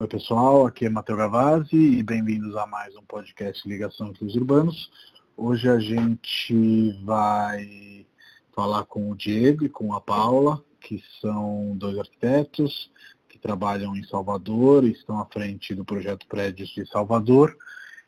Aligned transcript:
Oi 0.00 0.06
pessoal, 0.06 0.64
aqui 0.64 0.86
é 0.86 0.88
Matheus 0.88 1.18
Gavazzi 1.18 1.74
e 1.74 2.04
bem-vindos 2.04 2.54
a 2.56 2.64
mais 2.68 2.94
um 2.94 3.02
podcast 3.02 3.68
Ligação 3.68 4.06
entre 4.06 4.24
os 4.24 4.36
Urbanos. 4.36 4.92
Hoje 5.36 5.68
a 5.68 5.80
gente 5.80 6.92
vai 7.04 8.06
falar 8.54 8.84
com 8.84 9.10
o 9.10 9.16
Diego 9.16 9.64
e 9.64 9.68
com 9.68 9.92
a 9.92 10.00
Paula, 10.00 10.64
que 10.80 11.02
são 11.20 11.76
dois 11.76 11.98
arquitetos 11.98 12.92
que 13.28 13.40
trabalham 13.40 13.96
em 13.96 14.04
Salvador 14.04 14.84
e 14.84 14.92
estão 14.92 15.18
à 15.18 15.26
frente 15.26 15.74
do 15.74 15.84
projeto 15.84 16.28
Prédios 16.28 16.68
de 16.68 16.86
Salvador 16.86 17.58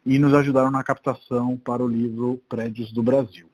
e 0.06 0.16
nos 0.16 0.32
ajudaram 0.32 0.70
na 0.70 0.84
captação 0.84 1.56
para 1.56 1.82
o 1.82 1.88
livro 1.88 2.40
Prédios 2.48 2.92
do 2.92 3.02
Brasil. 3.02 3.50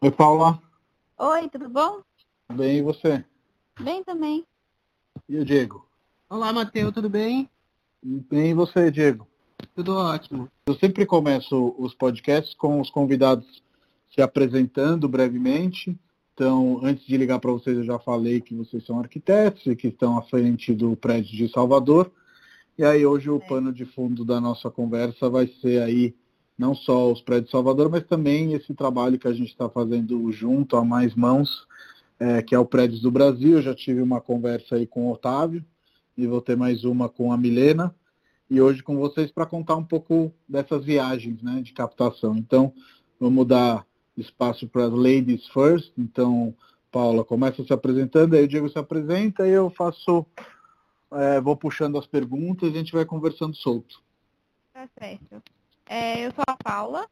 Oi 0.00 0.10
Paula. 0.10 0.60
Oi, 1.16 1.48
tudo 1.48 1.68
bom? 1.68 2.00
Bem, 2.52 2.78
e 2.78 2.82
você? 2.82 3.24
Bem 3.80 4.02
também. 4.02 4.44
E 5.28 5.36
o 5.38 5.44
Diego? 5.44 5.86
Olá, 6.28 6.52
Matheus, 6.52 6.92
tudo 6.92 7.08
bem? 7.08 7.48
Bem, 8.02 8.50
e 8.50 8.54
você, 8.54 8.90
Diego? 8.90 9.26
Tudo 9.74 9.96
ótimo. 9.96 10.48
Eu 10.66 10.74
sempre 10.74 11.06
começo 11.06 11.74
os 11.78 11.94
podcasts 11.94 12.54
com 12.54 12.80
os 12.80 12.90
convidados 12.90 13.62
se 14.14 14.20
apresentando 14.20 15.08
brevemente. 15.08 15.98
Então, 16.34 16.80
antes 16.82 17.06
de 17.06 17.16
ligar 17.16 17.38
para 17.38 17.52
vocês, 17.52 17.76
eu 17.76 17.84
já 17.84 17.98
falei 17.98 18.40
que 18.40 18.54
vocês 18.54 18.84
são 18.84 19.00
arquitetos 19.00 19.66
e 19.66 19.74
que 19.74 19.88
estão 19.88 20.18
à 20.18 20.22
frente 20.22 20.74
do 20.74 20.94
prédio 20.96 21.36
de 21.36 21.48
Salvador. 21.50 22.10
E 22.78 22.84
aí, 22.84 23.06
hoje, 23.06 23.30
o 23.30 23.40
pano 23.40 23.72
de 23.72 23.84
fundo 23.84 24.24
da 24.24 24.40
nossa 24.40 24.70
conversa 24.70 25.30
vai 25.30 25.46
ser 25.60 25.82
aí 25.82 26.14
não 26.58 26.74
só 26.74 27.10
os 27.10 27.20
prédios 27.20 27.46
de 27.46 27.52
Salvador, 27.52 27.90
mas 27.90 28.04
também 28.04 28.52
esse 28.52 28.74
trabalho 28.74 29.18
que 29.18 29.28
a 29.28 29.32
gente 29.32 29.50
está 29.50 29.68
fazendo 29.68 30.30
junto 30.30 30.76
a 30.76 30.84
mais 30.84 31.14
mãos 31.14 31.66
é, 32.18 32.42
que 32.42 32.54
é 32.54 32.58
o 32.58 32.66
Prédios 32.66 33.00
do 33.00 33.10
Brasil. 33.10 33.56
Eu 33.56 33.62
já 33.62 33.74
tive 33.74 34.00
uma 34.00 34.20
conversa 34.20 34.76
aí 34.76 34.86
com 34.86 35.06
o 35.06 35.12
Otávio 35.12 35.64
e 36.16 36.26
vou 36.26 36.40
ter 36.40 36.56
mais 36.56 36.84
uma 36.84 37.08
com 37.08 37.32
a 37.32 37.36
Milena. 37.36 37.94
E 38.48 38.60
hoje 38.60 38.82
com 38.82 38.96
vocês 38.96 39.30
para 39.30 39.44
contar 39.44 39.76
um 39.76 39.84
pouco 39.84 40.32
dessas 40.48 40.84
viagens 40.84 41.42
né, 41.42 41.60
de 41.60 41.72
captação. 41.72 42.36
Então, 42.36 42.72
vamos 43.18 43.46
dar 43.46 43.84
espaço 44.16 44.68
para 44.68 44.86
as 44.86 44.92
ladies 44.92 45.46
first. 45.48 45.92
Então, 45.98 46.54
Paula, 46.90 47.24
começa 47.24 47.64
se 47.64 47.72
apresentando, 47.72 48.34
aí 48.34 48.44
o 48.44 48.48
Diego 48.48 48.68
se 48.68 48.78
apresenta 48.78 49.46
e 49.46 49.50
eu 49.50 49.68
faço, 49.68 50.24
é, 51.12 51.40
vou 51.40 51.56
puxando 51.56 51.98
as 51.98 52.06
perguntas 52.06 52.68
e 52.68 52.72
a 52.72 52.78
gente 52.78 52.92
vai 52.92 53.04
conversando 53.04 53.54
solto. 53.54 54.00
Tá 54.72 54.88
certo. 54.98 55.42
É, 55.88 56.26
eu 56.26 56.32
sou 56.32 56.44
a 56.46 56.56
Paula, 56.56 57.06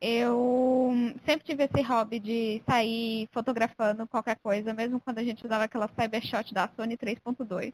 eu 0.00 0.92
sempre 1.24 1.44
tive 1.44 1.64
esse 1.64 1.82
hobby 1.82 2.20
de 2.20 2.62
sair 2.68 3.28
fotografando 3.32 4.06
qualquer 4.06 4.36
coisa, 4.38 4.72
mesmo 4.72 5.00
quando 5.00 5.18
a 5.18 5.24
gente 5.24 5.44
usava 5.44 5.64
aquela 5.64 5.88
Cybershot 5.88 6.54
da 6.54 6.68
Sony 6.76 6.96
3.2. 6.96 7.72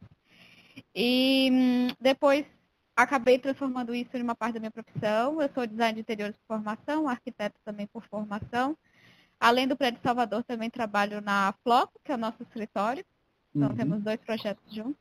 E 0.94 1.50
hum, 1.52 1.88
depois 2.00 2.46
acabei 2.96 3.38
transformando 3.38 3.94
isso 3.94 4.16
em 4.16 4.22
uma 4.22 4.34
parte 4.34 4.54
da 4.54 4.60
minha 4.60 4.70
profissão. 4.70 5.40
Eu 5.40 5.50
sou 5.52 5.66
design 5.66 5.94
de 5.94 6.00
interiores 6.00 6.34
por 6.36 6.56
formação, 6.56 7.08
arquiteto 7.08 7.56
também 7.64 7.86
por 7.86 8.02
formação. 8.06 8.76
Além 9.38 9.68
do 9.68 9.76
Prédio 9.76 10.00
Salvador, 10.02 10.42
também 10.44 10.70
trabalho 10.70 11.20
na 11.20 11.52
Floco, 11.62 12.00
que 12.02 12.10
é 12.10 12.14
o 12.14 12.18
nosso 12.18 12.42
escritório. 12.42 13.04
Então 13.54 13.68
uhum. 13.68 13.76
temos 13.76 14.02
dois 14.02 14.18
projetos 14.20 14.64
juntos. 14.72 14.96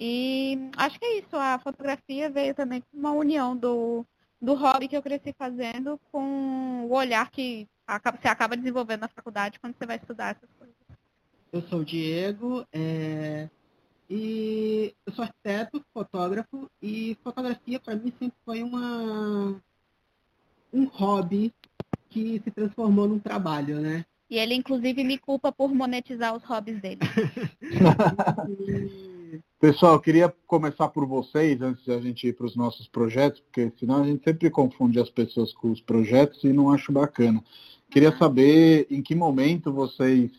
E 0.00 0.56
hum, 0.58 0.70
acho 0.76 0.98
que 0.98 1.04
é 1.04 1.18
isso. 1.18 1.36
A 1.36 1.58
fotografia 1.58 2.30
veio 2.30 2.54
também 2.54 2.80
com 2.80 2.96
uma 2.96 3.12
união 3.12 3.54
do 3.54 4.06
do 4.44 4.54
hobby 4.54 4.88
que 4.88 4.96
eu 4.96 5.02
cresci 5.02 5.34
fazendo 5.36 5.98
com 6.12 6.86
o 6.86 6.94
olhar 6.94 7.30
que 7.30 7.66
você 7.86 8.28
acaba 8.28 8.56
desenvolvendo 8.56 9.00
na 9.00 9.08
faculdade 9.08 9.58
quando 9.58 9.74
você 9.76 9.86
vai 9.86 9.96
estudar 9.96 10.36
essas 10.36 10.50
coisas. 10.58 10.74
Eu 11.52 11.62
sou 11.62 11.80
o 11.80 11.84
Diego, 11.84 12.66
é... 12.72 13.48
e 14.08 14.94
eu 15.06 15.12
sou 15.12 15.24
arquiteto, 15.24 15.84
fotógrafo, 15.92 16.70
e 16.82 17.16
fotografia 17.22 17.78
para 17.78 17.96
mim 17.96 18.12
sempre 18.18 18.36
foi 18.44 18.62
uma 18.62 19.60
um 20.72 20.84
hobby 20.86 21.54
que 22.10 22.40
se 22.42 22.50
transformou 22.50 23.06
num 23.06 23.18
trabalho, 23.18 23.80
né? 23.80 24.04
E 24.28 24.38
ele, 24.38 24.54
inclusive, 24.54 25.04
me 25.04 25.18
culpa 25.18 25.52
por 25.52 25.72
monetizar 25.72 26.34
os 26.34 26.42
hobbies 26.42 26.80
dele. 26.80 27.00
e... 28.58 29.13
Pessoal, 29.60 29.94
eu 29.94 30.00
queria 30.00 30.34
começar 30.46 30.88
por 30.88 31.06
vocês, 31.06 31.60
antes 31.62 31.84
de 31.84 31.92
a 31.92 32.00
gente 32.00 32.26
ir 32.26 32.34
para 32.34 32.46
os 32.46 32.54
nossos 32.54 32.86
projetos, 32.86 33.40
porque 33.40 33.72
senão 33.78 34.02
a 34.02 34.06
gente 34.06 34.22
sempre 34.22 34.50
confunde 34.50 35.00
as 35.00 35.08
pessoas 35.08 35.52
com 35.54 35.70
os 35.70 35.80
projetos 35.80 36.44
e 36.44 36.52
não 36.52 36.70
acho 36.70 36.92
bacana. 36.92 37.42
Queria 37.90 38.16
saber 38.16 38.86
em 38.90 39.02
que 39.02 39.14
momento 39.14 39.72
vocês 39.72 40.30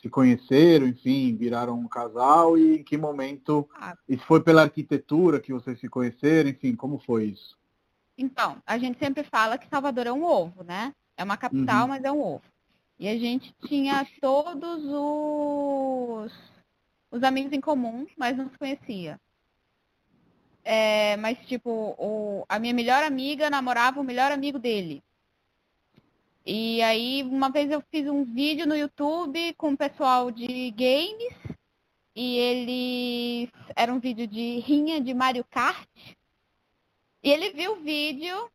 se 0.00 0.08
conheceram, 0.08 0.88
enfim, 0.88 1.36
viraram 1.36 1.78
um 1.78 1.86
casal 1.86 2.58
e 2.58 2.78
em 2.78 2.82
que 2.82 2.96
momento 2.96 3.68
ah. 3.76 3.96
isso 4.08 4.24
foi 4.26 4.40
pela 4.40 4.62
arquitetura 4.62 5.38
que 5.38 5.52
vocês 5.52 5.78
se 5.78 5.88
conheceram, 5.88 6.50
enfim, 6.50 6.74
como 6.74 6.98
foi 6.98 7.26
isso? 7.26 7.56
Então, 8.18 8.56
a 8.66 8.76
gente 8.78 8.98
sempre 8.98 9.22
fala 9.22 9.56
que 9.56 9.68
Salvador 9.68 10.06
é 10.06 10.12
um 10.12 10.24
ovo, 10.24 10.64
né? 10.64 10.92
É 11.16 11.22
uma 11.22 11.36
capital, 11.36 11.82
uhum. 11.82 11.88
mas 11.88 12.02
é 12.02 12.10
um 12.10 12.20
ovo. 12.20 12.42
E 12.98 13.08
a 13.08 13.16
gente 13.16 13.54
tinha 13.66 14.06
todos 14.20 14.84
os 14.84 16.51
os 17.12 17.22
amigos 17.22 17.52
em 17.52 17.60
comum, 17.60 18.06
mas 18.16 18.36
não 18.36 18.50
se 18.50 18.58
conhecia. 18.58 19.20
É, 20.64 21.16
mas, 21.18 21.38
tipo, 21.46 21.70
o, 21.98 22.44
a 22.48 22.58
minha 22.58 22.72
melhor 22.72 23.04
amiga 23.04 23.50
namorava 23.50 24.00
o 24.00 24.04
melhor 24.04 24.32
amigo 24.32 24.58
dele. 24.58 25.02
E 26.44 26.82
aí, 26.82 27.22
uma 27.22 27.50
vez 27.50 27.70
eu 27.70 27.82
fiz 27.90 28.08
um 28.08 28.24
vídeo 28.24 28.66
no 28.66 28.74
YouTube 28.74 29.54
com 29.54 29.72
o 29.72 29.76
pessoal 29.76 30.30
de 30.30 30.70
games. 30.70 31.34
E 32.14 32.36
ele 32.36 33.50
era 33.76 33.92
um 33.92 33.98
vídeo 33.98 34.26
de 34.26 34.58
rinha 34.60 35.00
de 35.00 35.12
Mario 35.14 35.44
Kart. 35.44 35.88
E 37.22 37.30
ele 37.30 37.50
viu 37.50 37.72
o 37.72 37.82
vídeo 37.82 38.50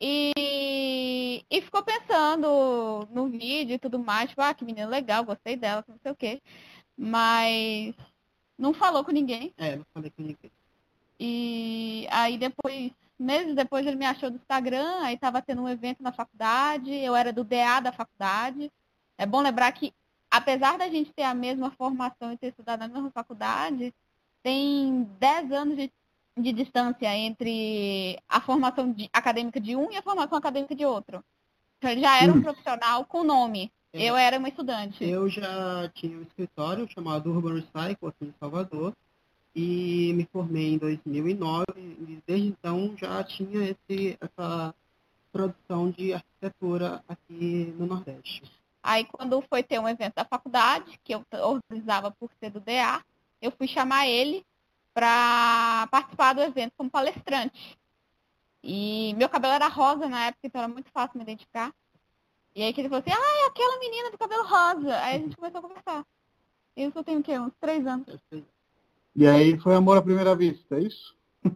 e, 0.00 1.44
e 1.50 1.60
ficou 1.60 1.82
pensando 1.82 3.06
no 3.10 3.28
vídeo 3.28 3.74
e 3.74 3.78
tudo 3.78 3.98
mais. 3.98 4.30
Tipo, 4.30 4.42
ah, 4.42 4.54
que 4.54 4.64
menina 4.64 4.88
legal, 4.88 5.24
gostei 5.24 5.56
dela, 5.56 5.84
não 5.88 5.98
sei 6.02 6.12
o 6.12 6.16
quê. 6.16 6.40
Mas 6.98 7.94
não 8.58 8.74
falou 8.74 9.04
com 9.04 9.12
ninguém. 9.12 9.54
É, 9.56 9.76
não 9.76 9.86
falei 9.94 10.10
com 10.10 10.22
ninguém. 10.22 10.50
E 11.20 12.06
aí 12.10 12.36
depois, 12.36 12.92
meses 13.18 13.54
depois, 13.54 13.86
ele 13.86 13.96
me 13.96 14.04
achou 14.04 14.30
do 14.30 14.36
Instagram, 14.36 15.02
aí 15.02 15.16
tava 15.16 15.40
tendo 15.40 15.62
um 15.62 15.68
evento 15.68 16.02
na 16.02 16.12
faculdade, 16.12 16.92
eu 16.92 17.14
era 17.14 17.32
do 17.32 17.44
DA 17.44 17.80
da 17.80 17.92
faculdade. 17.92 18.70
É 19.16 19.24
bom 19.24 19.40
lembrar 19.40 19.70
que, 19.72 19.94
apesar 20.30 20.76
da 20.76 20.88
gente 20.88 21.12
ter 21.12 21.22
a 21.22 21.34
mesma 21.34 21.70
formação 21.70 22.32
e 22.32 22.36
ter 22.36 22.48
estudado 22.48 22.80
na 22.80 22.88
mesma 22.88 23.10
faculdade, 23.10 23.94
tem 24.42 25.04
10 25.18 25.52
anos 25.52 25.76
de, 25.76 25.92
de 26.36 26.52
distância 26.52 27.14
entre 27.16 28.18
a 28.28 28.40
formação 28.40 28.92
de, 28.92 29.08
acadêmica 29.12 29.60
de 29.60 29.74
um 29.76 29.90
e 29.90 29.96
a 29.96 30.02
formação 30.02 30.38
acadêmica 30.38 30.74
de 30.74 30.84
outro. 30.84 31.24
Então 31.78 31.90
ele 31.90 32.00
já 32.00 32.20
era 32.20 32.32
um 32.32 32.36
hum. 32.36 32.42
profissional 32.42 33.04
com 33.04 33.24
nome. 33.24 33.72
É. 33.92 34.04
Eu 34.04 34.16
era 34.16 34.38
uma 34.38 34.48
estudante. 34.48 35.02
Eu 35.02 35.28
já 35.28 35.88
tinha 35.94 36.18
um 36.18 36.22
escritório 36.22 36.88
chamado 36.90 37.30
Urban 37.30 37.54
Recycle 37.54 38.08
aqui 38.08 38.24
em 38.24 38.34
Salvador 38.38 38.94
e 39.54 40.12
me 40.14 40.28
formei 40.30 40.74
em 40.74 40.78
2009 40.78 41.64
e 41.76 42.22
desde 42.26 42.48
então 42.48 42.94
já 42.96 43.24
tinha 43.24 43.70
esse, 43.70 44.18
essa 44.20 44.74
produção 45.32 45.90
de 45.90 46.12
arquitetura 46.12 47.02
aqui 47.08 47.74
no 47.78 47.86
Nordeste. 47.86 48.42
Aí 48.82 49.04
quando 49.04 49.42
foi 49.42 49.62
ter 49.62 49.78
um 49.78 49.88
evento 49.88 50.14
da 50.14 50.24
faculdade, 50.24 50.98
que 51.02 51.14
eu 51.14 51.24
organizava 51.42 52.10
por 52.10 52.30
ser 52.38 52.50
do 52.50 52.60
DA, 52.60 53.02
eu 53.40 53.50
fui 53.50 53.66
chamar 53.66 54.06
ele 54.06 54.44
para 54.92 55.86
participar 55.90 56.32
do 56.32 56.42
evento 56.42 56.72
como 56.76 56.90
palestrante. 56.90 57.78
E 58.62 59.14
meu 59.14 59.28
cabelo 59.28 59.54
era 59.54 59.68
rosa 59.68 60.08
na 60.08 60.26
época, 60.26 60.46
então 60.46 60.60
era 60.60 60.72
muito 60.72 60.90
fácil 60.90 61.16
me 61.16 61.22
identificar. 61.22 61.72
E 62.54 62.62
aí 62.62 62.72
que 62.72 62.80
ele 62.80 62.88
falou 62.88 63.02
assim, 63.06 63.16
ah, 63.16 63.44
é 63.44 63.46
aquela 63.46 63.78
menina 63.78 64.10
do 64.10 64.18
cabelo 64.18 64.42
rosa. 64.44 64.96
Aí 65.00 65.16
a 65.16 65.18
gente 65.18 65.36
começou 65.36 65.58
a 65.58 65.62
conversar. 65.62 66.06
Isso 66.76 66.98
eu 66.98 67.04
tenho 67.04 67.20
o 67.20 67.22
quê? 67.22 67.38
Uns 67.38 67.52
três 67.60 67.86
anos. 67.86 68.06
E 69.14 69.26
aí 69.26 69.58
foi 69.58 69.74
amor 69.74 69.98
à 69.98 70.02
primeira 70.02 70.34
vista, 70.34 70.76
é 70.76 70.82
isso? 70.82 71.16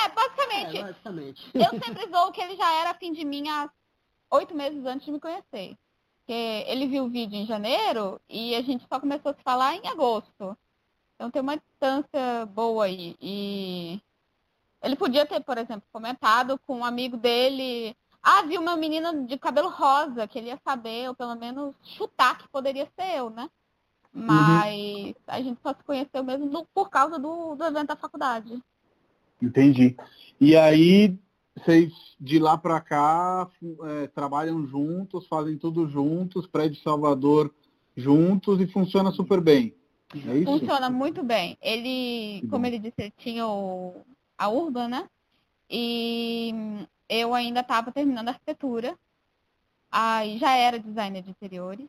É, 0.00 0.08
basicamente. 0.10 0.78
É, 0.78 0.82
basicamente. 0.82 1.50
Eu 1.54 1.70
sempre 1.70 2.08
zoo 2.08 2.32
que 2.32 2.40
ele 2.40 2.56
já 2.56 2.72
era 2.72 2.94
fim 2.94 3.12
de 3.12 3.24
mim 3.24 3.48
há 3.48 3.70
oito 4.30 4.54
meses 4.54 4.84
antes 4.84 5.04
de 5.04 5.12
me 5.12 5.20
conhecer. 5.20 5.76
Porque 6.18 6.64
ele 6.66 6.86
viu 6.86 7.04
o 7.04 7.08
vídeo 7.08 7.36
em 7.36 7.46
janeiro 7.46 8.20
e 8.28 8.54
a 8.54 8.62
gente 8.62 8.86
só 8.86 9.00
começou 9.00 9.32
a 9.32 9.34
se 9.34 9.42
falar 9.42 9.76
em 9.76 9.88
agosto. 9.88 10.56
Então 11.14 11.30
tem 11.30 11.42
uma 11.42 11.56
distância 11.56 12.46
boa 12.46 12.84
aí. 12.84 13.16
E 13.20 14.00
ele 14.82 14.94
podia 14.94 15.26
ter, 15.26 15.40
por 15.40 15.58
exemplo, 15.58 15.82
comentado 15.90 16.58
com 16.66 16.78
um 16.78 16.84
amigo 16.84 17.16
dele 17.16 17.96
ah, 18.22 18.42
vi 18.42 18.58
uma 18.58 18.76
menina 18.76 19.24
de 19.24 19.38
cabelo 19.38 19.68
rosa, 19.68 20.26
que 20.26 20.38
ele 20.38 20.48
ia 20.48 20.58
saber, 20.64 21.08
ou 21.08 21.14
pelo 21.14 21.34
menos 21.36 21.74
chutar 21.82 22.38
que 22.38 22.48
poderia 22.48 22.86
ser 22.98 23.16
eu, 23.16 23.30
né? 23.30 23.48
Mas 24.12 24.74
uhum. 24.74 25.14
a 25.26 25.40
gente 25.40 25.60
só 25.62 25.74
se 25.74 25.84
conheceu 25.84 26.24
mesmo 26.24 26.46
no, 26.46 26.66
por 26.74 26.90
causa 26.90 27.18
do, 27.18 27.54
do 27.54 27.64
evento 27.64 27.88
da 27.88 27.96
faculdade. 27.96 28.60
Entendi. 29.40 29.96
E 30.40 30.56
aí, 30.56 31.16
vocês 31.56 31.92
de 32.20 32.38
lá 32.38 32.58
para 32.58 32.80
cá 32.80 33.48
é, 33.84 34.06
trabalham 34.08 34.66
juntos, 34.66 35.26
fazem 35.26 35.56
tudo 35.56 35.88
juntos, 35.88 36.46
prédio 36.46 36.82
Salvador 36.82 37.52
juntos 37.96 38.60
e 38.60 38.66
funciona 38.66 39.10
super 39.12 39.40
bem. 39.40 39.74
É 40.14 40.44
Funciona 40.44 40.88
muito 40.88 41.22
bem. 41.22 41.56
Ele, 41.60 42.46
como 42.48 42.64
ele 42.66 42.78
disse, 42.78 42.94
ele 42.98 43.14
tinha 43.18 43.46
o, 43.46 44.04
a 44.36 44.48
Urban, 44.48 44.88
né? 44.88 45.08
E 45.68 46.54
eu 47.08 47.34
ainda 47.34 47.60
estava 47.60 47.92
terminando 47.92 48.28
arquitetura. 48.28 48.96
Aí 49.90 50.38
já 50.38 50.54
era 50.54 50.78
designer 50.78 51.22
de 51.22 51.30
interiores 51.30 51.88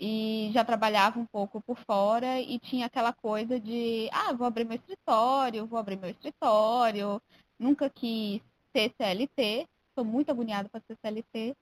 e 0.00 0.50
já 0.52 0.64
trabalhava 0.64 1.18
um 1.18 1.26
pouco 1.26 1.60
por 1.60 1.76
fora 1.78 2.40
e 2.40 2.58
tinha 2.58 2.86
aquela 2.86 3.12
coisa 3.12 3.58
de, 3.58 4.08
ah, 4.12 4.32
vou 4.32 4.46
abrir 4.46 4.64
meu 4.64 4.76
escritório, 4.76 5.66
vou 5.66 5.78
abrir 5.78 5.96
meu 5.96 6.10
escritório. 6.10 7.20
Nunca 7.58 7.90
quis 7.90 8.40
ser 8.72 8.94
CLT, 8.96 9.66
estou 9.88 10.04
muito 10.04 10.30
agoniada 10.30 10.68
para 10.68 10.80
ser 10.80 10.96
CLT. 11.02 11.56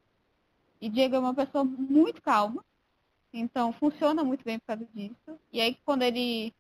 E 0.81 0.89
Diego 0.91 1.17
é 1.17 1.19
uma 1.19 1.35
pessoa 1.35 1.65
muito 1.65 2.21
calma, 2.21 2.63
então 3.33 3.73
funciona 3.73 4.23
muito 4.23 4.45
bem 4.45 4.59
por 4.59 4.67
causa 4.67 4.87
disso. 4.95 5.41
E 5.53 5.61
aí 5.61 5.77
quando 5.85 6.03
ele 6.03 6.55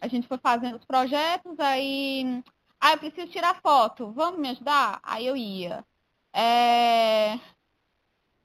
a 0.00 0.08
gente 0.08 0.26
foi 0.26 0.38
fazendo 0.38 0.76
os 0.76 0.84
projetos, 0.84 1.60
aí 1.60 2.42
ah, 2.80 2.92
eu 2.92 2.98
preciso 2.98 3.28
tirar 3.28 3.60
foto, 3.60 4.10
vamos 4.12 4.40
me 4.40 4.48
ajudar? 4.50 5.00
Aí 5.02 5.26
eu 5.26 5.36
ia. 5.36 5.84
É 6.32 7.38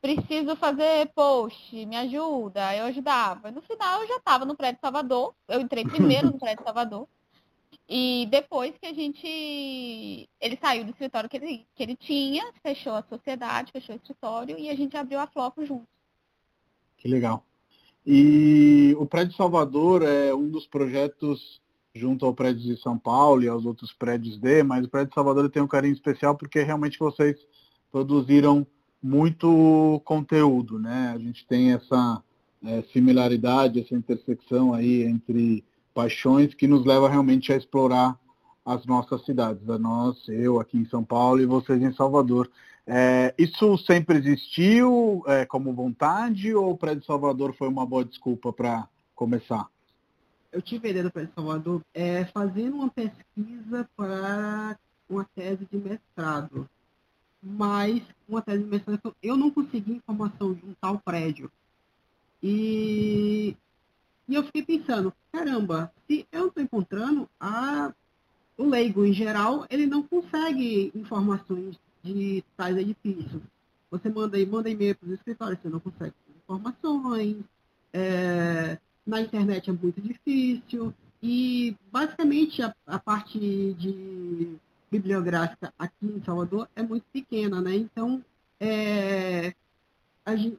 preciso 0.06 0.56
fazer 0.56 1.10
post, 1.16 1.84
me 1.88 1.96
ajuda, 1.96 2.76
eu 2.76 2.86
ajudava. 2.86 3.50
No 3.50 3.60
final 3.64 4.02
eu 4.02 4.08
já 4.08 4.18
estava 4.18 4.46
no 4.46 4.56
prédio 4.56 4.80
Salvador, 4.80 5.34
eu 5.48 5.60
entrei 5.60 5.84
primeiro 5.84 6.28
no 6.28 6.38
prédio 6.40 6.64
Salvador. 6.64 7.08
E 7.90 8.28
depois 8.30 8.78
que 8.78 8.86
a 8.86 8.94
gente. 8.94 10.30
Ele 10.40 10.58
saiu 10.62 10.84
do 10.84 10.92
escritório 10.92 11.30
que 11.30 11.38
ele, 11.38 11.66
que 11.74 11.82
ele 11.82 11.96
tinha, 11.96 12.52
fechou 12.62 12.94
a 12.94 13.04
sociedade, 13.04 13.72
fechou 13.72 13.96
o 13.96 13.98
escritório 13.98 14.58
e 14.60 14.70
a 14.70 14.76
gente 14.76 14.96
abriu 14.96 15.20
a 15.20 15.28
Floco 15.28 15.66
juntos. 15.66 15.88
Que 16.98 17.08
legal. 17.08 17.44
E 18.06 18.96
o 19.00 19.08
prédio 19.08 19.36
Salvador 19.36 20.04
é 20.04 20.34
um 20.34 20.50
dos 20.50 20.68
projetos 20.68 21.62
junto 21.96 22.26
ao 22.26 22.34
prédio 22.34 22.62
de 22.62 22.82
São 22.82 22.98
Paulo 22.98 23.42
e 23.42 23.48
aos 23.48 23.66
outros 23.66 23.94
prédios 23.94 24.38
D, 24.38 24.62
mas 24.64 24.86
o 24.86 24.90
prédio 24.90 25.14
Salvador 25.14 25.50
tem 25.50 25.64
um 25.64 25.68
carinho 25.68 25.94
especial 25.94 26.36
porque 26.36 26.62
realmente 26.62 27.00
vocês 27.00 27.38
produziram 27.90 28.68
muito 29.02 30.02
conteúdo, 30.04 30.78
né? 30.78 31.14
A 31.16 31.18
gente 31.18 31.48
tem 31.48 31.72
essa 31.72 32.22
é, 32.66 32.82
similaridade, 32.92 33.80
essa 33.80 33.96
intersecção 33.96 34.74
aí 34.74 35.04
entre 35.04 35.64
paixões 35.94 36.54
que 36.54 36.68
nos 36.68 36.86
leva 36.86 37.08
realmente 37.08 37.54
a 37.54 37.56
explorar 37.56 38.20
as 38.66 38.86
nossas 38.86 39.24
cidades, 39.24 39.70
a 39.70 39.78
nós, 39.78 40.18
eu 40.28 40.60
aqui 40.60 40.78
em 40.78 40.86
São 40.86 41.04
Paulo 41.04 41.40
e 41.40 41.46
vocês 41.46 41.82
em 41.82 41.94
Salvador. 41.94 42.50
É, 42.86 43.34
isso 43.38 43.78
sempre 43.78 44.18
existiu 44.18 45.24
é, 45.28 45.46
como 45.46 45.74
vontade 45.74 46.54
ou 46.54 46.72
o 46.72 46.78
Prédio 46.78 47.06
Salvador 47.06 47.56
foi 47.56 47.68
uma 47.68 47.86
boa 47.86 48.04
desculpa 48.04 48.52
para 48.52 48.88
começar? 49.16 49.68
Eu 50.56 50.62
tive 50.62 50.88
a 50.88 50.92
ideia 50.92 51.04
do 51.04 51.12
Prédio 51.12 51.34
Salvador 51.36 51.82
é, 51.94 52.26
fazendo 52.26 52.78
uma 52.78 52.90
pesquisa 52.90 53.90
para 53.96 54.78
uma 55.10 55.26
tese 55.36 55.68
de 55.70 55.78
mestrado 55.78 56.68
mas 57.46 58.02
uma 58.28 58.42
tese 58.42 58.64
de 58.64 58.70
mestrado 58.70 59.16
eu 59.22 59.38
não 59.38 59.52
consegui 59.52 59.94
informação 59.94 60.54
de 60.54 60.66
um 60.66 60.74
tal 60.82 60.98
prédio. 60.98 61.52
E, 62.42 63.56
e 64.28 64.34
eu 64.34 64.44
fiquei 64.44 64.64
pensando, 64.64 65.14
caramba, 65.32 65.94
se 66.08 66.28
eu 66.32 66.48
estou 66.48 66.64
encontrando, 66.64 67.30
a, 67.40 67.94
o 68.58 68.68
leigo 68.68 69.06
em 69.06 69.14
geral, 69.14 69.68
ele 69.70 69.86
não 69.86 70.02
consegue 70.02 70.92
informações 70.96 71.80
de 72.04 72.44
tais 72.58 72.78
edifícios. 72.78 73.44
Você 73.92 74.10
manda, 74.10 74.44
manda 74.48 74.70
e-mail 74.70 74.96
para 74.96 75.08
os 75.08 75.14
escritórios, 75.14 75.60
você 75.62 75.70
não 75.70 75.80
consegue 75.80 76.16
informações, 76.44 77.38
é, 77.94 78.80
na 79.06 79.22
internet 79.22 79.70
é 79.70 79.74
muito 79.74 80.02
difícil, 80.02 80.94
e 81.22 81.76
basicamente 81.92 82.62
a, 82.62 82.74
a 82.86 83.00
parte 83.00 83.40
de 83.40 84.58
bibliográfica 84.92 85.74
aqui 85.78 86.06
em 86.06 86.24
Salvador 86.24 86.68
é 86.76 86.84
muito 86.84 87.06
pequena, 87.12 87.62
né? 87.62 87.76
Então, 87.76 88.24
é, 88.60 89.54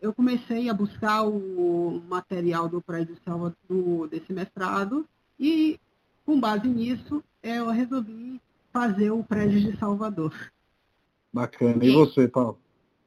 eu 0.00 0.12
comecei 0.12 0.68
a 0.68 0.74
buscar 0.74 1.22
o 1.22 2.02
material 2.08 2.68
do 2.68 2.80
prédio 2.80 3.14
de 3.14 3.20
Salvador, 3.22 4.08
desse 4.08 4.32
mestrado, 4.32 5.06
e 5.38 5.78
com 6.24 6.38
base 6.38 6.68
nisso, 6.68 7.22
eu 7.42 7.70
resolvi 7.70 8.40
fazer 8.72 9.10
o 9.10 9.22
prédio 9.22 9.60
de 9.60 9.78
Salvador. 9.78 10.34
Bacana. 11.32 11.84
E 11.84 11.92
você, 11.92 12.26
Paulo? 12.26 12.58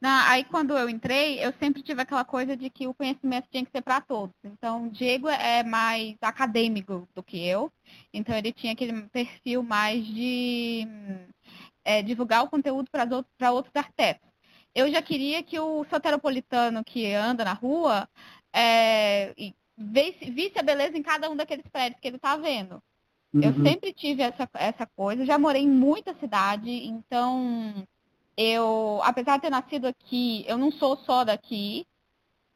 Aí 0.08 0.44
quando 0.44 0.76
eu 0.76 0.88
entrei, 0.88 1.44
eu 1.44 1.52
sempre 1.60 1.82
tive 1.82 2.00
aquela 2.00 2.24
coisa 2.24 2.56
de 2.56 2.70
que 2.70 2.86
o 2.86 2.94
conhecimento 2.94 3.48
tinha 3.50 3.64
que 3.64 3.70
ser 3.70 3.82
para 3.82 4.00
todos. 4.00 4.34
Então, 4.42 4.86
o 4.86 4.90
Diego 4.90 5.28
é 5.28 5.62
mais 5.62 6.16
acadêmico 6.22 7.06
do 7.14 7.22
que 7.22 7.46
eu. 7.46 7.70
Então, 8.12 8.34
ele 8.34 8.52
tinha 8.52 8.72
aquele 8.72 9.02
perfil 9.08 9.62
mais 9.62 10.04
de 10.06 10.86
é, 11.84 12.02
divulgar 12.02 12.42
o 12.42 12.48
conteúdo 12.48 12.90
para 12.90 13.04
outros, 13.04 13.34
outros 13.52 13.76
arquitetos. 13.76 14.28
Eu 14.74 14.90
já 14.90 15.02
queria 15.02 15.42
que 15.42 15.58
o 15.58 15.84
soteropolitano 15.90 16.82
que 16.84 17.12
anda 17.12 17.44
na 17.44 17.52
rua 17.52 18.08
é, 18.54 19.34
visse, 19.76 20.30
visse 20.30 20.58
a 20.58 20.62
beleza 20.62 20.96
em 20.96 21.02
cada 21.02 21.28
um 21.28 21.36
daqueles 21.36 21.66
prédios 21.66 22.00
que 22.00 22.08
ele 22.08 22.16
está 22.16 22.36
vendo. 22.36 22.82
Uhum. 23.34 23.42
Eu 23.42 23.52
sempre 23.62 23.92
tive 23.92 24.22
essa, 24.22 24.48
essa 24.54 24.86
coisa. 24.86 25.26
Já 25.26 25.38
morei 25.38 25.62
em 25.62 25.68
muita 25.68 26.14
cidade, 26.14 26.70
então 26.70 27.86
eu, 28.40 29.00
apesar 29.04 29.36
de 29.36 29.42
ter 29.42 29.50
nascido 29.50 29.86
aqui, 29.86 30.44
eu 30.48 30.56
não 30.58 30.70
sou 30.72 30.96
só 30.96 31.24
daqui. 31.24 31.86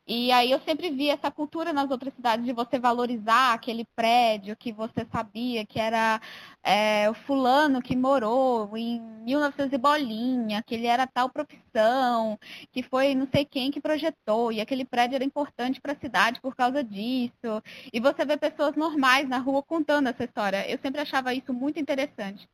E 0.07 0.31
aí 0.33 0.51
eu 0.51 0.61
sempre 0.61 0.91
vi 0.91 1.09
essa 1.09 1.31
cultura 1.31 1.73
nas 1.73 1.91
outras 1.91 2.13
cidades 2.13 2.45
de 2.45 2.53
você 2.53 2.79
valorizar 2.79 3.55
aquele 3.55 3.87
prédio 3.97 4.55
que 4.55 4.71
você 4.71 5.07
sabia 5.11 5.65
que 5.65 5.81
era 5.81 6.21
é, 6.63 7.09
o 7.09 7.15
fulano 7.15 7.81
que 7.81 7.97
morou 7.97 8.77
em 8.77 9.01
1900 9.01 9.73
e 9.73 9.79
bolinha, 9.79 10.63
que 10.63 10.75
ele 10.75 10.87
era 10.87 11.07
tal 11.07 11.31
profissão, 11.31 12.39
que 12.71 12.83
foi 12.83 13.15
não 13.15 13.27
sei 13.33 13.47
quem 13.47 13.71
que 13.71 13.81
projetou, 13.81 14.53
e 14.53 14.61
aquele 14.61 14.85
prédio 14.85 15.15
era 15.17 15.25
importante 15.25 15.81
para 15.81 15.93
a 15.93 15.97
cidade 15.99 16.39
por 16.41 16.55
causa 16.55 16.85
disso. 16.85 17.63
E 17.91 17.99
você 17.99 18.27
vê 18.27 18.37
pessoas 18.37 18.77
normais 18.77 19.27
na 19.27 19.39
rua 19.39 19.63
contando 19.63 20.09
essa 20.09 20.25
história. 20.25 20.71
Eu 20.71 20.79
sempre 20.83 21.01
achava 21.01 21.33
isso 21.33 21.53
muito 21.55 21.81
interessante. 21.81 22.47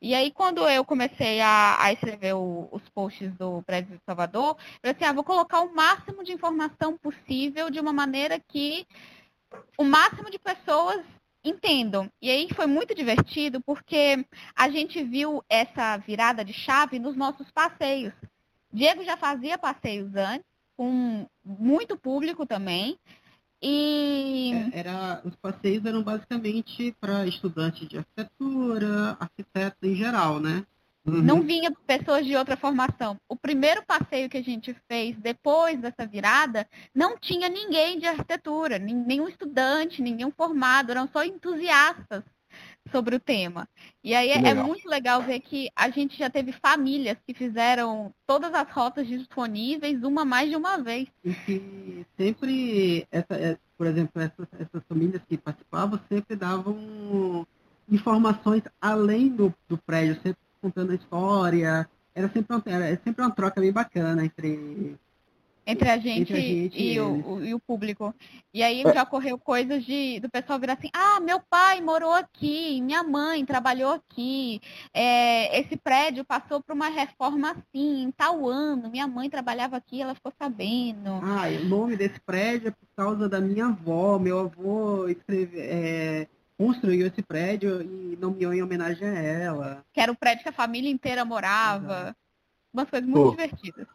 E 0.00 0.14
aí 0.14 0.30
quando 0.30 0.68
eu 0.68 0.84
comecei 0.84 1.40
a, 1.40 1.82
a 1.82 1.92
escrever 1.92 2.34
o, 2.34 2.68
os 2.70 2.82
posts 2.90 3.32
do 3.38 3.62
prédio 3.62 3.96
de 3.96 4.04
Salvador, 4.04 4.58
eu 4.82 4.90
assim, 4.90 5.04
ah, 5.04 5.12
vou 5.12 5.24
colocar 5.24 5.60
o 5.62 5.74
máximo 5.74 6.22
de 6.22 6.32
informação 6.32 6.97
possível 6.98 7.70
de 7.70 7.80
uma 7.80 7.92
maneira 7.92 8.38
que 8.38 8.86
o 9.76 9.84
máximo 9.84 10.30
de 10.30 10.38
pessoas 10.38 11.04
entendam. 11.44 12.10
E 12.20 12.30
aí 12.30 12.48
foi 12.54 12.66
muito 12.66 12.94
divertido 12.94 13.60
porque 13.60 14.24
a 14.54 14.68
gente 14.68 15.02
viu 15.02 15.42
essa 15.48 15.96
virada 15.96 16.44
de 16.44 16.52
chave 16.52 16.98
nos 16.98 17.16
nossos 17.16 17.50
passeios. 17.50 18.12
Diego 18.72 19.04
já 19.04 19.16
fazia 19.16 19.56
passeios 19.56 20.14
antes, 20.14 20.46
com 20.76 21.26
muito 21.44 21.96
público 21.96 22.44
também. 22.44 22.98
E 23.60 24.52
é, 24.72 24.80
era, 24.80 25.20
os 25.24 25.34
passeios 25.36 25.84
eram 25.84 26.02
basicamente 26.02 26.94
para 27.00 27.26
estudantes 27.26 27.88
de 27.88 27.98
arquitetura, 27.98 29.16
arquitetos 29.18 29.82
em 29.82 29.96
geral, 29.96 30.38
né? 30.38 30.64
Uhum. 31.08 31.22
Não 31.22 31.40
vinha 31.40 31.72
pessoas 31.86 32.26
de 32.26 32.36
outra 32.36 32.56
formação. 32.56 33.16
O 33.28 33.34
primeiro 33.34 33.82
passeio 33.86 34.28
que 34.28 34.36
a 34.36 34.42
gente 34.42 34.76
fez 34.86 35.16
depois 35.16 35.80
dessa 35.80 36.06
virada, 36.06 36.66
não 36.94 37.18
tinha 37.18 37.48
ninguém 37.48 37.98
de 37.98 38.06
arquitetura, 38.06 38.78
nenhum 38.78 39.26
estudante, 39.26 40.02
nenhum 40.02 40.30
formado, 40.30 40.90
eram 40.90 41.08
só 41.08 41.24
entusiastas 41.24 42.22
sobre 42.90 43.16
o 43.16 43.20
tema. 43.20 43.68
E 44.02 44.14
aí 44.14 44.30
é, 44.30 44.48
é 44.48 44.54
muito 44.54 44.88
legal 44.88 45.22
ver 45.22 45.40
que 45.40 45.70
a 45.76 45.90
gente 45.90 46.18
já 46.18 46.30
teve 46.30 46.52
famílias 46.52 47.18
que 47.26 47.34
fizeram 47.34 48.12
todas 48.26 48.52
as 48.54 48.70
rotas 48.70 49.06
disponíveis 49.06 50.02
uma 50.02 50.24
mais 50.24 50.48
de 50.50 50.56
uma 50.56 50.78
vez. 50.78 51.08
E 51.24 51.34
que 51.34 52.06
sempre, 52.16 53.06
essa, 53.10 53.34
é, 53.34 53.58
por 53.76 53.86
exemplo, 53.86 54.20
essas, 54.20 54.46
essas 54.58 54.82
famílias 54.88 55.22
que 55.28 55.36
participavam 55.36 56.00
sempre 56.08 56.36
davam 56.36 57.46
informações 57.90 58.62
além 58.80 59.28
do, 59.28 59.54
do 59.68 59.78
prédio, 59.78 60.14
sempre 60.22 60.47
contando 60.60 60.92
a 60.92 60.94
história. 60.94 61.88
Era 62.14 62.28
sempre, 62.28 62.56
uma, 62.56 62.62
era 62.66 63.00
sempre 63.04 63.22
uma 63.22 63.30
troca 63.30 63.60
bem 63.60 63.72
bacana 63.72 64.24
entre 64.24 64.98
entre 65.68 65.90
a 65.90 65.98
gente, 65.98 66.20
entre 66.22 66.34
a 66.34 66.40
gente 66.40 66.78
e, 66.78 66.94
e, 66.94 67.00
o, 67.00 67.44
e, 67.44 67.54
o, 67.54 67.60
público. 67.60 68.14
E 68.54 68.62
aí 68.62 68.82
já 68.82 69.02
ocorreu 69.02 69.38
coisas 69.38 69.84
de 69.84 70.18
do 70.18 70.30
pessoal 70.30 70.58
virar 70.58 70.72
assim, 70.72 70.88
ah, 70.94 71.20
meu 71.20 71.40
pai 71.40 71.82
morou 71.82 72.14
aqui, 72.14 72.80
minha 72.80 73.02
mãe 73.02 73.44
trabalhou 73.44 73.92
aqui, 73.92 74.62
é, 74.94 75.60
esse 75.60 75.76
prédio 75.76 76.24
passou 76.24 76.62
por 76.62 76.72
uma 76.72 76.88
reforma 76.88 77.50
assim, 77.50 78.04
em 78.04 78.10
tal 78.10 78.48
ano, 78.48 78.88
minha 78.90 79.06
mãe 79.06 79.28
trabalhava 79.28 79.76
aqui, 79.76 80.00
ela 80.00 80.14
ficou 80.14 80.32
sabendo. 80.38 81.10
Ah, 81.22 81.48
o 81.60 81.64
nome 81.66 81.96
desse 81.98 82.18
prédio 82.20 82.68
é 82.68 82.70
por 82.70 82.88
causa 82.96 83.28
da 83.28 83.38
minha 83.38 83.66
avó, 83.66 84.18
meu 84.18 84.38
avô 84.38 85.06
escreveu. 85.06 85.60
É 85.62 86.26
construiu 86.58 87.06
esse 87.06 87.22
prédio 87.22 87.80
e 87.80 88.18
nomeou 88.20 88.52
em 88.52 88.62
homenagem 88.62 89.06
a 89.08 89.14
ela. 89.14 89.84
Que 89.92 90.00
era 90.00 90.10
o 90.10 90.16
prédio 90.16 90.42
que 90.42 90.48
a 90.48 90.52
família 90.52 90.90
inteira 90.90 91.24
morava. 91.24 92.00
Exato. 92.00 92.16
Umas 92.74 92.90
coisas 92.90 93.08
muito 93.08 93.24
Pô, 93.24 93.30
divertidas. 93.30 93.86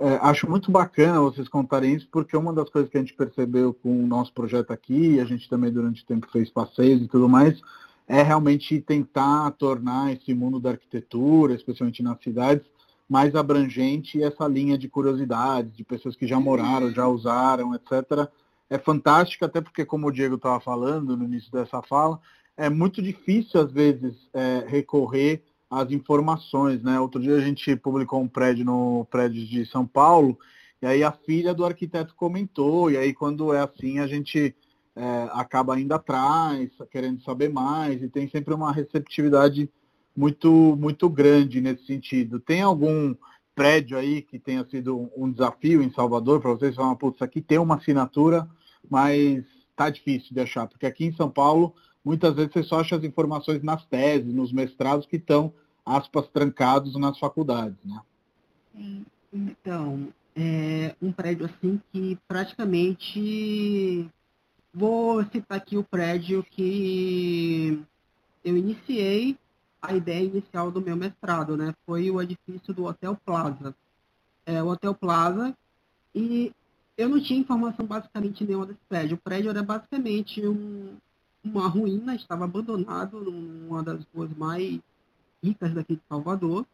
É, 0.00 0.14
acho 0.22 0.48
muito 0.48 0.70
bacana 0.70 1.20
vocês 1.20 1.48
contarem 1.48 1.94
isso, 1.94 2.08
porque 2.10 2.36
uma 2.36 2.52
das 2.52 2.70
coisas 2.70 2.90
que 2.90 2.96
a 2.96 3.00
gente 3.00 3.14
percebeu 3.14 3.74
com 3.74 4.02
o 4.02 4.06
nosso 4.06 4.32
projeto 4.32 4.72
aqui, 4.72 5.20
a 5.20 5.24
gente 5.24 5.48
também 5.48 5.70
durante 5.70 6.02
o 6.02 6.06
tempo 6.06 6.28
fez 6.30 6.48
passeios 6.48 7.02
e 7.02 7.08
tudo 7.08 7.28
mais, 7.28 7.60
é 8.06 8.22
realmente 8.22 8.80
tentar 8.80 9.50
tornar 9.52 10.12
esse 10.12 10.32
mundo 10.34 10.58
da 10.58 10.70
arquitetura, 10.70 11.54
especialmente 11.54 12.02
nas 12.02 12.20
cidades, 12.20 12.64
mais 13.08 13.34
abrangente 13.34 14.18
e 14.18 14.22
essa 14.22 14.46
linha 14.48 14.78
de 14.78 14.88
curiosidades, 14.88 15.76
de 15.76 15.84
pessoas 15.84 16.16
que 16.16 16.26
já 16.26 16.40
moraram, 16.40 16.90
já 16.90 17.06
usaram, 17.06 17.74
etc. 17.74 18.28
É 18.72 18.78
fantástica, 18.78 19.44
até 19.44 19.60
porque, 19.60 19.84
como 19.84 20.06
o 20.06 20.10
Diego 20.10 20.36
estava 20.36 20.58
falando 20.58 21.14
no 21.14 21.24
início 21.24 21.52
dessa 21.52 21.82
fala, 21.82 22.18
é 22.56 22.70
muito 22.70 23.02
difícil, 23.02 23.60
às 23.60 23.70
vezes, 23.70 24.14
é, 24.32 24.64
recorrer 24.66 25.42
as 25.68 25.90
informações, 25.90 26.82
né? 26.82 26.98
Outro 26.98 27.20
dia 27.20 27.36
a 27.36 27.40
gente 27.40 27.76
publicou 27.76 28.22
um 28.22 28.28
prédio 28.28 28.64
no 28.64 29.06
prédio 29.10 29.44
de 29.46 29.66
São 29.66 29.86
Paulo, 29.86 30.38
e 30.80 30.86
aí 30.86 31.04
a 31.04 31.12
filha 31.12 31.52
do 31.52 31.66
arquiteto 31.66 32.14
comentou, 32.14 32.90
e 32.90 32.96
aí 32.96 33.12
quando 33.12 33.52
é 33.52 33.60
assim 33.60 33.98
a 33.98 34.06
gente 34.06 34.56
é, 34.96 35.28
acaba 35.32 35.78
indo 35.78 35.92
atrás, 35.92 36.70
querendo 36.90 37.22
saber 37.22 37.50
mais, 37.50 38.02
e 38.02 38.08
tem 38.08 38.26
sempre 38.30 38.54
uma 38.54 38.72
receptividade 38.72 39.68
muito, 40.16 40.50
muito 40.80 41.10
grande 41.10 41.60
nesse 41.60 41.84
sentido. 41.84 42.40
Tem 42.40 42.62
algum 42.62 43.14
prédio 43.54 43.98
aí 43.98 44.22
que 44.22 44.38
tenha 44.38 44.64
sido 44.64 45.10
um 45.14 45.30
desafio 45.30 45.82
em 45.82 45.92
Salvador 45.92 46.40
para 46.40 46.52
vocês 46.52 46.74
falar, 46.74 46.96
putz, 46.96 47.20
aqui 47.20 47.42
tem 47.42 47.58
uma 47.58 47.76
assinatura, 47.76 48.48
mas 48.90 49.44
tá 49.74 49.90
difícil 49.90 50.34
de 50.34 50.40
achar, 50.40 50.66
porque 50.66 50.86
aqui 50.86 51.04
em 51.04 51.12
São 51.14 51.30
Paulo 51.30 51.74
muitas 52.04 52.34
vezes 52.34 52.52
você 52.52 52.62
só 52.62 52.80
acha 52.80 52.96
as 52.96 53.04
informações 53.04 53.62
nas 53.62 53.84
teses, 53.86 54.32
nos 54.32 54.52
mestrados 54.52 55.06
que 55.06 55.16
estão 55.16 55.52
aspas, 55.84 56.28
trancados 56.28 56.94
nas 56.96 57.18
faculdades, 57.18 57.78
né? 57.84 58.00
Então, 59.32 60.08
é 60.34 60.94
um 61.00 61.12
prédio 61.12 61.46
assim 61.46 61.80
que 61.92 62.18
praticamente 62.26 64.08
vou 64.72 65.22
citar 65.24 65.58
aqui 65.58 65.76
o 65.76 65.84
prédio 65.84 66.44
que 66.50 67.82
eu 68.44 68.56
iniciei 68.56 69.36
a 69.80 69.94
ideia 69.94 70.24
inicial 70.24 70.70
do 70.70 70.80
meu 70.80 70.96
mestrado, 70.96 71.56
né? 71.56 71.74
Foi 71.84 72.10
o 72.10 72.22
edifício 72.22 72.72
do 72.72 72.84
Hotel 72.84 73.16
Plaza. 73.24 73.74
É, 74.46 74.62
o 74.62 74.68
Hotel 74.68 74.94
Plaza 74.94 75.56
e 76.14 76.52
eu 76.96 77.08
não 77.08 77.20
tinha 77.20 77.40
informação 77.40 77.86
basicamente 77.86 78.44
nenhuma 78.44 78.66
desse 78.66 78.80
prédio. 78.88 79.16
O 79.16 79.20
prédio 79.20 79.50
era 79.50 79.62
basicamente 79.62 80.46
um, 80.46 80.96
uma 81.42 81.68
ruína, 81.68 82.14
estava 82.14 82.44
abandonado 82.44 83.20
numa 83.20 83.82
das 83.82 84.04
ruas 84.14 84.30
mais 84.36 84.80
ricas 85.42 85.74
daqui 85.74 85.96
de 85.96 86.02
Salvador. 86.08 86.66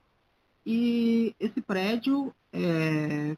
E 0.67 1.35
esse 1.41 1.61
prédio, 1.61 2.33
é... 2.53 3.37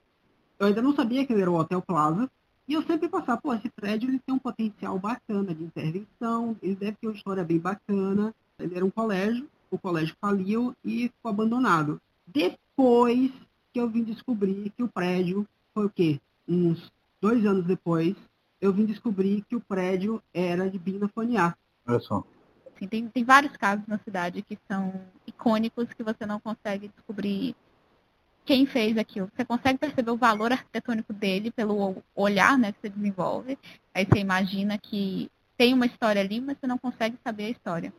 eu 0.59 0.67
ainda 0.67 0.83
não 0.83 0.95
sabia 0.95 1.25
que 1.25 1.33
ele 1.33 1.43
era 1.43 1.51
o 1.51 1.59
Hotel 1.59 1.81
Plaza, 1.83 2.31
e 2.71 2.75
eu 2.75 2.83
sempre 2.85 3.09
passava, 3.09 3.41
pô, 3.41 3.53
esse 3.53 3.69
prédio 3.69 4.09
ele 4.09 4.21
tem 4.21 4.33
um 4.33 4.39
potencial 4.39 4.97
bacana 4.97 5.53
de 5.53 5.65
intervenção, 5.65 6.57
ele 6.63 6.77
deve 6.77 6.97
ter 7.01 7.09
uma 7.09 7.17
história 7.17 7.43
bem 7.43 7.59
bacana. 7.59 8.33
Ele 8.61 8.77
era 8.77 8.85
um 8.85 8.91
colégio, 8.91 9.49
o 9.73 9.77
colégio 9.77 10.15
faliu 10.21 10.73
e 10.85 11.09
ficou 11.09 11.31
abandonado. 11.31 12.01
Depois 12.25 13.33
que 13.73 13.81
eu 13.81 13.89
vim 13.89 14.05
descobrir 14.05 14.71
que 14.77 14.85
o 14.85 14.89
prédio 14.89 15.45
foi 15.75 15.87
o 15.87 15.91
quê? 15.91 16.21
Uns 16.51 16.91
dois 17.21 17.47
anos 17.47 17.65
depois, 17.65 18.17
eu 18.61 18.73
vim 18.73 18.85
descobrir 18.85 19.45
que 19.49 19.55
o 19.55 19.61
prédio 19.61 20.21
era 20.35 20.69
de 20.69 20.81
Bina 20.81 21.09
Foniá. 21.09 21.55
Olha 21.87 22.01
só. 22.01 22.25
Assim, 22.75 22.89
tem, 22.89 23.07
tem 23.09 23.23
vários 23.23 23.57
casos 23.57 23.87
na 23.87 23.99
cidade 23.99 24.43
que 24.43 24.59
são 24.67 24.93
icônicos 25.27 25.93
que 25.93 26.03
você 26.03 26.27
não 26.27 26.41
consegue 26.41 26.89
descobrir 26.89 27.55
quem 28.45 28.67
fez 28.67 28.99
aquilo. 28.99 29.31
Você 29.33 29.45
consegue 29.45 29.79
perceber 29.79 30.11
o 30.11 30.17
valor 30.17 30.51
arquitetônico 30.51 31.13
dele 31.13 31.53
pelo 31.53 32.03
olhar 32.17 32.59
né, 32.59 32.73
que 32.73 32.81
você 32.81 32.89
desenvolve. 32.89 33.57
Aí 33.95 34.05
você 34.05 34.19
imagina 34.19 34.77
que 34.77 35.31
tem 35.57 35.73
uma 35.73 35.87
história 35.87 36.21
ali, 36.21 36.41
mas 36.41 36.59
você 36.59 36.67
não 36.67 36.79
consegue 36.79 37.17
saber 37.23 37.45
a 37.45 37.51
história. 37.51 37.93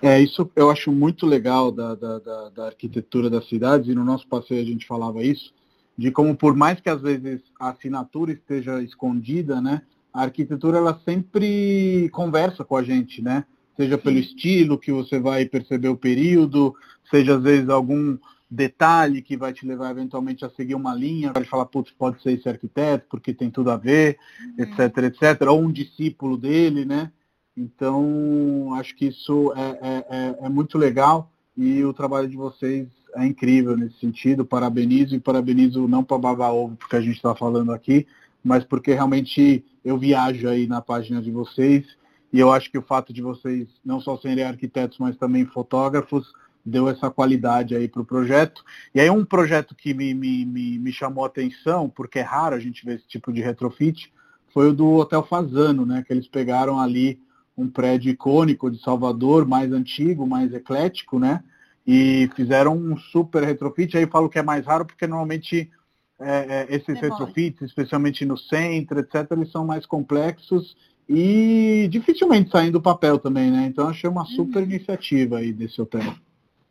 É, 0.00 0.20
isso 0.20 0.48
eu 0.54 0.70
acho 0.70 0.92
muito 0.92 1.24
legal 1.26 1.72
da, 1.72 1.94
da, 1.94 2.18
da, 2.18 2.48
da, 2.50 2.66
arquitetura 2.66 3.30
das 3.30 3.48
cidades, 3.48 3.88
e 3.88 3.94
no 3.94 4.04
nosso 4.04 4.28
passeio 4.28 4.60
a 4.60 4.64
gente 4.64 4.86
falava 4.86 5.22
isso, 5.22 5.52
de 5.96 6.10
como 6.10 6.36
por 6.36 6.54
mais 6.56 6.80
que 6.80 6.88
às 6.88 7.00
vezes 7.00 7.40
a 7.58 7.70
assinatura 7.70 8.32
esteja 8.32 8.82
escondida, 8.82 9.60
né, 9.60 9.82
a 10.12 10.22
arquitetura 10.22 10.78
ela 10.78 11.00
sempre 11.04 12.08
conversa 12.12 12.64
com 12.64 12.76
a 12.76 12.82
gente, 12.82 13.20
né? 13.20 13.44
Seja 13.76 13.98
pelo 13.98 14.18
estilo 14.18 14.78
que 14.78 14.92
você 14.92 15.18
vai 15.18 15.44
perceber 15.46 15.88
o 15.88 15.96
período, 15.96 16.72
seja 17.10 17.36
às 17.36 17.42
vezes 17.42 17.68
algum 17.68 18.16
detalhe 18.48 19.20
que 19.20 19.36
vai 19.36 19.52
te 19.52 19.66
levar 19.66 19.90
eventualmente 19.90 20.44
a 20.44 20.50
seguir 20.50 20.76
uma 20.76 20.94
linha, 20.94 21.32
vai 21.32 21.42
falar, 21.42 21.66
putz, 21.66 21.90
pode 21.90 22.22
ser 22.22 22.32
esse 22.32 22.48
arquiteto, 22.48 23.06
porque 23.10 23.34
tem 23.34 23.50
tudo 23.50 23.72
a 23.72 23.76
ver, 23.76 24.16
uhum. 24.40 24.64
etc, 24.64 24.98
etc, 24.98 25.48
ou 25.48 25.60
um 25.60 25.72
discípulo 25.72 26.36
dele, 26.36 26.84
né? 26.84 27.10
Então, 27.56 28.74
acho 28.74 28.94
que 28.94 29.06
isso 29.06 29.52
é, 29.56 29.60
é, 29.60 30.06
é, 30.08 30.46
é 30.46 30.48
muito 30.48 30.78
legal 30.78 31.32
e 31.56 31.84
o 31.84 31.92
trabalho 31.92 32.28
de 32.28 32.36
vocês 32.36 32.88
é 33.14 33.26
incrível 33.26 33.76
nesse 33.76 33.98
sentido. 33.98 34.44
Parabenizo 34.44 35.14
e 35.14 35.20
parabenizo 35.20 35.86
não 35.86 36.02
para 36.02 36.18
babar 36.18 36.52
ovo, 36.52 36.76
porque 36.76 36.96
a 36.96 37.00
gente 37.00 37.16
está 37.16 37.34
falando 37.34 37.72
aqui, 37.72 38.06
mas 38.42 38.64
porque 38.64 38.92
realmente 38.92 39.64
eu 39.84 39.96
viajo 39.96 40.48
aí 40.48 40.66
na 40.66 40.80
página 40.80 41.22
de 41.22 41.30
vocês 41.30 41.84
e 42.32 42.40
eu 42.40 42.50
acho 42.52 42.70
que 42.70 42.78
o 42.78 42.82
fato 42.82 43.12
de 43.12 43.22
vocês 43.22 43.68
não 43.84 44.00
só 44.00 44.16
serem 44.16 44.44
arquitetos, 44.44 44.98
mas 44.98 45.16
também 45.16 45.44
fotógrafos, 45.44 46.32
deu 46.64 46.88
essa 46.88 47.10
qualidade 47.10 47.76
aí 47.76 47.86
para 47.86 48.02
o 48.02 48.04
projeto. 48.04 48.64
E 48.94 49.00
aí 49.00 49.08
um 49.08 49.24
projeto 49.24 49.74
que 49.74 49.94
me, 49.94 50.14
me, 50.14 50.44
me, 50.44 50.78
me 50.78 50.92
chamou 50.92 51.24
a 51.24 51.28
atenção, 51.28 51.88
porque 51.88 52.18
é 52.18 52.22
raro 52.22 52.56
a 52.56 52.58
gente 52.58 52.84
ver 52.84 52.96
esse 52.96 53.06
tipo 53.06 53.32
de 53.32 53.40
retrofit, 53.40 54.12
foi 54.52 54.70
o 54.70 54.72
do 54.72 54.94
Hotel 54.94 55.22
Fazano, 55.22 55.84
né? 55.84 56.02
Que 56.06 56.12
eles 56.12 56.26
pegaram 56.26 56.80
ali 56.80 57.20
um 57.56 57.68
prédio 57.68 58.10
icônico 58.10 58.70
de 58.70 58.80
Salvador, 58.80 59.46
mais 59.46 59.72
antigo, 59.72 60.26
mais 60.26 60.52
eclético, 60.52 61.18
né? 61.18 61.42
E 61.86 62.28
fizeram 62.34 62.76
um 62.76 62.96
super 62.96 63.42
retrofit. 63.42 63.96
Aí 63.96 64.06
falo 64.06 64.28
que 64.28 64.38
é 64.38 64.42
mais 64.42 64.66
raro 64.66 64.84
porque 64.84 65.06
normalmente 65.06 65.70
é, 66.18 66.66
é, 66.70 66.74
esses 66.74 66.98
retrofits, 67.00 67.62
especialmente 67.62 68.24
no 68.24 68.36
centro, 68.36 69.00
etc., 69.00 69.30
eles 69.32 69.50
são 69.50 69.66
mais 69.66 69.84
complexos 69.84 70.76
e 71.08 71.86
dificilmente 71.90 72.50
saem 72.50 72.70
do 72.70 72.80
papel 72.80 73.18
também, 73.18 73.50
né? 73.50 73.66
Então 73.66 73.88
achei 73.88 74.08
uma 74.08 74.24
super 74.24 74.62
uhum. 74.62 74.70
iniciativa 74.70 75.38
aí 75.38 75.52
desse 75.52 75.80
hotel. 75.80 76.14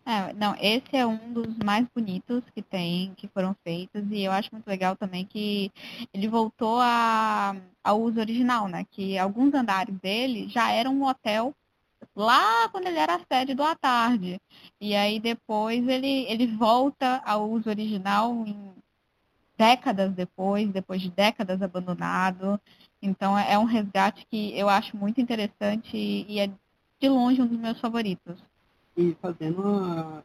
É, 0.05 0.33
não, 0.33 0.53
esse 0.59 0.97
é 0.97 1.05
um 1.05 1.31
dos 1.31 1.57
mais 1.63 1.87
bonitos 1.95 2.43
que 2.53 2.61
tem, 2.61 3.13
que 3.15 3.27
foram 3.29 3.55
feitos, 3.63 4.03
e 4.11 4.21
eu 4.23 4.33
acho 4.33 4.49
muito 4.51 4.67
legal 4.67 4.97
também 4.97 5.25
que 5.25 5.71
ele 6.13 6.27
voltou 6.27 6.79
a, 6.81 7.55
ao 7.81 8.01
uso 8.01 8.19
original, 8.19 8.67
né? 8.67 8.85
Que 8.91 9.17
alguns 9.17 9.53
andares 9.53 9.97
dele 9.99 10.49
já 10.49 10.71
eram 10.71 10.93
um 10.93 11.05
hotel 11.07 11.55
lá 12.15 12.67
quando 12.69 12.87
ele 12.87 12.99
era 12.99 13.15
a 13.15 13.25
sede 13.25 13.53
do 13.53 13.63
à 13.63 13.75
tarde. 13.75 14.41
E 14.79 14.95
aí 14.95 15.19
depois 15.19 15.87
ele, 15.87 16.25
ele 16.29 16.47
volta 16.47 17.21
ao 17.25 17.49
uso 17.49 17.69
original 17.69 18.45
em 18.45 18.73
décadas 19.57 20.11
depois, 20.13 20.69
depois 20.71 21.01
de 21.01 21.09
décadas 21.09 21.61
abandonado. 21.61 22.59
Então 23.01 23.37
é, 23.37 23.53
é 23.53 23.59
um 23.59 23.65
resgate 23.65 24.25
que 24.29 24.57
eu 24.57 24.67
acho 24.69 24.97
muito 24.97 25.21
interessante 25.21 25.95
e 25.95 26.39
é 26.39 26.47
de 26.99 27.09
longe 27.09 27.41
um 27.41 27.47
dos 27.47 27.57
meus 27.59 27.79
favoritos. 27.79 28.37
E 28.95 29.17
fazendo 29.21 29.63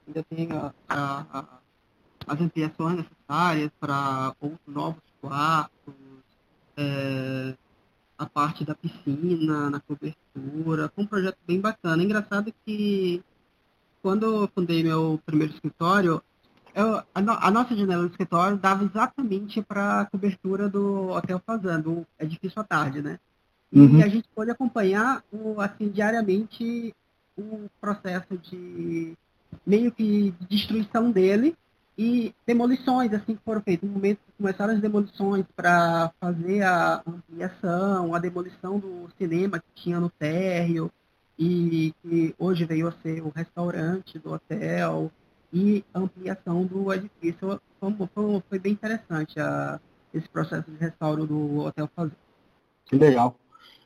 ainda 0.06 0.22
tem 0.28 0.52
a, 0.52 0.72
a, 0.88 1.24
a, 1.32 1.44
as 2.26 2.40
ampliações 2.40 2.96
necessárias 2.98 3.70
para 3.80 4.34
outros 4.40 4.60
novos 4.66 5.02
quartos, 5.20 5.94
é, 6.76 7.54
a 8.18 8.26
parte 8.26 8.64
da 8.64 8.74
piscina, 8.74 9.70
na 9.70 9.80
cobertura, 9.80 10.90
foi 10.94 11.04
um 11.04 11.06
projeto 11.06 11.38
bem 11.46 11.60
bacana. 11.60 12.02
É 12.02 12.04
engraçado 12.04 12.52
que 12.64 13.22
quando 14.02 14.42
eu 14.42 14.48
fundei 14.54 14.82
meu 14.82 15.20
primeiro 15.24 15.52
escritório, 15.52 16.22
eu, 16.74 17.02
a, 17.14 17.20
no, 17.20 17.32
a, 17.32 17.50
nossa 17.50 17.76
janela 17.76 18.02
do 18.02 18.10
escritório 18.10 18.56
dava 18.56 18.84
exatamente 18.84 19.62
para 19.62 20.02
a 20.02 20.04
cobertura 20.06 20.68
do 20.68 21.08
Hotel 21.08 21.40
Fazendo, 21.44 21.92
o 21.92 22.06
edifício 22.18 22.60
à 22.60 22.64
tarde, 22.64 23.02
né? 23.02 23.18
E 23.72 23.80
uhum. 23.80 24.02
a 24.02 24.08
gente 24.08 24.28
pôde 24.34 24.50
acompanhar 24.50 25.22
o, 25.32 25.60
assim, 25.60 25.88
diariamente 25.88 26.94
o 27.38 27.70
processo 27.80 28.36
de 28.38 29.14
meio 29.66 29.92
que 29.92 30.34
destruição 30.48 31.10
dele 31.10 31.56
e 31.96 32.34
demolições 32.46 33.12
assim 33.12 33.34
que 33.34 33.42
foram 33.44 33.60
feitas. 33.62 33.88
No 33.88 33.94
momento 33.94 34.18
que 34.18 34.32
começaram 34.36 34.74
as 34.74 34.80
demolições 34.80 35.44
para 35.56 36.12
fazer 36.20 36.62
a 36.62 37.02
ampliação, 37.06 38.14
a 38.14 38.18
demolição 38.18 38.78
do 38.78 39.08
cinema 39.16 39.58
que 39.58 39.82
tinha 39.82 39.98
no 39.98 40.10
térreo 40.10 40.90
e 41.38 41.94
que 42.02 42.34
hoje 42.38 42.64
veio 42.64 42.88
a 42.88 42.92
ser 43.02 43.22
o 43.22 43.30
restaurante 43.30 44.18
do 44.18 44.32
hotel, 44.32 45.10
e 45.52 45.84
ampliação 45.94 46.64
do 46.64 46.92
edifício. 46.92 47.60
Foi, 47.80 48.08
foi, 48.14 48.42
foi 48.48 48.58
bem 48.58 48.72
interessante 48.72 49.38
a, 49.40 49.80
esse 50.12 50.28
processo 50.28 50.70
de 50.70 50.76
restauro 50.76 51.26
do 51.26 51.60
Hotel 51.60 51.88
Fazer. 51.94 52.16
Que 52.86 52.96
legal. 52.96 53.36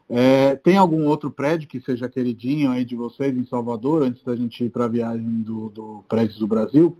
É, 0.08 0.56
tem 0.56 0.76
algum 0.76 1.06
outro 1.06 1.30
prédio 1.30 1.68
que 1.68 1.80
seja 1.80 2.08
queridinho 2.08 2.70
aí 2.70 2.84
de 2.84 2.94
vocês 2.94 3.36
em 3.36 3.44
Salvador, 3.44 4.02
antes 4.02 4.22
da 4.22 4.36
gente 4.36 4.64
ir 4.64 4.70
para 4.70 4.84
a 4.84 4.88
viagem 4.88 5.42
do, 5.42 5.68
do 5.70 6.04
prédio 6.08 6.38
do 6.38 6.46
Brasil? 6.46 6.96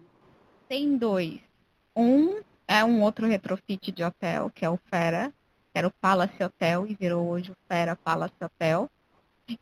Tem 0.69 0.97
dois. 0.97 1.41
Um 1.95 2.41
é 2.67 2.85
um 2.85 3.03
outro 3.03 3.27
retrofit 3.27 3.93
de 3.93 4.03
hotel, 4.03 4.51
que 4.55 4.65
é 4.65 4.71
o 4.71 4.79
Fera, 4.91 5.33
que 5.73 5.79
era 5.79 5.89
o 5.89 5.93
Palace 6.01 6.43
Hotel 6.43 6.87
e 6.87 6.95
virou 6.95 7.29
hoje 7.29 7.51
o 7.51 7.57
Fera 7.69 7.97
Palace 7.97 8.35
Hotel. 8.43 8.89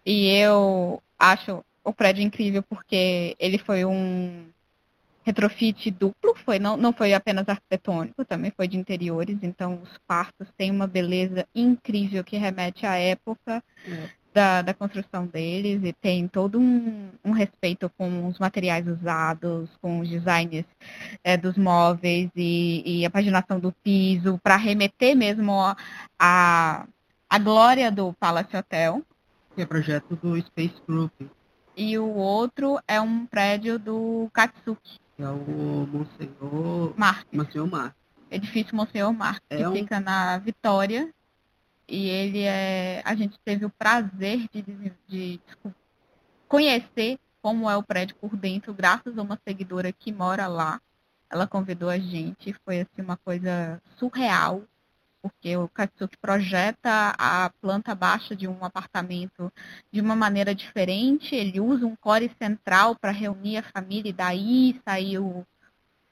E 0.07 0.29
eu 0.29 1.03
acho 1.19 1.65
o 1.83 1.93
prédio 1.93 2.23
incrível 2.23 2.63
porque 2.63 3.35
ele 3.39 3.59
foi 3.59 3.85
um 3.85 4.45
retrofit 5.25 5.91
duplo, 5.91 6.35
foi, 6.45 6.59
não, 6.59 6.77
não 6.77 6.93
foi 6.93 7.13
apenas 7.13 7.49
arquitetônico, 7.49 8.25
também 8.25 8.51
foi 8.57 8.67
de 8.67 8.77
interiores, 8.77 9.39
então 9.43 9.81
os 9.83 9.99
quartos 10.07 10.49
têm 10.57 10.71
uma 10.71 10.87
beleza 10.87 11.47
incrível 11.55 12.25
que 12.25 12.37
remete 12.37 12.87
à 12.87 12.97
época 12.97 13.63
é. 13.87 14.09
da, 14.33 14.63
da 14.63 14.75
construção 14.75 15.27
deles 15.27 15.83
e 15.85 15.93
tem 15.93 16.27
todo 16.27 16.59
um, 16.59 17.11
um 17.25 17.33
respeito 17.33 17.91
com 17.99 18.27
os 18.27 18.39
materiais 18.39 18.87
usados, 18.87 19.69
com 19.83 20.01
os 20.01 20.09
designs 20.09 20.65
é, 21.23 21.37
dos 21.37 21.57
móveis 21.57 22.31
e, 22.35 22.83
e, 22.85 23.07
a 23.07 23.11
paginação 23.11 23.61
do 23.61 23.73
piso, 23.73 24.39
para 24.43 24.57
remeter 24.57 25.15
mesmo 25.15 25.53
a, 26.19 26.87
a 27.29 27.39
glória 27.39 27.91
do 27.93 28.15
Palace 28.15 28.57
Hotel. 28.57 29.03
Que 29.55 29.63
é 29.63 29.67
projeto 29.67 30.17
do 30.17 30.41
Space 30.41 30.81
Group. 30.89 31.13
E 31.77 31.99
o 31.99 32.09
outro 32.09 32.79
é 32.87 33.01
um 33.01 33.27
prédio 33.27 33.79
do 33.79 34.29
Katsuki 34.33 34.99
é 35.23 35.29
o 35.29 35.87
Monsenhor 35.87 36.95
Marques. 36.97 37.39
Monsenhor 37.39 37.69
Marques. 37.69 38.01
Edifício 38.31 38.77
Monsenhor 38.77 39.13
Marques, 39.13 39.47
é 39.51 39.57
que 39.59 39.67
um... 39.67 39.73
fica 39.73 40.01
na 40.01 40.39
Vitória. 40.39 41.13
E 41.89 42.09
ele 42.09 42.43
é. 42.43 43.03
A 43.05 43.15
gente 43.15 43.39
teve 43.45 43.65
o 43.65 43.71
prazer 43.71 44.49
de, 44.53 44.63
de, 44.63 44.93
de 45.09 45.41
conhecer 46.47 47.19
como 47.43 47.69
é 47.69 47.77
o 47.77 47.83
prédio 47.83 48.15
por 48.17 48.37
dentro, 48.37 48.73
graças 48.73 49.19
a 49.19 49.23
uma 49.23 49.39
seguidora 49.47 49.93
que 49.93 50.13
mora 50.13 50.47
lá. 50.47 50.81
Ela 51.29 51.47
convidou 51.47 51.89
a 51.89 51.99
gente, 51.99 52.55
foi 52.65 52.81
assim 52.81 53.03
uma 53.03 53.17
coisa 53.17 53.81
surreal 53.97 54.63
porque 55.23 55.57
o 55.57 55.69
Katsuki 55.69 56.17
projeta 56.17 57.15
a 57.19 57.51
planta 57.61 57.95
baixa 57.95 58.35
de 58.35 58.49
um 58.49 58.65
apartamento 58.65 59.53
de 59.93 60.01
uma 60.01 60.17
maneira 60.17 60.55
diferente, 60.55 61.35
ele 61.35 61.61
usa 61.61 61.87
um 61.87 61.97
core 61.97 62.31
central 62.41 62.97
para 62.97 63.11
reunir 63.11 63.59
a 63.59 63.63
família 63.63 64.11
e 64.11 64.15
daí 64.15 64.81
saiu 64.85 65.47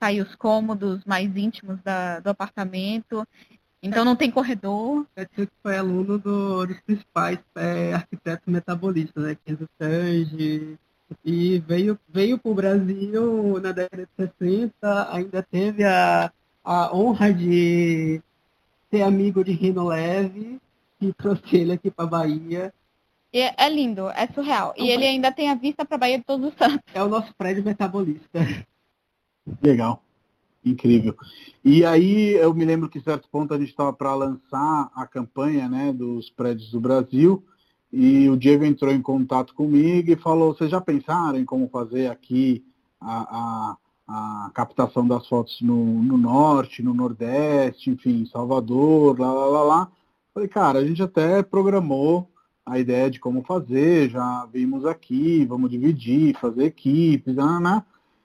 sair 0.01 0.23
os 0.23 0.35
cômodos 0.35 1.05
mais 1.05 1.35
íntimos 1.37 1.81
da, 1.83 2.21
do 2.21 2.31
apartamento. 2.31 3.27
Então 3.83 4.05
não 4.05 4.17
tem 4.17 4.31
corredor. 4.31 5.07
Katsuki 5.15 5.53
foi 5.63 5.77
aluno 5.77 6.19
do, 6.19 6.67
dos 6.67 6.81
principais 6.81 7.39
é, 7.55 7.95
arquitetos 7.95 8.47
metabolistas, 8.47 9.25
né? 9.25 9.37
Kenzo 9.45 9.69
Tange, 9.79 10.79
e 11.25 11.59
veio, 11.61 11.99
veio 12.09 12.39
para 12.39 12.51
o 12.51 12.55
Brasil 12.55 13.61
na 13.61 13.73
década 13.73 14.07
de 14.19 14.31
60, 14.39 15.13
ainda 15.13 15.43
teve 15.43 15.85
a, 15.85 16.31
a 16.63 16.95
honra 16.95 17.33
de 17.33 18.21
ser 18.91 19.03
amigo 19.03 19.45
de 19.45 19.53
Rino 19.53 19.87
Leve, 19.87 20.59
que 20.99 21.13
trouxe 21.13 21.57
ele 21.57 21.73
aqui 21.73 21.91
para 21.91 22.07
Bahia. 22.07 22.73
E 23.33 23.41
é 23.41 23.69
lindo, 23.69 24.09
é 24.09 24.27
surreal. 24.29 24.75
E 24.77 24.89
ele 24.89 25.05
ainda 25.05 25.31
tem 25.31 25.51
a 25.51 25.55
vista 25.55 25.85
para 25.85 25.99
Bahia 25.99 26.19
de 26.19 26.25
Todos 26.25 26.49
os 26.49 26.59
Santos. 26.59 26.81
É 26.95 27.03
o 27.03 27.09
nosso 27.09 27.35
prédio 27.35 27.63
metabolista. 27.63 28.39
Legal. 29.63 30.03
Incrível. 30.65 31.15
E 31.65 31.85
aí 31.85 32.33
eu 32.33 32.53
me 32.53 32.65
lembro 32.65 32.89
que 32.89 32.99
em 32.99 33.03
certo 33.03 33.29
ponto 33.31 33.55
a 33.55 33.59
gente 33.59 33.71
estava 33.71 33.93
para 33.93 34.15
lançar 34.15 34.91
a 34.95 35.07
campanha 35.07 35.69
né, 35.69 35.93
dos 35.93 36.31
prédios 36.31 36.71
do 36.71 36.81
Brasil 36.81 37.45
e 37.93 38.29
o 38.29 38.37
Diego 38.37 38.65
entrou 38.65 38.93
em 38.93 39.01
contato 39.01 39.55
comigo 39.55 40.11
e 40.11 40.17
falou, 40.17 40.55
vocês 40.55 40.71
já 40.71 40.81
pensaram 40.81 41.39
em 41.39 41.45
como 41.45 41.69
fazer 41.69 42.11
aqui 42.11 42.65
a, 43.01 43.21
a 43.21 43.77
a 44.09 44.51
captação 44.55 45.07
das 45.07 45.29
fotos 45.29 45.61
no, 45.61 46.03
no, 46.03 46.17
norte, 46.17 46.83
no 46.83 46.95
nordeste, 46.95 47.91
enfim, 47.91 48.25
Salvador, 48.25 49.21
lá, 49.21 49.31
lá, 49.31 49.47
lá, 49.47 49.63
lá. 49.63 49.89
Falei, 50.33 50.49
cara, 50.49 50.79
a 50.79 50.87
gente 50.87 51.03
até 51.03 51.43
programou 51.43 52.27
a 52.65 52.79
ideia 52.79 53.11
de 53.11 53.21
como 53.21 53.43
fazer, 53.43 54.09
já 54.09 54.47
vimos 54.51 54.87
aqui, 54.87 55.45
vamos 55.45 55.71
dividir, 55.71 56.37
fazer 56.39 56.65
equipes, 56.65 57.37
né, 57.37 57.59
né. 57.61 57.85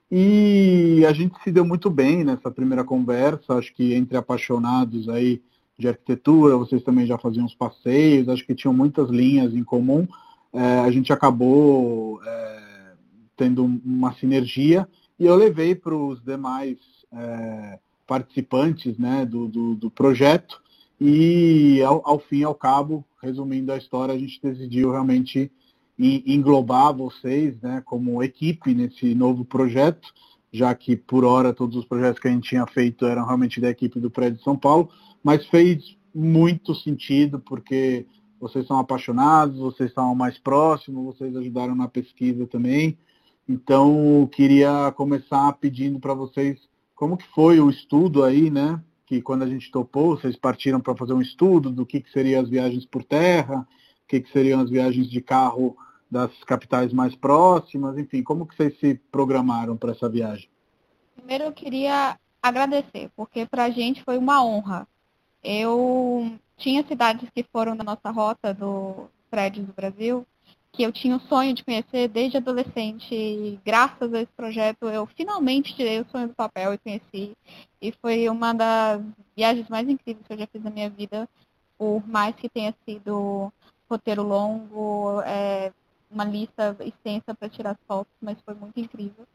e 0.10 1.06
a 1.06 1.14
gente 1.14 1.36
se 1.44 1.52
deu 1.52 1.66
muito 1.66 1.90
bem 1.90 2.24
nessa 2.24 2.50
primeira 2.50 2.84
conversa, 2.84 3.56
acho 3.56 3.74
que 3.74 3.94
entre 3.94 4.18
apaixonados 4.18 5.10
aí 5.10 5.42
de 5.78 5.88
arquitetura, 5.88 6.58
vocês 6.58 6.84
também 6.84 7.06
já 7.06 7.18
faziam 7.18 7.46
os 7.46 7.56
passeios, 7.56 8.30
acho 8.30 8.46
que 8.46 8.56
tinham 8.56 8.74
muitas 8.74 9.10
linhas 9.10 9.54
em 9.54 9.64
comum, 9.64 10.08
é, 10.54 10.80
a 10.80 10.92
gente 10.92 11.12
acabou 11.12 12.22
é, 12.24 12.92
tendo 13.36 13.64
uma 13.64 14.14
sinergia 14.14 14.88
e 15.20 15.26
eu 15.26 15.36
levei 15.36 15.76
para 15.76 15.96
os 15.96 16.22
demais 16.24 16.78
é, 17.12 17.80
participantes 18.08 18.98
né, 18.98 19.26
do, 19.26 19.48
do, 19.48 19.76
do, 19.76 19.92
projeto 19.92 20.62
e 21.00 21.82
ao, 21.82 22.02
ao 22.06 22.20
fim 22.20 22.40
e 22.40 22.44
ao 22.44 22.56
cabo, 22.56 23.06
resumindo 23.22 23.72
a 23.72 23.78
história, 23.78 24.14
a 24.14 24.18
gente 24.18 24.42
decidiu 24.42 24.92
realmente 24.92 25.52
englobar 25.98 26.94
vocês 26.94 27.60
né, 27.62 27.82
como 27.86 28.24
equipe 28.24 28.74
nesse 28.74 29.14
novo 29.14 29.46
projeto, 29.46 30.14
já 30.52 30.74
que 30.74 30.96
por 30.96 31.24
hora 31.24 31.54
todos 31.54 31.76
os 31.78 31.86
projetos 31.86 32.20
que 32.20 32.28
a 32.28 32.32
gente 32.32 32.50
tinha 32.50 32.66
feito 32.66 33.06
eram 33.06 33.26
realmente 33.26 33.62
da 33.62 33.70
equipe 33.70 34.00
do 34.00 34.10
Prédio 34.10 34.38
de 34.38 34.44
São 34.44 34.58
Paulo, 34.58 34.90
mas 35.24 35.46
fez 35.48 35.96
muito 36.14 36.76
sentido 36.76 37.40
porque 37.40 38.06
vocês 38.40 38.68
são 38.68 38.78
apaixonados, 38.78 39.58
vocês 39.58 39.90
estavam 39.90 40.14
mais 40.14 40.38
próximos, 40.38 41.06
vocês 41.06 41.36
ajudaram 41.36 41.76
na 41.76 41.88
pesquisa 41.88 42.46
também. 42.46 42.98
Então, 43.48 44.28
queria 44.32 44.92
começar 44.96 45.52
pedindo 45.54 46.00
para 46.00 46.14
vocês 46.14 46.60
como 46.96 47.18
que 47.18 47.28
foi 47.28 47.60
o 47.60 47.70
estudo 47.70 48.24
aí, 48.24 48.50
né? 48.50 48.82
Que 49.06 49.22
quando 49.22 49.44
a 49.44 49.48
gente 49.48 49.70
topou, 49.70 50.18
vocês 50.18 50.36
partiram 50.38 50.80
para 50.80 50.96
fazer 50.96 51.14
um 51.14 51.22
estudo 51.22 51.70
do 51.70 51.86
que, 51.86 52.00
que 52.00 52.12
seriam 52.12 52.42
as 52.42 52.50
viagens 52.50 52.86
por 52.86 53.04
terra, 53.04 53.68
o 54.04 54.08
que, 54.08 54.22
que 54.22 54.32
seriam 54.32 54.62
as 54.62 54.70
viagens 54.70 55.10
de 55.10 55.22
carro 55.22 55.76
das 56.10 56.32
capitais 56.44 56.94
mais 56.94 57.16
próximas, 57.16 57.98
enfim, 57.98 58.22
como 58.22 58.46
que 58.46 58.56
vocês 58.56 58.78
se 58.80 58.96
programaram 59.12 59.76
para 59.76 59.92
essa 59.92 60.08
viagem? 60.08 60.48
Primeiro 61.16 61.46
eu 61.46 61.52
queria 61.52 62.18
agradecer, 62.42 63.10
porque 63.16 63.46
para 63.46 63.66
a 63.66 63.70
gente 63.70 64.04
foi 64.04 64.18
uma 64.18 64.46
honra. 64.46 64.88
Eu 65.44 66.38
tinha 66.56 66.86
cidades 66.86 67.28
que 67.34 67.44
foram 67.52 67.76
da 67.76 67.84
nossa 67.84 68.12
rota 68.12 68.54
do 68.54 69.10
prédio 69.30 69.64
do 69.64 69.74
Brasil, 69.74 70.26
que 70.74 70.82
eu 70.82 70.92
tinha 70.92 71.16
o 71.16 71.28
sonho 71.28 71.54
de 71.54 71.64
conhecer 71.64 72.08
desde 72.08 72.38
adolescente. 72.38 73.14
E 73.14 73.60
graças 73.64 74.12
a 74.12 74.22
esse 74.22 74.32
projeto, 74.36 74.90
eu 74.90 75.06
finalmente 75.06 75.76
tirei 75.76 76.02
o 76.02 76.06
sonho 76.12 76.28
do 76.28 76.34
papel 76.34 76.74
e 76.74 76.78
conheci. 76.80 77.38
E 77.80 77.94
foi 78.02 78.28
uma 78.28 78.54
das 78.54 79.02
viagens 79.38 79.70
mais 79.70 79.88
incríveis 79.88 80.26
que 80.26 80.34
eu 80.34 80.38
já 80.40 80.48
fiz 80.48 80.64
na 80.64 80.72
minha 80.72 80.90
vida, 80.90 81.30
por 81.78 82.06
mais 82.08 82.36
que 82.36 82.50
tenha 82.50 82.74
sido 82.86 83.54
roteiro 83.88 84.24
longo, 84.24 85.22
é, 85.22 85.72
uma 86.10 86.26
lista 86.26 86.76
extensa 86.80 87.36
para 87.36 87.50
tirar 87.50 87.78
fotos, 87.88 88.14
mas 88.20 88.42
foi 88.42 88.56
muito 88.56 88.80
incrível. 88.80 89.28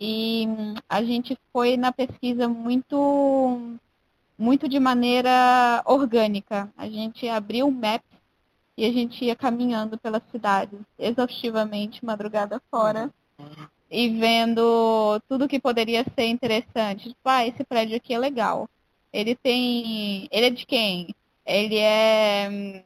E 0.00 0.44
a 0.88 1.04
gente 1.04 1.38
foi 1.52 1.76
na 1.76 1.92
pesquisa 1.92 2.48
muito 2.48 3.78
muito 4.36 4.66
de 4.66 4.80
maneira 4.80 5.82
orgânica. 5.84 6.72
A 6.76 6.88
gente 6.88 7.28
abriu 7.28 7.68
o 7.68 7.72
Maps 7.72 8.09
e 8.80 8.86
a 8.86 8.90
gente 8.90 9.22
ia 9.22 9.36
caminhando 9.36 9.98
pelas 9.98 10.22
cidades 10.32 10.80
exaustivamente, 10.98 12.02
madrugada 12.02 12.62
fora, 12.70 13.12
e 13.90 14.08
vendo 14.08 15.20
tudo 15.28 15.46
que 15.46 15.60
poderia 15.60 16.02
ser 16.14 16.28
interessante. 16.28 17.10
Tipo, 17.10 17.20
ah, 17.26 17.46
esse 17.46 17.62
prédio 17.62 17.98
aqui 17.98 18.14
é 18.14 18.18
legal. 18.18 18.66
Ele 19.12 19.34
tem. 19.34 20.26
Ele 20.32 20.46
é 20.46 20.50
de 20.50 20.64
quem? 20.64 21.14
Ele 21.44 21.76
é. 21.76 22.82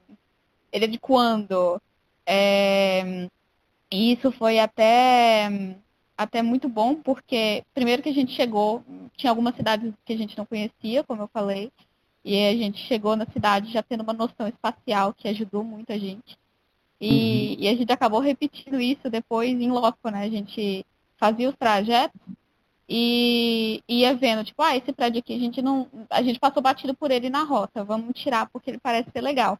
Ele 0.72 0.84
é 0.84 0.88
de 0.88 0.98
quando? 0.98 1.80
É... 2.26 3.28
E 3.88 4.14
isso 4.14 4.32
foi 4.32 4.58
até 4.58 5.76
até 6.18 6.42
muito 6.42 6.68
bom, 6.68 6.96
porque 6.96 7.62
primeiro 7.72 8.02
que 8.02 8.08
a 8.08 8.14
gente 8.14 8.32
chegou, 8.32 8.82
tinha 9.16 9.30
algumas 9.30 9.54
cidades 9.54 9.92
que 10.04 10.12
a 10.12 10.16
gente 10.16 10.36
não 10.36 10.44
conhecia, 10.44 11.04
como 11.04 11.22
eu 11.22 11.28
falei, 11.28 11.70
e 12.24 12.46
a 12.46 12.56
gente 12.56 12.78
chegou 12.86 13.14
na 13.16 13.26
cidade 13.26 13.72
já 13.72 13.82
tendo 13.82 14.02
uma 14.02 14.14
noção 14.14 14.48
espacial 14.48 15.12
que 15.12 15.28
ajudou 15.28 15.62
muito 15.62 15.92
a 15.92 15.98
gente. 15.98 16.38
E, 17.00 17.08
uhum. 17.10 17.56
e 17.64 17.68
a 17.68 17.74
gente 17.76 17.92
acabou 17.92 18.20
repetindo 18.20 18.80
isso 18.80 19.10
depois 19.10 19.50
em 19.50 19.70
loco, 19.70 20.08
né? 20.08 20.22
A 20.22 20.30
gente 20.30 20.86
fazia 21.18 21.50
os 21.50 21.56
trajetos 21.56 22.18
e 22.88 23.82
ia 23.88 24.14
vendo, 24.14 24.44
tipo, 24.44 24.62
ah, 24.62 24.76
esse 24.76 24.92
prédio 24.92 25.18
aqui 25.18 25.34
a 25.34 25.38
gente 25.38 25.60
não. 25.60 25.88
A 26.08 26.22
gente 26.22 26.38
passou 26.38 26.62
batido 26.62 26.94
por 26.94 27.10
ele 27.10 27.28
na 27.28 27.42
rota, 27.42 27.84
vamos 27.84 28.18
tirar 28.18 28.48
porque 28.50 28.70
ele 28.70 28.78
parece 28.78 29.10
ser 29.10 29.20
legal. 29.20 29.58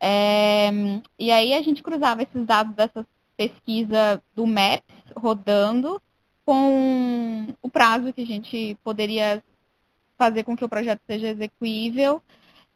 É, 0.00 0.70
e 1.18 1.30
aí 1.30 1.54
a 1.54 1.62
gente 1.62 1.82
cruzava 1.82 2.22
esses 2.22 2.44
dados 2.46 2.74
dessa 2.74 3.06
pesquisa 3.36 4.22
do 4.34 4.46
Maps 4.46 4.84
rodando 5.14 6.00
com 6.44 7.54
o 7.60 7.68
prazo 7.68 8.12
que 8.12 8.22
a 8.22 8.26
gente 8.26 8.76
poderia 8.84 9.42
fazer 10.16 10.44
com 10.44 10.56
que 10.56 10.64
o 10.64 10.68
projeto 10.68 11.00
seja 11.06 11.28
execuível 11.28 12.22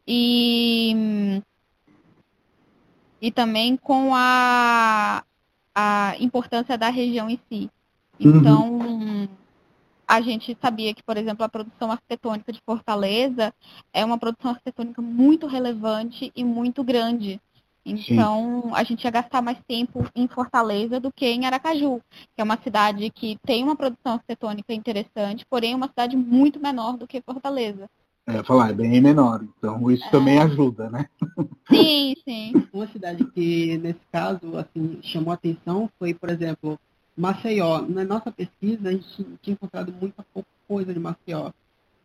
e, 0.07 1.41
e 3.21 3.31
também 3.31 3.77
com 3.77 4.13
a, 4.15 5.25
a 5.75 6.15
importância 6.19 6.77
da 6.77 6.89
região 6.89 7.29
em 7.31 7.39
si. 7.49 7.71
Uhum. 8.19 8.37
Então, 8.37 8.73
uhum. 8.79 9.29
a 10.07 10.21
gente 10.21 10.57
sabia 10.61 10.95
que, 10.95 11.03
por 11.03 11.17
exemplo, 11.17 11.45
a 11.45 11.49
produção 11.49 11.91
arquitetônica 11.91 12.53
de 12.53 12.61
Fortaleza 12.65 13.55
é 13.93 14.05
uma 14.05 14.19
produção 14.19 14.51
arquitetônica 14.51 15.01
muito 15.01 15.47
relevante 15.47 16.33
e 16.35 16.45
muito 16.45 16.85
grande. 16.85 17.41
Então, 17.85 18.63
Sim. 18.65 18.71
a 18.75 18.85
gente 18.85 19.05
ia 19.05 19.11
gastar 19.11 19.41
mais 19.41 19.59
tempo 19.67 20.05
em 20.15 20.29
Fortaleza 20.29 21.01
do 21.01 21.11
que 21.11 21.27
em 21.27 21.47
Aracaju, 21.47 22.01
que 22.35 22.41
é 22.41 22.45
uma 22.45 22.59
cidade 22.63 23.09
que 23.11 23.39
tem 23.45 23.65
uma 23.65 23.75
produção 23.75 24.15
arquitetônica 24.15 24.73
interessante, 24.75 25.47
porém 25.49 25.73
é 25.73 25.77
uma 25.77 25.89
cidade 25.89 26.17
muito 26.17 26.61
menor 26.61 26.97
do 26.97 27.07
que 27.07 27.23
Fortaleza. 27.23 27.89
É, 28.27 28.43
falar, 28.45 28.71
é 28.71 28.75
bem 28.75 29.01
menor, 29.01 29.43
então 29.43 29.91
isso 29.91 30.05
é. 30.05 30.11
também 30.11 30.39
ajuda, 30.39 30.91
né? 30.91 31.07
Sim, 31.69 32.15
sim. 32.25 32.53
Uma 32.73 32.87
cidade 32.89 33.25
que, 33.27 33.79
nesse 33.79 34.01
caso, 34.13 34.57
assim, 34.59 34.99
chamou 35.03 35.33
atenção 35.33 35.89
foi, 35.99 36.13
por 36.13 36.29
exemplo, 36.29 36.79
Maceió. 37.17 37.83
Na 37.83 38.05
nossa 38.05 38.33
pesquisa, 38.33 38.89
a 38.89 38.93
gente 38.93 39.07
tinha 39.41 39.55
encontrado 39.55 39.93
muita 39.93 40.25
pouca 40.35 40.49
coisa 40.67 40.93
de 40.93 40.99
Maceió. 40.99 41.53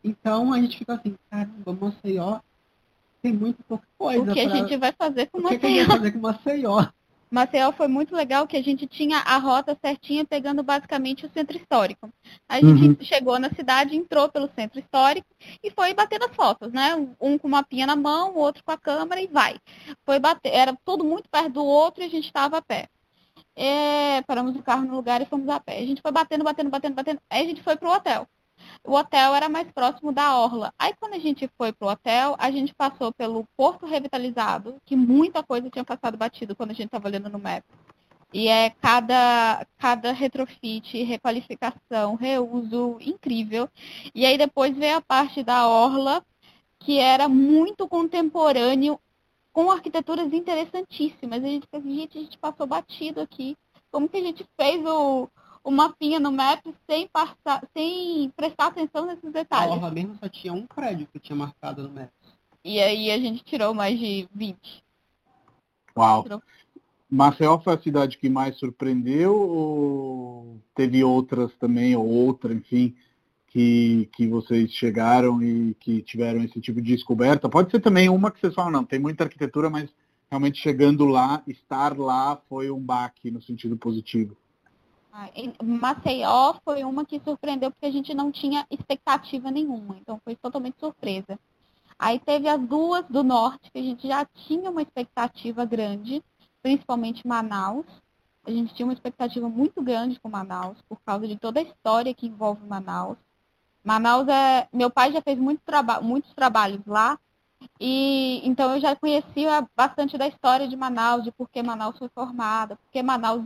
Então, 0.03 0.53
a 0.53 0.61
gente 0.61 0.77
ficou 0.77 0.93
assim, 0.93 1.15
caramba, 1.29 1.73
Maceió 1.73 2.39
tem 3.25 3.33
muito 3.33 3.63
pouca 3.63 3.88
coisa. 3.97 4.21
O 4.21 4.33
que 4.33 4.43
pra... 4.43 4.53
a 4.53 4.55
gente 4.55 4.77
vai 4.77 4.91
fazer 4.91 5.25
com 5.27 5.41
Maceió? 5.41 5.57
O 5.57 5.59
que 5.59 5.65
a 5.65 5.69
gente 5.69 5.88
vai 5.88 5.97
fazer 5.97 6.11
com 6.11 6.19
Maceió? 6.19 6.88
Maceió 7.31 7.71
foi 7.71 7.88
muito 7.88 8.15
legal 8.15 8.45
que 8.45 8.55
a 8.55 8.61
gente 8.61 8.85
tinha 8.85 9.17
a 9.17 9.38
rota 9.38 9.75
certinha 9.81 10.23
pegando 10.23 10.61
basicamente 10.61 11.25
o 11.25 11.31
centro 11.33 11.57
histórico. 11.57 12.09
A 12.47 12.61
gente 12.61 12.88
uhum. 12.88 12.97
chegou 13.01 13.39
na 13.39 13.49
cidade, 13.49 13.95
entrou 13.95 14.29
pelo 14.29 14.47
centro 14.55 14.79
histórico 14.79 15.27
e 15.63 15.71
foi 15.71 15.93
batendo 15.93 16.25
as 16.25 16.35
fotos, 16.35 16.71
né? 16.71 16.95
Um 17.19 17.38
com 17.38 17.47
uma 17.47 17.63
pinha 17.63 17.88
na 17.88 17.95
mão, 17.95 18.35
o 18.35 18.39
outro 18.39 18.63
com 18.63 18.71
a 18.71 18.77
câmera 18.77 19.19
e 19.19 19.27
vai. 19.27 19.57
Foi 20.05 20.19
bater, 20.19 20.53
era 20.53 20.77
tudo 20.85 21.03
muito 21.03 21.27
perto 21.27 21.49
do 21.49 21.65
outro 21.65 22.03
e 22.03 22.05
a 22.05 22.09
gente 22.09 22.27
estava 22.27 22.57
a 22.57 22.61
pé. 22.61 22.88
É, 23.55 24.21
paramos 24.21 24.55
o 24.55 24.61
carro 24.61 24.85
no 24.85 24.95
lugar 24.95 25.19
e 25.19 25.25
fomos 25.25 25.49
a 25.49 25.59
pé. 25.59 25.79
A 25.79 25.85
gente 25.85 26.01
foi 26.01 26.11
batendo, 26.11 26.43
batendo, 26.43 26.69
batendo, 26.69 26.93
batendo. 26.93 27.19
Aí 27.27 27.41
a 27.41 27.45
gente 27.45 27.63
foi 27.63 27.75
pro 27.75 27.89
hotel 27.89 28.27
o 28.86 28.93
hotel 28.93 29.34
era 29.36 29.50
mais 29.50 29.69
próximo 29.71 30.12
da 30.12 30.38
orla. 30.38 30.74
Aí 30.78 30.93
quando 31.00 31.13
a 31.13 31.19
gente 31.19 31.50
foi 31.58 31.74
pro 31.74 31.89
hotel, 31.89 32.36
a 32.38 32.52
gente 32.52 32.74
passou 32.74 33.12
pelo 33.12 33.48
Porto 33.58 33.86
Revitalizado, 33.86 34.78
que 34.86 34.95
muita 34.95 35.43
coisa 35.43 35.69
tinha 35.69 35.84
passado 35.84 36.17
batido 36.17 36.56
quando 36.56 36.71
a 36.71 36.74
gente 36.74 36.86
estava 36.86 37.08
olhando 37.08 37.30
no 37.30 37.39
map. 37.39 37.63
E 38.34 38.48
é 38.48 38.69
cada, 38.69 39.65
cada 39.78 40.12
retrofit, 40.12 41.04
requalificação, 41.04 42.15
reuso 42.15 42.98
incrível. 43.00 43.69
E 44.13 44.26
aí 44.26 44.38
depois 44.38 44.76
veio 44.76 44.98
a 44.98 45.02
parte 45.02 45.41
da 45.41 45.67
orla, 45.67 46.24
que 46.80 47.00
era 47.00 47.30
muito 47.30 47.88
contemporâneo, 47.88 49.00
com 49.54 49.71
arquiteturas 49.71 50.34
interessantíssimas. 50.34 51.43
A 51.43 51.48
gente, 51.48 51.67
a 51.71 51.80
gente 52.19 52.38
passou 52.38 52.67
batido 52.67 53.21
aqui. 53.21 53.56
Como 53.89 54.10
que 54.10 54.17
a 54.17 54.21
gente 54.21 54.45
fez 54.60 54.86
o, 54.86 55.30
o 55.65 55.71
mapinha 55.71 56.19
no 56.19 56.32
map 56.32 56.63
sem, 56.88 57.08
passar, 57.08 57.67
sem 57.75 58.32
prestar 58.38 58.67
atenção 58.67 59.08
nesses 59.08 59.32
detalhes. 59.34 59.73
A 59.73 59.75
Orla 59.75 59.91
mesmo 59.91 60.15
só 60.19 60.30
tinha 60.30 60.54
um 60.54 60.67
prédio 60.67 61.08
que 61.12 61.19
tinha 61.19 61.36
marcado 61.36 61.82
no 61.82 61.89
map. 61.89 62.12
E 62.63 62.80
aí 62.80 63.10
a 63.10 63.17
gente 63.17 63.43
tirou 63.43 63.73
mais 63.73 63.99
de 63.99 64.30
20. 64.34 64.84
Uau. 65.97 66.23
Tirou... 66.23 66.41
Maceió 67.10 67.60
foi 67.60 67.73
a 67.73 67.80
cidade 67.80 68.17
que 68.17 68.30
mais 68.30 68.58
surpreendeu 68.58 69.36
ou 69.36 70.62
teve 70.75 71.04
outras 71.04 71.51
também, 71.56 71.95
ou 71.95 72.06
outra, 72.06 72.54
enfim, 72.54 72.95
que, 73.47 74.10
que 74.13 74.28
vocês 74.28 74.71
chegaram 74.71 75.41
e 75.41 75.73
que 75.80 76.01
tiveram 76.01 76.43
esse 76.43 76.60
tipo 76.62 76.80
de 76.80 76.95
descoberta? 76.95 77.49
Pode 77.49 77.71
ser 77.71 77.80
também 77.80 78.10
uma 78.10 78.30
que 78.30 78.39
vocês 78.39 78.54
falam, 78.54 78.71
não, 78.71 78.84
tem 78.84 78.99
muita 78.99 79.23
arquitetura, 79.23 79.69
mas 79.69 79.89
realmente 80.30 80.62
chegando 80.62 81.06
lá, 81.06 81.41
estar 81.47 81.97
lá 81.97 82.39
foi 82.49 82.69
um 82.69 82.80
baque 82.80 83.32
no 83.32 83.41
sentido 83.41 83.78
positivo. 83.78 84.36
Maceió 85.63 86.56
foi 86.63 86.84
uma 86.84 87.06
que 87.06 87.21
surpreendeu 87.23 87.71
porque 87.71 87.86
a 87.86 87.91
gente 87.91 88.13
não 88.13 88.32
tinha 88.32 88.65
expectativa 88.69 89.49
nenhuma, 89.49 89.97
então 89.97 90.19
foi 90.23 90.36
totalmente 90.36 90.80
surpresa. 90.80 91.39
Aí 91.97 92.19
teve 92.19 92.49
as 92.49 92.60
duas 92.60 93.06
do 93.06 93.23
norte, 93.23 93.71
que 93.71 93.80
a 93.80 93.84
gente 93.84 94.08
já 94.08 94.25
tinha 94.25 94.69
uma 94.69 94.82
expectativa 94.82 95.63
grande, 95.65 96.21
principalmente 96.62 97.25
Manaus. 97.25 97.86
A 98.45 98.51
gente 98.51 98.73
tinha 98.75 98.86
uma 98.86 98.93
expectativa 98.93 99.47
muito 99.47 99.82
grande 99.82 100.19
com 100.19 100.30
Manaus, 100.30 100.78
por 100.89 100.99
causa 101.06 101.28
de 101.28 101.38
toda 101.38 101.60
a 101.60 101.63
história 101.63 102.13
que 102.13 102.28
envolve 102.28 102.65
Manaus. 102.67 103.17
Manaus 103.84 104.28
é. 104.28 104.67
Meu 104.73 104.89
pai 104.89 105.13
já 105.13 105.21
fez 105.21 105.38
muito 105.39 105.62
traba... 105.65 106.01
muitos 106.01 106.34
trabalhos 106.34 106.82
lá, 106.86 107.17
e 107.79 108.41
então 108.43 108.73
eu 108.73 108.81
já 108.81 108.95
conhecia 108.95 109.67
bastante 109.75 110.17
da 110.17 110.27
história 110.27 110.67
de 110.67 110.75
Manaus, 110.75 111.23
de 111.23 111.31
por 111.31 111.49
que 111.49 111.61
Manaus 111.61 111.97
foi 111.97 112.09
formada, 112.09 112.75
por 112.75 112.91
que 112.91 113.03
Manaus 113.03 113.43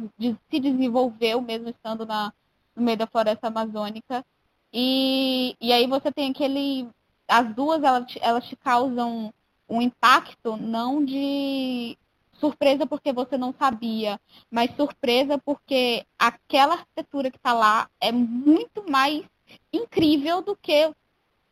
se 0.50 0.60
desenvolveu 0.60 1.42
mesmo 1.42 1.70
estando 1.70 2.06
na, 2.06 2.34
no 2.76 2.84
meio 2.84 2.98
da 2.98 3.08
floresta 3.08 3.48
amazônica. 3.48 4.26
E, 4.72 5.56
e 5.60 5.74
aí 5.74 5.88
você 5.88 6.12
tem 6.12 6.32
aquele. 6.32 6.88
As 7.28 7.54
duas 7.56 7.84
elas, 7.84 8.06
elas 8.22 8.46
te 8.46 8.56
causam 8.56 9.34
um 9.68 9.82
impacto 9.82 10.58
não 10.58 11.04
de 11.04 11.98
surpresa 12.34 12.88
porque 12.88 13.12
você 13.12 13.38
não 13.38 13.54
sabia, 13.54 14.20
mas 14.50 14.76
surpresa 14.76 15.38
porque 15.38 16.06
aquela 16.18 16.74
arquitetura 16.74 17.30
que 17.30 17.38
está 17.38 17.54
lá 17.54 17.90
é 18.00 18.12
muito 18.12 18.90
mais 18.90 19.24
incrível 19.72 20.42
do 20.42 20.56
que 20.56 20.92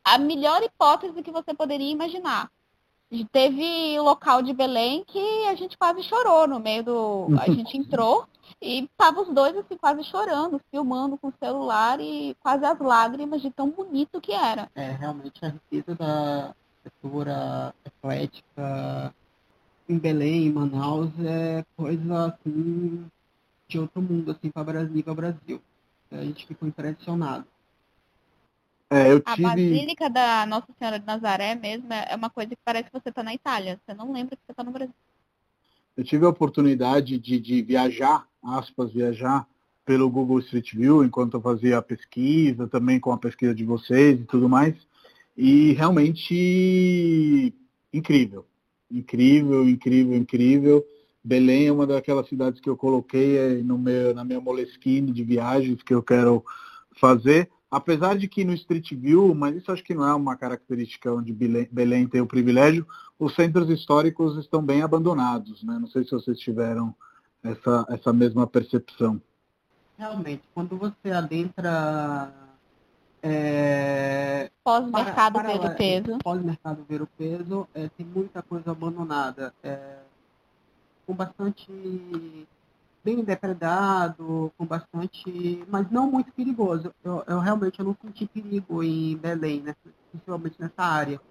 a 0.08 0.18
melhor 0.18 0.64
hipótese 0.64 1.22
que 1.22 1.32
você 1.32 1.54
poderia 1.54 1.92
imaginar. 1.92 2.50
Teve 3.32 4.00
local 4.00 4.42
de 4.42 4.54
Belém 4.54 5.04
que 5.06 5.46
a 5.48 5.56
gente 5.56 5.78
quase 5.78 6.02
chorou 6.04 6.48
no 6.48 6.60
meio 6.60 6.84
do. 6.84 7.28
A 7.40 7.46
gente 7.52 7.78
entrou 7.78 8.26
e 8.62 8.90
tava 8.98 9.22
os 9.22 9.34
dois 9.34 9.56
assim 9.58 9.78
quase 9.78 10.04
chorando, 10.06 10.62
filmando 10.72 11.18
com 11.18 11.28
o 11.28 11.34
celular 11.40 12.00
e 12.00 12.36
quase 12.40 12.66
as 12.66 12.80
lágrimas 12.80 13.42
de 13.42 13.52
tão 13.52 13.70
bonito 13.70 14.22
que 14.22 14.32
era. 14.32 14.70
É, 14.76 14.92
realmente 14.92 15.46
a 15.46 15.50
riqueza 15.50 15.96
da 15.96 16.54
arquitetura 16.86 17.76
eclética 17.86 19.14
em 19.90 19.98
Belém, 19.98 20.48
em 20.48 20.52
Manaus, 20.52 21.12
é 21.20 21.66
coisa 21.76 22.28
assim 22.28 23.06
de 23.68 23.80
outro 23.80 24.02
mundo, 24.02 24.32
assim, 24.32 24.50
para 24.50 24.84
nível 24.84 25.16
Brasil. 25.16 25.62
A 26.12 26.24
gente 26.24 26.46
ficou 26.46 26.68
impressionado. 26.68 27.46
É, 28.90 29.12
eu 29.12 29.20
tive... 29.20 29.46
A 29.46 29.50
Basílica 29.50 30.10
da 30.10 30.46
Nossa 30.46 30.68
Senhora 30.78 31.00
de 31.00 31.06
Nazaré 31.06 31.56
mesmo 31.56 31.92
é 31.92 32.16
uma 32.16 32.30
coisa 32.30 32.52
que 32.52 32.62
parece 32.64 32.86
que 32.86 32.94
você 32.94 33.10
está 33.10 33.22
na 33.22 33.34
Itália. 33.34 33.80
Você 33.86 33.94
não 33.94 34.12
lembra 34.12 34.36
que 34.36 34.42
você 34.46 34.52
está 34.52 34.64
no 34.64 34.72
Brasil. 34.72 34.96
Eu 35.96 36.04
tive 36.04 36.26
a 36.26 36.30
oportunidade 36.30 37.18
de, 37.18 37.40
de 37.40 37.62
viajar, 37.62 38.28
aspas, 38.44 38.94
viajar 38.94 39.48
pelo 39.84 40.10
Google 40.10 40.40
Street 40.40 40.74
View 40.74 41.04
enquanto 41.04 41.36
eu 41.36 41.42
fazia 41.42 41.78
a 41.78 41.82
pesquisa, 41.82 42.68
também 42.68 43.00
com 43.00 43.12
a 43.12 43.18
pesquisa 43.18 43.54
de 43.54 43.66
vocês 43.66 44.20
e 44.20 44.26
tudo 44.26 44.48
mais. 44.48 44.76
E 45.36 45.74
realmente 45.74 47.54
incrível. 47.94 48.46
Incrível, 48.92 49.68
incrível, 49.68 50.16
incrível. 50.16 50.86
Belém 51.24 51.68
é 51.68 51.72
uma 51.72 51.86
daquelas 51.86 52.28
cidades 52.30 52.62
que 52.62 52.70
eu 52.70 52.78
coloquei 52.78 53.62
no 53.64 53.78
meu, 53.78 54.14
na 54.14 54.24
minha 54.24 54.40
Moleskine 54.40 55.12
de 55.12 55.24
viagens 55.24 55.84
que 55.84 55.94
eu 55.94 56.02
quero 56.02 56.44
fazer 57.00 57.50
apesar 57.70 58.18
de 58.18 58.28
que 58.28 58.44
no 58.44 58.54
Street 58.54 58.94
View, 58.94 59.34
mas 59.36 59.56
isso 59.56 59.72
acho 59.72 59.84
que 59.84 59.94
não 59.94 60.08
é 60.08 60.14
uma 60.14 60.36
característica 60.36 61.12
onde 61.12 61.34
Belém 61.34 62.08
tem 62.08 62.22
o 62.22 62.28
privilégio, 62.28 62.88
os 63.20 63.36
centros 63.36 63.70
históricos 63.70 64.38
estão 64.38 64.64
bem 64.64 64.82
abandonados, 64.82 65.64
né? 65.64 65.78
Não 65.80 65.88
sei 65.88 66.04
se 66.04 66.12
vocês 66.12 66.40
tiveram 66.40 66.96
essa, 67.44 67.86
essa 67.90 68.14
mesma 68.14 68.48
percepção. 68.48 69.22
Realmente, 69.98 70.44
quando 70.54 70.78
você 70.78 71.12
adentra 71.12 72.32
é, 73.22 74.52
pós-mercado 74.64 75.42
ver 75.42 75.60
o 75.60 75.76
peso, 75.76 76.18
pós-mercado 76.24 76.86
ver 76.88 77.02
o 77.02 77.08
peso, 77.08 77.68
é, 77.74 77.90
tem 77.90 78.06
muita 78.06 78.44
coisa 78.44 78.72
abandonada, 78.72 79.54
é, 79.64 79.98
com 81.06 81.14
bastante 81.16 81.68
bem 83.08 83.24
depredado, 83.24 84.52
com 84.58 84.66
bastante, 84.66 85.64
mas 85.70 85.90
não 85.90 86.12
muito 86.12 86.30
perigoso. 86.34 86.94
Eu, 87.02 87.24
eu 87.26 87.40
realmente 87.40 87.80
eu 87.80 87.86
não 87.86 87.96
senti 88.02 88.26
perigo 88.26 88.84
em 88.84 89.16
Belém, 89.16 89.62
né? 89.62 89.74
principalmente 90.12 90.58
nessa 90.60 90.84
área. 90.84 91.22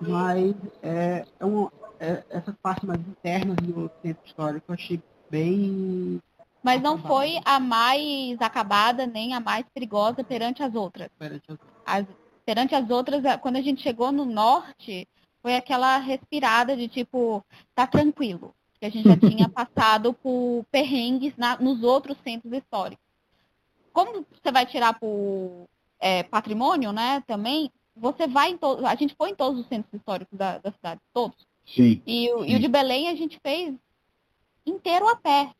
Mas 0.00 0.54
é, 0.82 1.26
é, 1.38 1.44
um, 1.44 1.68
é 2.00 2.24
essas 2.30 2.54
partes 2.62 2.84
mais 2.84 3.00
internas 3.00 3.56
do 3.56 3.90
centro 4.00 4.24
histórico 4.24 4.64
eu 4.68 4.74
achei 4.74 5.02
bem. 5.30 6.22
Mas 6.62 6.80
não 6.80 6.94
acabada. 6.94 7.14
foi 7.14 7.40
a 7.44 7.60
mais 7.60 8.40
acabada 8.40 9.06
nem 9.06 9.34
a 9.34 9.40
mais 9.40 9.66
perigosa 9.74 10.24
perante 10.24 10.62
as 10.62 10.74
outras. 10.74 11.10
Perante 11.18 11.44
as 11.44 11.58
outras. 11.58 11.70
As, 11.84 12.06
perante 12.46 12.74
as 12.74 12.88
outras, 12.88 13.22
quando 13.42 13.56
a 13.56 13.62
gente 13.62 13.82
chegou 13.82 14.10
no 14.10 14.24
norte, 14.24 15.06
foi 15.42 15.56
aquela 15.56 15.98
respirada 15.98 16.74
de 16.74 16.88
tipo, 16.88 17.44
tá 17.74 17.86
tranquilo 17.86 18.54
que 18.78 18.86
a 18.86 18.90
gente 18.90 19.08
já 19.08 19.16
tinha 19.16 19.48
passado 19.48 20.12
por 20.12 20.64
perrengues 20.70 21.36
na, 21.36 21.56
nos 21.58 21.82
outros 21.82 22.16
centros 22.22 22.52
históricos. 22.52 23.04
Como 23.92 24.26
você 24.30 24.52
vai 24.52 24.66
tirar 24.66 24.98
por 24.98 25.66
é, 25.98 26.22
patrimônio, 26.22 26.92
né, 26.92 27.22
também, 27.26 27.70
você 27.96 28.26
vai 28.26 28.50
em 28.50 28.58
todos, 28.58 28.84
a 28.84 28.94
gente 28.94 29.14
foi 29.16 29.30
em 29.30 29.34
todos 29.34 29.60
os 29.60 29.66
centros 29.66 29.92
históricos 29.94 30.36
da, 30.36 30.58
da 30.58 30.70
cidade, 30.70 31.00
todos. 31.12 31.36
Sim. 31.66 32.02
E, 32.06 32.28
Sim. 32.28 32.44
e 32.46 32.56
o 32.56 32.58
de 32.58 32.68
Belém 32.68 33.08
a 33.08 33.14
gente 33.14 33.40
fez 33.42 33.74
inteiro 34.64 35.08
a 35.08 35.16
pé. 35.16 35.50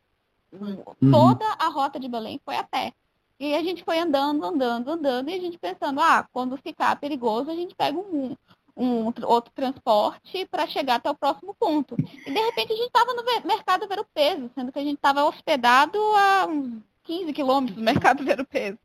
Uhum. 0.53 1.11
Toda 1.11 1.45
a 1.59 1.69
rota 1.69 1.99
de 1.99 2.09
Belém 2.09 2.41
foi 2.45 2.57
a 2.57 2.65
pé. 2.65 2.93
E 3.39 3.55
a 3.55 3.63
gente 3.63 3.85
foi 3.85 3.99
andando, 3.99 4.45
andando, 4.45 4.91
andando, 4.91 5.29
e 5.29 5.35
a 5.35 5.41
gente 5.41 5.59
pensando, 5.59 6.01
ah, 6.01 6.27
quando 6.33 6.57
ficar 6.57 6.99
perigoso, 6.99 7.51
a 7.51 7.55
gente 7.55 7.75
pega 7.75 7.99
um, 7.99 8.35
um 8.77 9.07
outro 9.25 9.53
transporte 9.55 10.47
para 10.51 10.67
chegar 10.67 10.97
até 10.97 11.11
o 11.11 11.15
próximo 11.15 11.55
ponto. 11.59 11.97
E 11.99 12.31
de 12.31 12.39
repente 12.39 12.73
a 12.73 12.77
gente 12.77 12.89
estava 12.89 13.15
no 13.15 13.25
mercado 13.47 13.89
ver 13.89 13.99
o 13.99 14.07
peso, 14.13 14.51
sendo 14.55 14.71
que 14.71 14.79
a 14.79 14.85
gente 14.85 14.97
estava 14.97 15.25
hospedado 15.25 15.99
a 15.99 16.47
uns 16.47 16.83
15 17.05 17.33
quilômetros 17.33 17.77
do 17.77 17.83
mercado 17.83 18.25
ver 18.25 18.39
o 18.41 18.45
peso. 18.45 18.79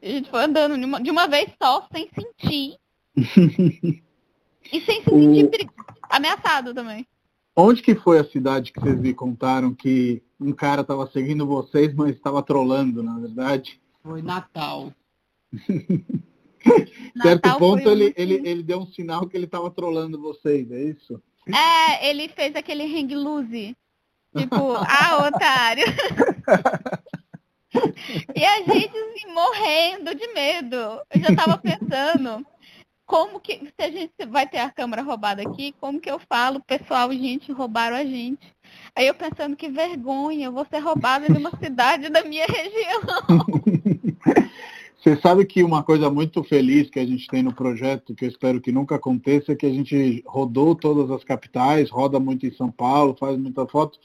E 0.00 0.08
a 0.08 0.10
gente 0.12 0.30
foi 0.30 0.44
andando 0.44 0.78
de 0.78 0.84
uma, 0.84 1.00
de 1.00 1.10
uma 1.10 1.28
vez 1.28 1.50
só, 1.62 1.86
sem 1.92 2.08
sentir. 2.14 2.78
e 3.16 4.80
sem 4.80 5.02
se 5.02 5.10
sentir 5.10 5.70
ameaçado 6.08 6.72
também. 6.72 7.06
Onde 7.56 7.82
que 7.82 7.94
foi 7.94 8.18
a 8.18 8.24
cidade 8.24 8.72
que 8.72 8.80
vocês 8.80 8.98
me 8.98 9.14
contaram 9.14 9.74
que 9.74 10.22
um 10.40 10.52
cara 10.52 10.80
estava 10.80 11.06
seguindo 11.06 11.46
vocês, 11.46 11.94
mas 11.94 12.16
estava 12.16 12.42
trolando, 12.42 13.02
na 13.02 13.18
verdade? 13.18 13.80
Foi 14.02 14.22
Natal. 14.22 14.92
certo 17.22 17.44
Natal 17.46 17.58
ponto 17.58 17.88
ele, 17.88 18.12
ele, 18.16 18.42
ele 18.44 18.62
deu 18.62 18.80
um 18.80 18.86
sinal 18.86 19.26
que 19.28 19.36
ele 19.36 19.46
estava 19.46 19.70
trolando 19.70 20.20
vocês, 20.20 20.70
é 20.70 20.82
isso? 20.82 21.20
É, 21.46 22.08
ele 22.08 22.28
fez 22.28 22.56
aquele 22.56 22.84
hang 22.84 23.14
loose. 23.14 23.76
Tipo, 24.36 24.74
ah, 24.74 25.26
otário. 25.28 25.84
e 28.34 28.44
a 28.44 28.62
gente 28.62 28.96
assim, 28.96 29.32
morrendo 29.32 30.14
de 30.14 30.26
medo. 30.32 30.76
Eu 30.76 31.20
já 31.20 31.36
tava 31.36 31.58
pensando, 31.58 32.44
como 33.06 33.38
que, 33.38 33.58
se 33.58 33.84
a 33.84 33.90
gente 33.90 34.12
vai 34.26 34.48
ter 34.48 34.58
a 34.58 34.70
câmera 34.70 35.02
roubada 35.02 35.42
aqui, 35.42 35.74
como 35.80 36.00
que 36.00 36.10
eu 36.10 36.18
falo, 36.18 36.60
pessoal, 36.60 37.12
gente, 37.12 37.52
roubaram 37.52 37.96
a 37.96 38.04
gente. 38.04 38.52
Aí 38.96 39.06
eu 39.06 39.14
pensando 39.14 39.56
que 39.56 39.68
vergonha, 39.68 40.46
eu 40.46 40.52
vou 40.52 40.66
ser 40.66 40.78
roubada 40.78 41.28
de 41.28 41.38
uma 41.38 41.56
cidade 41.58 42.08
da 42.08 42.24
minha 42.24 42.46
região. 42.46 43.02
Você 45.04 45.20
sabe 45.20 45.44
que 45.44 45.62
uma 45.62 45.82
coisa 45.82 46.08
muito 46.08 46.42
feliz 46.42 46.88
que 46.88 46.98
a 46.98 47.04
gente 47.04 47.26
tem 47.26 47.42
no 47.42 47.54
projeto, 47.54 48.14
que 48.14 48.24
eu 48.24 48.28
espero 48.30 48.58
que 48.58 48.72
nunca 48.72 48.94
aconteça, 48.94 49.52
é 49.52 49.54
que 49.54 49.66
a 49.66 49.70
gente 49.70 50.24
rodou 50.26 50.74
todas 50.74 51.10
as 51.10 51.22
capitais, 51.22 51.90
roda 51.90 52.18
muito 52.18 52.46
em 52.46 52.52
São 52.54 52.70
Paulo, 52.70 53.14
faz 53.20 53.36
muita 53.36 53.66
foto, 53.66 53.98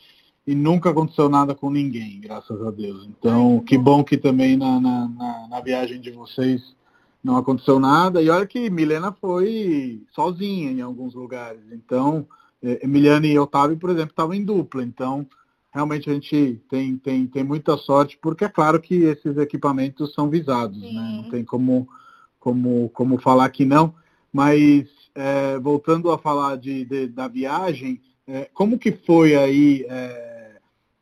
e 0.45 0.53
nunca 0.53 0.89
aconteceu 0.89 1.29
nada 1.29 1.55
com 1.55 1.69
ninguém, 1.69 2.19
graças 2.19 2.61
a 2.61 2.69
Deus. 2.69 3.07
Então, 3.07 3.61
que 3.61 3.77
bom 3.77 4.03
que 4.03 4.17
também 4.17 4.57
na, 4.57 4.77
na, 4.77 5.07
na, 5.07 5.47
na 5.47 5.61
viagem 5.61 6.01
de 6.01 6.11
vocês 6.11 6.75
não 7.23 7.37
aconteceu 7.37 7.79
nada. 7.79 8.21
E 8.21 8.29
olha 8.29 8.45
que 8.45 8.69
Milena 8.69 9.13
foi 9.13 10.03
sozinha 10.13 10.69
em 10.69 10.81
alguns 10.81 11.15
lugares. 11.15 11.61
Então, 11.71 12.27
é, 12.61 12.83
Emiliana 12.83 13.25
e 13.25 13.39
Otávio, 13.39 13.77
por 13.77 13.89
exemplo, 13.89 14.09
estavam 14.09 14.33
em 14.33 14.43
dupla. 14.43 14.83
Então, 14.83 15.25
realmente 15.71 16.09
a 16.09 16.13
gente 16.13 16.61
tem, 16.69 16.97
tem, 16.97 17.27
tem 17.27 17.43
muita 17.43 17.77
sorte, 17.77 18.17
porque 18.21 18.45
é 18.45 18.49
claro 18.49 18.79
que 18.79 18.95
esses 19.03 19.37
equipamentos 19.37 20.13
são 20.13 20.29
visados, 20.29 20.81
né? 20.81 21.21
Não 21.23 21.29
tem 21.29 21.43
como, 21.43 21.87
como, 22.39 22.89
como 22.89 23.19
falar 23.19 23.49
que 23.49 23.65
não. 23.65 23.93
Mas, 24.31 24.87
é, 25.15 25.59
voltando 25.59 26.11
a 26.11 26.17
falar 26.17 26.57
de, 26.57 26.85
de 26.85 27.07
da 27.07 27.27
viagem, 27.27 28.01
é, 28.27 28.49
como 28.53 28.77
que 28.77 28.91
foi 28.91 29.35
aí 29.35 29.85
é, 29.89 30.59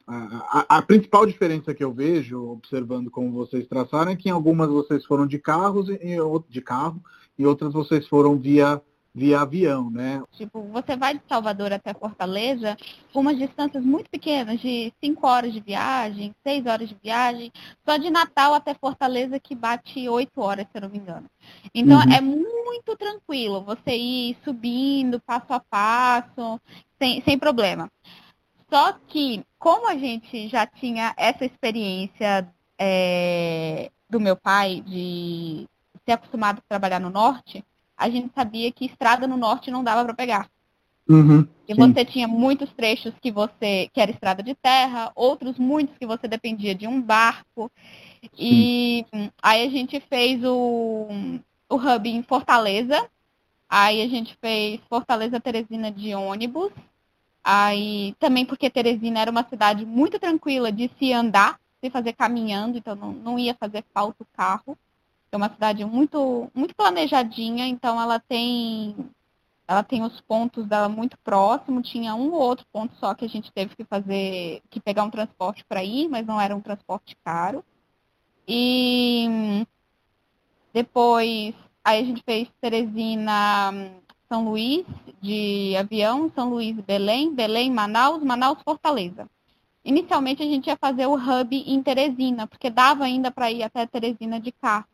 a, 0.07 0.77
a, 0.77 0.81
principal 0.81 1.25
diferença 1.25 1.73
que 1.73 1.83
eu 1.83 1.93
vejo, 1.93 2.41
observando 2.51 3.11
como 3.11 3.31
vocês 3.31 3.67
traçaram, 3.67 4.11
é 4.11 4.15
que 4.15 4.29
em 4.29 4.31
algumas 4.31 4.69
vocês 4.69 5.05
foram 5.05 5.27
de 5.27 5.37
carros 5.37 5.89
e 5.89 6.17
de 6.49 6.61
carro, 6.61 7.01
e 7.37 7.45
outras 7.45 7.73
vocês 7.73 8.07
foram 8.07 8.37
via 8.37 8.81
via 9.13 9.41
avião, 9.41 9.89
né? 9.89 10.21
Tipo, 10.33 10.61
você 10.63 10.95
vai 10.95 11.15
de 11.15 11.21
Salvador 11.27 11.73
até 11.73 11.93
Fortaleza 11.93 12.77
com 13.11 13.21
umas 13.21 13.37
distâncias 13.37 13.83
muito 13.83 14.09
pequenas, 14.09 14.59
de 14.59 14.93
5 15.03 15.27
horas 15.27 15.53
de 15.53 15.59
viagem, 15.59 16.35
6 16.43 16.65
horas 16.65 16.89
de 16.89 16.97
viagem, 17.01 17.51
só 17.83 17.97
de 17.97 18.09
Natal 18.09 18.53
até 18.53 18.73
Fortaleza 18.73 19.39
que 19.39 19.55
bate 19.55 20.07
8 20.07 20.39
horas, 20.39 20.67
se 20.71 20.77
eu 20.77 20.81
não 20.81 20.89
me 20.89 20.99
engano. 20.99 21.25
Então 21.73 21.97
uhum. 21.97 22.13
é 22.13 22.21
muito 22.21 22.95
tranquilo 22.95 23.63
você 23.63 23.95
ir 23.95 24.37
subindo 24.43 25.19
passo 25.19 25.51
a 25.51 25.59
passo, 25.59 26.61
sem, 26.99 27.21
sem 27.23 27.39
problema. 27.39 27.91
Só 28.69 28.93
que, 29.07 29.43
como 29.57 29.87
a 29.87 29.95
gente 29.95 30.47
já 30.49 30.65
tinha 30.67 31.13
essa 31.17 31.45
experiência 31.45 32.47
é, 32.77 33.89
do 34.09 34.19
meu 34.19 34.35
pai 34.35 34.81
de 34.85 35.67
ser 36.05 36.13
acostumado 36.13 36.59
a 36.59 36.69
trabalhar 36.69 36.99
no 36.99 37.09
norte, 37.09 37.63
a 37.97 38.09
gente 38.09 38.31
sabia 38.33 38.71
que 38.71 38.85
estrada 38.85 39.27
no 39.27 39.35
norte 39.35 39.71
não 39.71 39.83
dava 39.83 40.05
para 40.05 40.13
pegar. 40.13 40.49
Uhum, 41.09 41.47
e 41.67 41.73
sim. 41.73 41.79
você 41.79 42.05
tinha 42.05 42.27
muitos 42.27 42.71
trechos 42.73 43.13
que 43.21 43.31
você 43.31 43.89
que 43.93 43.99
era 43.99 44.11
estrada 44.11 44.41
de 44.41 44.55
terra, 44.55 45.11
outros 45.15 45.57
muitos 45.57 45.97
que 45.97 46.05
você 46.05 46.27
dependia 46.27 46.73
de 46.73 46.87
um 46.87 47.01
barco. 47.01 47.71
Sim. 48.21 48.29
E 48.37 49.05
aí 49.41 49.67
a 49.67 49.69
gente 49.69 49.99
fez 49.99 50.43
o, 50.43 51.07
o 51.69 51.75
hub 51.75 52.09
em 52.09 52.23
Fortaleza. 52.23 53.09
Aí 53.69 54.01
a 54.01 54.07
gente 54.07 54.37
fez 54.39 54.79
Fortaleza 54.89 55.39
Teresina 55.39 55.91
de 55.91 56.15
ônibus. 56.15 56.71
Aí 57.43 58.15
também 58.19 58.45
porque 58.45 58.69
Teresina 58.69 59.19
era 59.21 59.31
uma 59.31 59.47
cidade 59.49 59.85
muito 59.85 60.19
tranquila 60.19 60.71
de 60.71 60.89
se 60.99 61.11
andar, 61.13 61.59
se 61.81 61.89
fazer 61.89 62.13
caminhando, 62.13 62.77
então 62.77 62.95
não, 62.95 63.11
não 63.11 63.39
ia 63.39 63.55
fazer 63.55 63.83
falta 63.93 64.23
o 64.23 64.27
carro. 64.35 64.77
É 65.31 65.37
uma 65.37 65.49
cidade 65.49 65.83
muito 65.85 66.49
muito 66.53 66.75
planejadinha, 66.75 67.67
então 67.67 68.01
ela 68.01 68.19
tem 68.19 68.95
ela 69.67 69.83
tem 69.83 70.03
os 70.03 70.21
pontos 70.21 70.65
dela 70.65 70.87
muito 70.87 71.17
próximo, 71.19 71.81
tinha 71.81 72.15
um 72.15 72.31
ou 72.31 72.39
outro 72.41 72.65
ponto 72.71 72.95
só 72.95 73.13
que 73.13 73.25
a 73.25 73.29
gente 73.29 73.51
teve 73.51 73.75
que 73.75 73.83
fazer, 73.83 74.61
que 74.69 74.79
pegar 74.79 75.03
um 75.03 75.11
transporte 75.11 75.65
para 75.65 75.83
ir, 75.83 76.07
mas 76.07 76.25
não 76.25 76.39
era 76.39 76.55
um 76.55 76.61
transporte 76.61 77.17
caro. 77.23 77.63
E 78.47 79.65
depois 80.73 81.53
aí 81.83 82.01
a 82.01 82.05
gente 82.05 82.23
fez 82.23 82.49
Teresina 82.61 83.71
são 84.29 84.45
Luís 84.45 84.85
de 85.21 85.75
avião, 85.77 86.31
São 86.35 86.49
Luís 86.49 86.75
Belém, 86.81 87.33
Belém 87.33 87.71
Manaus, 87.71 88.21
Manaus 88.23 88.61
Fortaleza. 88.61 89.27
Inicialmente 89.83 90.43
a 90.43 90.45
gente 90.45 90.67
ia 90.67 90.75
fazer 90.75 91.07
o 91.07 91.15
hub 91.15 91.55
em 91.55 91.81
Teresina, 91.81 92.45
porque 92.45 92.69
dava 92.69 93.05
ainda 93.05 93.31
para 93.31 93.49
ir 93.49 93.63
até 93.63 93.85
Teresina 93.85 94.39
de 94.39 94.51
carro. 94.51 94.85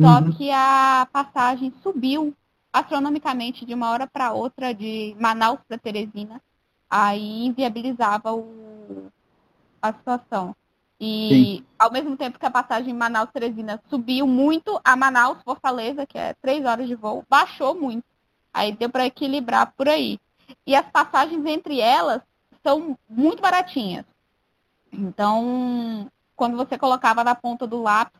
Só 0.00 0.20
uhum. 0.20 0.32
que 0.32 0.50
a 0.50 1.06
passagem 1.12 1.74
subiu 1.82 2.34
astronomicamente 2.72 3.66
de 3.66 3.74
uma 3.74 3.90
hora 3.90 4.06
para 4.06 4.32
outra 4.32 4.72
de 4.72 5.14
Manaus 5.20 5.60
para 5.68 5.78
Teresina. 5.78 6.40
Aí 6.88 7.44
inviabilizava 7.44 8.32
o, 8.32 9.10
a 9.82 9.92
situação. 9.92 10.56
E 10.98 11.28
Sim. 11.28 11.66
ao 11.78 11.90
mesmo 11.90 12.16
tempo 12.16 12.38
que 12.38 12.44
a 12.44 12.50
passagem 12.50 12.92
Manaus-Teresina 12.92 13.80
subiu 13.88 14.26
muito, 14.26 14.78
a 14.84 14.94
Manaus-Fortaleza, 14.96 16.06
que 16.06 16.18
é 16.18 16.34
três 16.34 16.64
horas 16.64 16.86
de 16.86 16.94
voo, 16.94 17.24
baixou 17.28 17.74
muito. 17.74 18.04
Aí 18.52 18.72
deu 18.72 18.90
para 18.90 19.06
equilibrar 19.06 19.72
por 19.76 19.88
aí. 19.88 20.18
E 20.66 20.74
as 20.74 20.86
passagens 20.90 21.44
entre 21.46 21.80
elas 21.80 22.20
são 22.62 22.98
muito 23.08 23.40
baratinhas. 23.40 24.04
Então, 24.92 26.10
quando 26.36 26.56
você 26.56 26.76
colocava 26.76 27.24
na 27.24 27.34
ponta 27.34 27.66
do 27.66 27.80
lápis, 27.80 28.19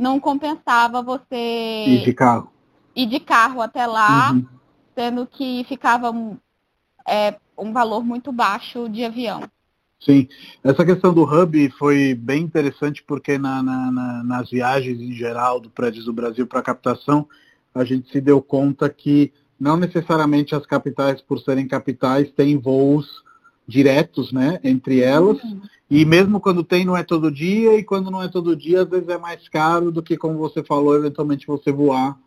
não 0.00 0.18
compensava 0.18 1.02
você 1.02 1.84
ir 1.86 2.04
de 2.04 2.14
carro, 2.14 2.50
ir 2.96 3.06
de 3.06 3.20
carro 3.20 3.60
até 3.60 3.86
lá, 3.86 4.32
uhum. 4.32 4.46
sendo 4.94 5.26
que 5.26 5.62
ficava 5.68 6.10
é, 7.06 7.34
um 7.56 7.70
valor 7.70 8.02
muito 8.02 8.32
baixo 8.32 8.88
de 8.88 9.04
avião. 9.04 9.42
Sim, 10.00 10.26
essa 10.64 10.82
questão 10.86 11.12
do 11.12 11.24
hub 11.24 11.70
foi 11.78 12.14
bem 12.14 12.42
interessante 12.42 13.04
porque 13.06 13.36
na, 13.36 13.62
na, 13.62 13.92
na, 13.92 14.24
nas 14.24 14.48
viagens 14.48 14.98
em 14.98 15.12
geral 15.12 15.60
do 15.60 15.68
Prédios 15.68 16.06
do 16.06 16.12
Brasil 16.14 16.46
para 16.46 16.62
captação, 16.62 17.28
a 17.74 17.84
gente 17.84 18.10
se 18.10 18.18
deu 18.18 18.40
conta 18.40 18.88
que 18.88 19.30
não 19.60 19.76
necessariamente 19.76 20.54
as 20.54 20.64
capitais, 20.64 21.20
por 21.20 21.38
serem 21.40 21.68
capitais, 21.68 22.30
têm 22.30 22.56
voos 22.56 23.22
diretos, 23.70 24.32
né, 24.32 24.58
entre 24.62 25.00
elas. 25.00 25.42
Uhum. 25.42 25.60
E 25.88 26.04
mesmo 26.04 26.40
quando 26.40 26.62
tem, 26.62 26.84
não 26.84 26.96
é 26.96 27.02
todo 27.02 27.30
dia, 27.30 27.78
e 27.78 27.82
quando 27.82 28.10
não 28.10 28.22
é 28.22 28.28
todo 28.28 28.56
dia, 28.56 28.82
às 28.82 28.88
vezes 28.88 29.08
é 29.08 29.18
mais 29.18 29.48
caro 29.48 29.90
do 29.90 30.02
que, 30.02 30.16
como 30.16 30.38
você 30.38 30.62
falou, 30.62 30.96
eventualmente 30.96 31.46
você 31.46 31.72
voar 31.72 32.18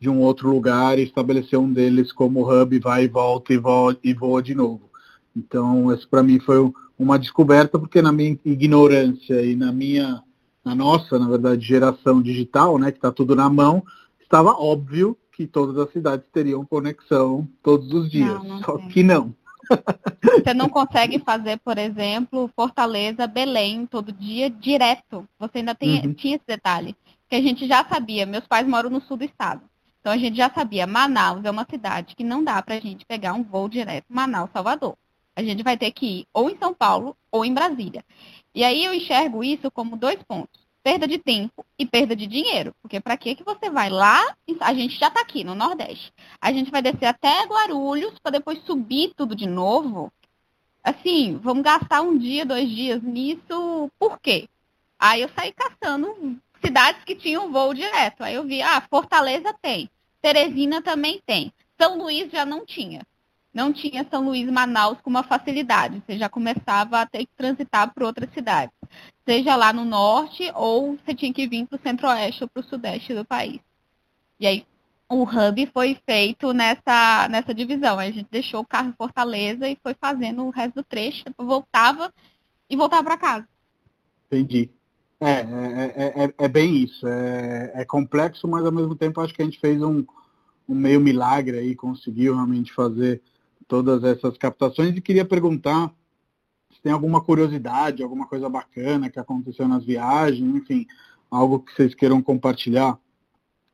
de 0.00 0.08
um 0.08 0.20
outro 0.20 0.50
lugar 0.50 0.98
e 0.98 1.02
estabelecer 1.02 1.58
um 1.58 1.72
deles 1.72 2.12
como 2.12 2.48
hub, 2.48 2.78
vai 2.80 3.04
e 3.04 3.08
volta 3.08 3.52
e 3.52 3.58
voa, 3.58 3.96
e 4.02 4.12
voa 4.12 4.42
de 4.42 4.54
novo. 4.54 4.90
Então, 5.36 5.92
isso 5.92 6.08
para 6.08 6.22
mim 6.22 6.40
foi 6.40 6.58
uma 6.98 7.18
descoberta, 7.18 7.78
porque 7.78 8.02
na 8.02 8.12
minha 8.12 8.36
ignorância 8.44 9.40
e 9.42 9.54
na 9.54 9.72
minha, 9.72 10.22
na 10.64 10.74
nossa, 10.74 11.18
na 11.18 11.28
verdade, 11.28 11.64
geração 11.64 12.20
digital, 12.20 12.78
né, 12.78 12.90
que 12.90 12.98
está 12.98 13.12
tudo 13.12 13.36
na 13.36 13.48
mão, 13.48 13.82
estava 14.20 14.50
óbvio 14.50 15.16
que 15.36 15.46
todas 15.46 15.78
as 15.78 15.92
cidades 15.92 16.26
teriam 16.32 16.64
conexão 16.64 17.48
todos 17.62 17.92
os 17.92 18.10
dias. 18.10 18.34
Não, 18.34 18.44
não 18.44 18.58
só 18.62 18.78
que 18.78 19.02
não. 19.02 19.34
Você 20.22 20.54
não 20.54 20.68
consegue 20.68 21.18
fazer, 21.18 21.58
por 21.58 21.78
exemplo, 21.78 22.50
Fortaleza, 22.54 23.26
Belém, 23.26 23.86
todo 23.86 24.12
dia, 24.12 24.48
direto. 24.50 25.28
Você 25.38 25.58
ainda 25.58 25.74
tem, 25.74 26.06
uhum. 26.06 26.14
tinha 26.14 26.36
esse 26.36 26.46
detalhe. 26.46 26.96
Que 27.28 27.36
a 27.36 27.42
gente 27.42 27.66
já 27.66 27.84
sabia, 27.84 28.26
meus 28.26 28.46
pais 28.46 28.66
moram 28.66 28.90
no 28.90 29.00
sul 29.00 29.16
do 29.16 29.24
estado. 29.24 29.62
Então 30.00 30.12
a 30.12 30.18
gente 30.18 30.36
já 30.36 30.50
sabia, 30.50 30.86
Manaus 30.86 31.44
é 31.44 31.50
uma 31.50 31.66
cidade 31.68 32.16
que 32.16 32.24
não 32.24 32.42
dá 32.42 32.60
pra 32.60 32.80
gente 32.80 33.06
pegar 33.06 33.34
um 33.34 33.42
voo 33.44 33.68
direto 33.68 34.06
Manaus-Salvador. 34.08 34.96
A 35.34 35.42
gente 35.42 35.62
vai 35.62 35.78
ter 35.78 35.92
que 35.92 36.06
ir 36.06 36.26
ou 36.32 36.50
em 36.50 36.58
São 36.58 36.74
Paulo 36.74 37.16
ou 37.30 37.44
em 37.44 37.54
Brasília. 37.54 38.04
E 38.54 38.64
aí 38.64 38.84
eu 38.84 38.92
enxergo 38.92 39.42
isso 39.42 39.70
como 39.70 39.96
dois 39.96 40.22
pontos. 40.24 40.61
Perda 40.82 41.06
de 41.06 41.18
tempo 41.18 41.64
e 41.78 41.86
perda 41.86 42.14
de 42.14 42.26
dinheiro. 42.26 42.74
Porque 42.82 43.00
para 43.00 43.16
que 43.16 43.34
que 43.34 43.44
você 43.44 43.70
vai 43.70 43.88
lá? 43.88 44.34
A 44.60 44.74
gente 44.74 44.98
já 44.98 45.08
está 45.08 45.20
aqui 45.20 45.44
no 45.44 45.54
Nordeste. 45.54 46.12
A 46.40 46.52
gente 46.52 46.70
vai 46.70 46.82
descer 46.82 47.06
até 47.06 47.44
Guarulhos 47.44 48.18
para 48.18 48.32
depois 48.32 48.62
subir 48.64 49.12
tudo 49.16 49.36
de 49.36 49.46
novo. 49.46 50.12
Assim, 50.82 51.38
vamos 51.42 51.62
gastar 51.62 52.02
um 52.02 52.18
dia, 52.18 52.44
dois 52.44 52.68
dias 52.68 53.02
nisso. 53.02 53.90
Por 53.98 54.18
quê? 54.18 54.48
Aí 54.98 55.22
eu 55.22 55.28
saí 55.36 55.52
caçando 55.52 56.38
cidades 56.64 57.04
que 57.04 57.14
tinham 57.14 57.52
voo 57.52 57.72
direto. 57.72 58.22
Aí 58.22 58.34
eu 58.34 58.44
vi, 58.44 58.62
ah, 58.62 58.80
Fortaleza 58.90 59.54
tem, 59.62 59.88
Teresina 60.20 60.82
também 60.82 61.20
tem, 61.24 61.52
São 61.80 61.98
Luís 61.98 62.30
já 62.30 62.44
não 62.44 62.64
tinha 62.64 63.02
não 63.52 63.72
tinha 63.72 64.06
São 64.10 64.24
Luís 64.24 64.50
Manaus 64.50 65.00
com 65.00 65.10
uma 65.10 65.22
facilidade. 65.22 66.02
Você 66.06 66.16
já 66.18 66.28
começava 66.28 67.00
a 67.00 67.06
ter 67.06 67.26
que 67.26 67.36
transitar 67.36 67.92
por 67.92 68.04
outras 68.04 68.30
cidades. 68.32 68.74
Seja 69.26 69.54
lá 69.54 69.72
no 69.72 69.84
norte 69.84 70.50
ou 70.54 70.96
você 70.96 71.14
tinha 71.14 71.32
que 71.32 71.46
vir 71.46 71.66
para 71.66 71.76
o 71.76 71.82
centro-oeste 71.82 72.42
ou 72.42 72.48
para 72.48 72.60
o 72.60 72.64
sudeste 72.64 73.14
do 73.14 73.24
país. 73.24 73.60
E 74.40 74.46
aí 74.46 74.66
o 75.08 75.22
hub 75.24 75.66
foi 75.72 75.96
feito 76.06 76.52
nessa, 76.52 77.28
nessa 77.28 77.54
divisão. 77.54 77.98
A 77.98 78.10
gente 78.10 78.28
deixou 78.30 78.60
o 78.60 78.66
carro 78.66 78.88
em 78.88 78.94
Fortaleza 78.94 79.68
e 79.68 79.78
foi 79.82 79.94
fazendo 79.94 80.44
o 80.44 80.50
resto 80.50 80.76
do 80.76 80.84
trecho, 80.84 81.24
voltava 81.38 82.12
e 82.68 82.76
voltava 82.76 83.04
para 83.04 83.16
casa. 83.18 83.48
Entendi. 84.26 84.70
É, 85.20 85.30
é, 85.30 85.44
é, 85.44 86.24
é, 86.24 86.34
é 86.36 86.48
bem 86.48 86.76
isso. 86.76 87.06
É, 87.06 87.72
é 87.74 87.84
complexo, 87.84 88.48
mas 88.48 88.64
ao 88.64 88.72
mesmo 88.72 88.96
tempo 88.96 89.20
acho 89.20 89.34
que 89.34 89.42
a 89.42 89.44
gente 89.44 89.60
fez 89.60 89.80
um, 89.82 90.04
um 90.68 90.74
meio 90.74 91.00
milagre 91.00 91.58
aí, 91.58 91.76
conseguiu 91.76 92.34
realmente 92.34 92.72
fazer 92.72 93.22
todas 93.68 94.02
essas 94.02 94.36
captações 94.36 94.96
e 94.96 95.00
queria 95.00 95.24
perguntar 95.24 95.92
tem 96.82 96.92
alguma 96.92 97.20
curiosidade, 97.20 98.02
alguma 98.02 98.26
coisa 98.26 98.48
bacana 98.48 99.08
que 99.08 99.18
aconteceu 99.18 99.68
nas 99.68 99.84
viagens, 99.84 100.54
enfim, 100.54 100.86
algo 101.30 101.60
que 101.60 101.72
vocês 101.74 101.94
queiram 101.94 102.20
compartilhar, 102.20 102.98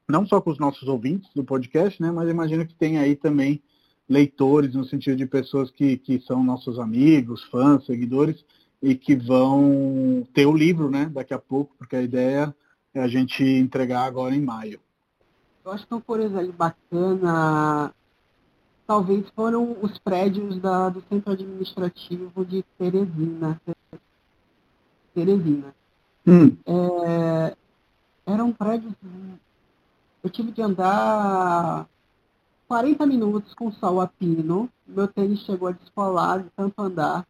não 0.09 0.27
só 0.27 0.41
com 0.41 0.51
os 0.51 0.59
nossos 0.59 0.87
ouvintes 0.89 1.31
do 1.35 1.43
podcast, 1.43 2.01
né, 2.01 2.11
mas 2.11 2.29
imagino 2.29 2.67
que 2.67 2.75
tem 2.75 2.99
aí 2.99 3.17
também 3.17 3.63
leitores, 4.09 4.75
no 4.75 4.85
sentido 4.85 5.17
de 5.17 5.27
pessoas 5.27 5.71
que, 5.71 5.99
que 5.99 6.21
são 6.21 6.43
nossos 6.43 6.79
amigos, 6.79 7.45
fãs, 7.45 7.85
seguidores, 7.85 8.45
e 8.81 8.95
que 8.95 9.17
vão 9.17 10.27
ter 10.33 10.47
o 10.47 10.57
livro, 10.57 10.91
né, 10.91 11.07
daqui 11.07 11.35
a 11.35 11.39
pouco, 11.39 11.75
porque 11.77 11.97
a 11.97 12.03
ideia 12.03 12.55
é 12.95 13.01
a 13.01 13.09
gente 13.09 13.43
entregar 13.43 14.05
agora 14.05 14.35
em 14.35 14.41
maio. 14.41 14.81
Eu 15.65 15.73
acho 15.73 15.87
que 15.87 15.93
é 15.93 15.97
uma 15.97 16.03
curiosidade 16.03 16.53
bacana 16.53 17.93
talvez 18.89 19.29
foram 19.37 19.77
os 19.83 19.99
prédios 19.99 20.57
da, 20.57 20.89
do 20.89 21.05
centro 21.11 21.35
administrativo 21.35 22.43
de 22.47 22.65
Teresina. 22.79 23.61
Teresina. 25.15 25.75
Hum. 26.27 26.57
É, 26.65 27.55
eram 28.27 28.51
prédios. 28.51 28.95
Eu 30.25 30.31
tive 30.31 30.53
que 30.53 30.63
andar 30.63 31.87
40 32.67 33.05
minutos 33.05 33.53
com 33.53 33.71
sol 33.71 34.01
a 34.01 34.07
pino. 34.07 34.71
Meu 34.87 35.07
tênis 35.07 35.41
chegou 35.41 35.69
a 35.69 35.73
descolar 35.73 36.43
de 36.43 36.49
tanto 36.57 36.81
andar. 36.81 37.27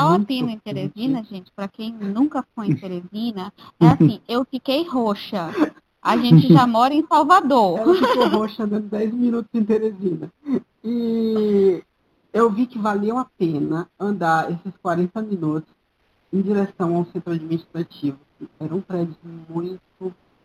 Sol 0.00 0.12
a 0.12 0.20
pino 0.20 0.48
em 0.48 0.58
Teresina, 0.60 1.24
gente, 1.24 1.50
para 1.56 1.66
quem 1.66 1.92
nunca 1.92 2.46
foi 2.54 2.68
em 2.68 2.76
Teresina, 2.76 3.52
é 3.80 3.88
assim, 3.90 4.20
eu 4.28 4.44
fiquei 4.44 4.86
roxa. 4.86 5.50
A 6.04 6.18
gente 6.18 6.52
já 6.52 6.66
mora 6.66 6.92
em 6.92 7.06
Salvador. 7.06 7.78
Ela 7.78 7.94
ficou 7.94 8.28
roxa 8.28 8.64
andando 8.64 8.90
10 8.90 9.14
minutos 9.14 9.48
em 9.54 9.64
Teresina. 9.64 10.30
E 10.84 11.82
eu 12.30 12.50
vi 12.50 12.66
que 12.66 12.78
valeu 12.78 13.16
a 13.16 13.24
pena 13.24 13.88
andar 13.98 14.50
esses 14.50 14.76
40 14.82 15.22
minutos 15.22 15.72
em 16.30 16.42
direção 16.42 16.94
ao 16.94 17.06
centro 17.06 17.32
administrativo. 17.32 18.18
Era 18.60 18.74
um 18.74 18.82
prédio 18.82 19.16
muito 19.48 19.80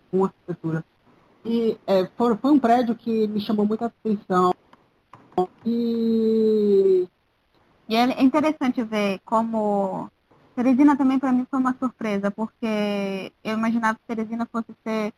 com 0.10 0.24
arquitetura. 0.24 0.86
E 1.44 1.78
é, 1.86 2.10
foi, 2.18 2.38
foi, 2.38 2.52
um 2.52 2.60
prédio 2.60 2.96
que 2.96 3.28
me 3.28 3.42
chamou 3.42 3.66
muita 3.66 3.88
atenção. 3.88 4.54
E... 5.66 7.06
e 7.90 7.96
é 7.96 8.24
interessante 8.24 8.82
ver 8.82 9.20
como 9.26 10.10
Teresina 10.56 10.96
também 10.96 11.20
para 11.20 11.32
mim 11.32 11.46
foi 11.50 11.60
uma 11.60 11.76
surpresa, 11.78 12.32
porque 12.32 13.32
eu 13.44 13.58
imaginava 13.58 13.98
que 13.98 14.06
Teresina 14.08 14.48
fosse 14.52 14.74
ser, 14.84 15.14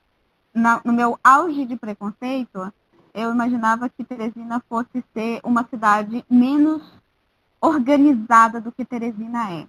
na, 0.54 0.82
no 0.84 0.94
meu 0.94 1.20
auge 1.24 1.66
de 1.66 1.76
preconceito, 1.76 2.72
eu 3.14 3.32
imaginava 3.32 3.90
que 3.90 4.04
Teresina 4.04 4.62
fosse 4.70 5.04
ser 5.14 5.40
uma 5.44 5.66
cidade 5.68 6.26
menos 6.30 6.82
organizada 7.60 8.60
do 8.60 8.72
que 8.72 8.86
Teresina 8.86 9.52
é. 9.52 9.68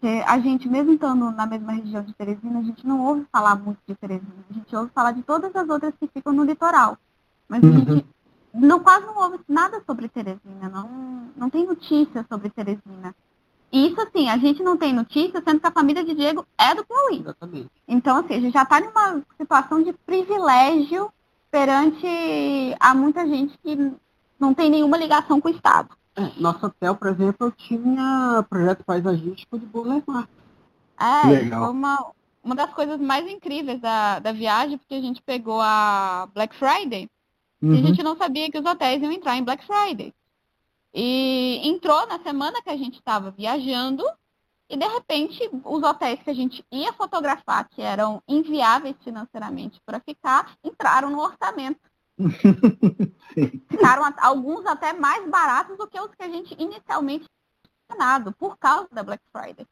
Porque 0.00 0.22
a 0.24 0.38
gente, 0.38 0.68
mesmo 0.68 0.92
estando 0.92 1.30
na 1.32 1.44
mesma 1.44 1.72
região 1.72 2.02
de 2.02 2.14
Teresina, 2.14 2.60
a 2.60 2.62
gente 2.62 2.86
não 2.86 3.04
ouve 3.04 3.26
falar 3.32 3.56
muito 3.56 3.80
de 3.86 3.96
Teresina. 3.96 4.44
A 4.48 4.52
gente 4.52 4.76
ouve 4.76 4.92
falar 4.94 5.10
de 5.10 5.22
todas 5.22 5.54
as 5.54 5.68
outras 5.68 5.92
que 5.98 6.06
ficam 6.06 6.32
no 6.32 6.44
litoral. 6.44 6.96
Mas 7.48 7.64
a 7.64 7.70
gente 7.70 7.90
uhum. 7.90 8.02
não, 8.54 8.78
quase 8.78 9.04
não 9.06 9.16
ouve 9.16 9.40
nada 9.48 9.82
sobre 9.84 10.08
Teresina. 10.08 10.68
Não, 10.68 11.28
não 11.36 11.50
tem 11.50 11.66
notícia 11.66 12.24
sobre 12.28 12.48
Teresina. 12.48 13.14
Isso, 13.70 14.00
assim, 14.00 14.28
a 14.28 14.38
gente 14.38 14.62
não 14.62 14.76
tem 14.76 14.94
notícia, 14.94 15.42
sendo 15.46 15.60
que 15.60 15.66
a 15.66 15.72
família 15.72 16.04
de 16.04 16.14
Diego 16.14 16.44
é 16.56 16.74
do 16.74 16.84
Piauí. 16.84 17.20
Exatamente. 17.20 17.70
Então, 17.86 18.16
assim, 18.16 18.34
a 18.34 18.40
gente 18.40 18.54
já 18.54 18.62
está 18.62 18.80
numa 18.80 19.22
situação 19.36 19.82
de 19.82 19.92
privilégio 19.92 21.12
perante 21.50 22.06
a 22.80 22.94
muita 22.94 23.26
gente 23.26 23.58
que 23.58 23.92
não 24.38 24.54
tem 24.54 24.70
nenhuma 24.70 24.96
ligação 24.96 25.40
com 25.40 25.48
o 25.48 25.52
Estado. 25.52 25.90
É, 26.16 26.32
nosso 26.40 26.66
hotel, 26.66 26.96
por 26.96 27.08
exemplo, 27.08 27.52
tinha 27.52 28.44
projeto 28.48 28.84
paisagístico 28.84 29.58
de 29.58 29.66
Boulevard. 29.66 30.28
É, 30.98 31.28
Legal. 31.28 31.64
foi 31.64 31.70
uma, 31.70 32.12
uma 32.42 32.54
das 32.54 32.72
coisas 32.72 32.98
mais 32.98 33.30
incríveis 33.30 33.80
da, 33.80 34.18
da 34.18 34.32
viagem, 34.32 34.78
porque 34.78 34.94
a 34.94 35.00
gente 35.00 35.22
pegou 35.22 35.60
a 35.60 36.28
Black 36.34 36.56
Friday 36.56 37.08
uhum. 37.62 37.72
e 37.72 37.76
a 37.76 37.80
uhum. 37.80 37.86
gente 37.86 38.02
não 38.02 38.16
sabia 38.16 38.50
que 38.50 38.58
os 38.58 38.64
hotéis 38.64 39.02
iam 39.02 39.12
entrar 39.12 39.36
em 39.36 39.44
Black 39.44 39.64
Friday. 39.64 40.12
E 40.92 41.60
entrou 41.64 42.06
na 42.06 42.18
semana 42.20 42.62
que 42.62 42.70
a 42.70 42.76
gente 42.76 42.98
estava 42.98 43.30
viajando 43.30 44.04
e, 44.68 44.76
de 44.76 44.86
repente, 44.86 45.48
os 45.64 45.82
hotéis 45.82 46.22
que 46.22 46.30
a 46.30 46.34
gente 46.34 46.64
ia 46.70 46.92
fotografar, 46.92 47.68
que 47.68 47.80
eram 47.80 48.22
inviáveis 48.28 48.96
financeiramente 49.02 49.80
para 49.84 50.00
ficar, 50.00 50.54
entraram 50.62 51.10
no 51.10 51.20
orçamento. 51.20 51.80
Ficaram 53.70 54.12
alguns 54.18 54.66
até 54.66 54.92
mais 54.92 55.28
baratos 55.28 55.78
do 55.78 55.86
que 55.86 55.98
os 56.00 56.14
que 56.14 56.22
a 56.22 56.28
gente 56.28 56.54
inicialmente 56.58 57.26
tinha 57.90 58.32
por 58.38 58.58
causa 58.58 58.88
da 58.92 59.02
Black 59.02 59.22
Friday. 59.32 59.66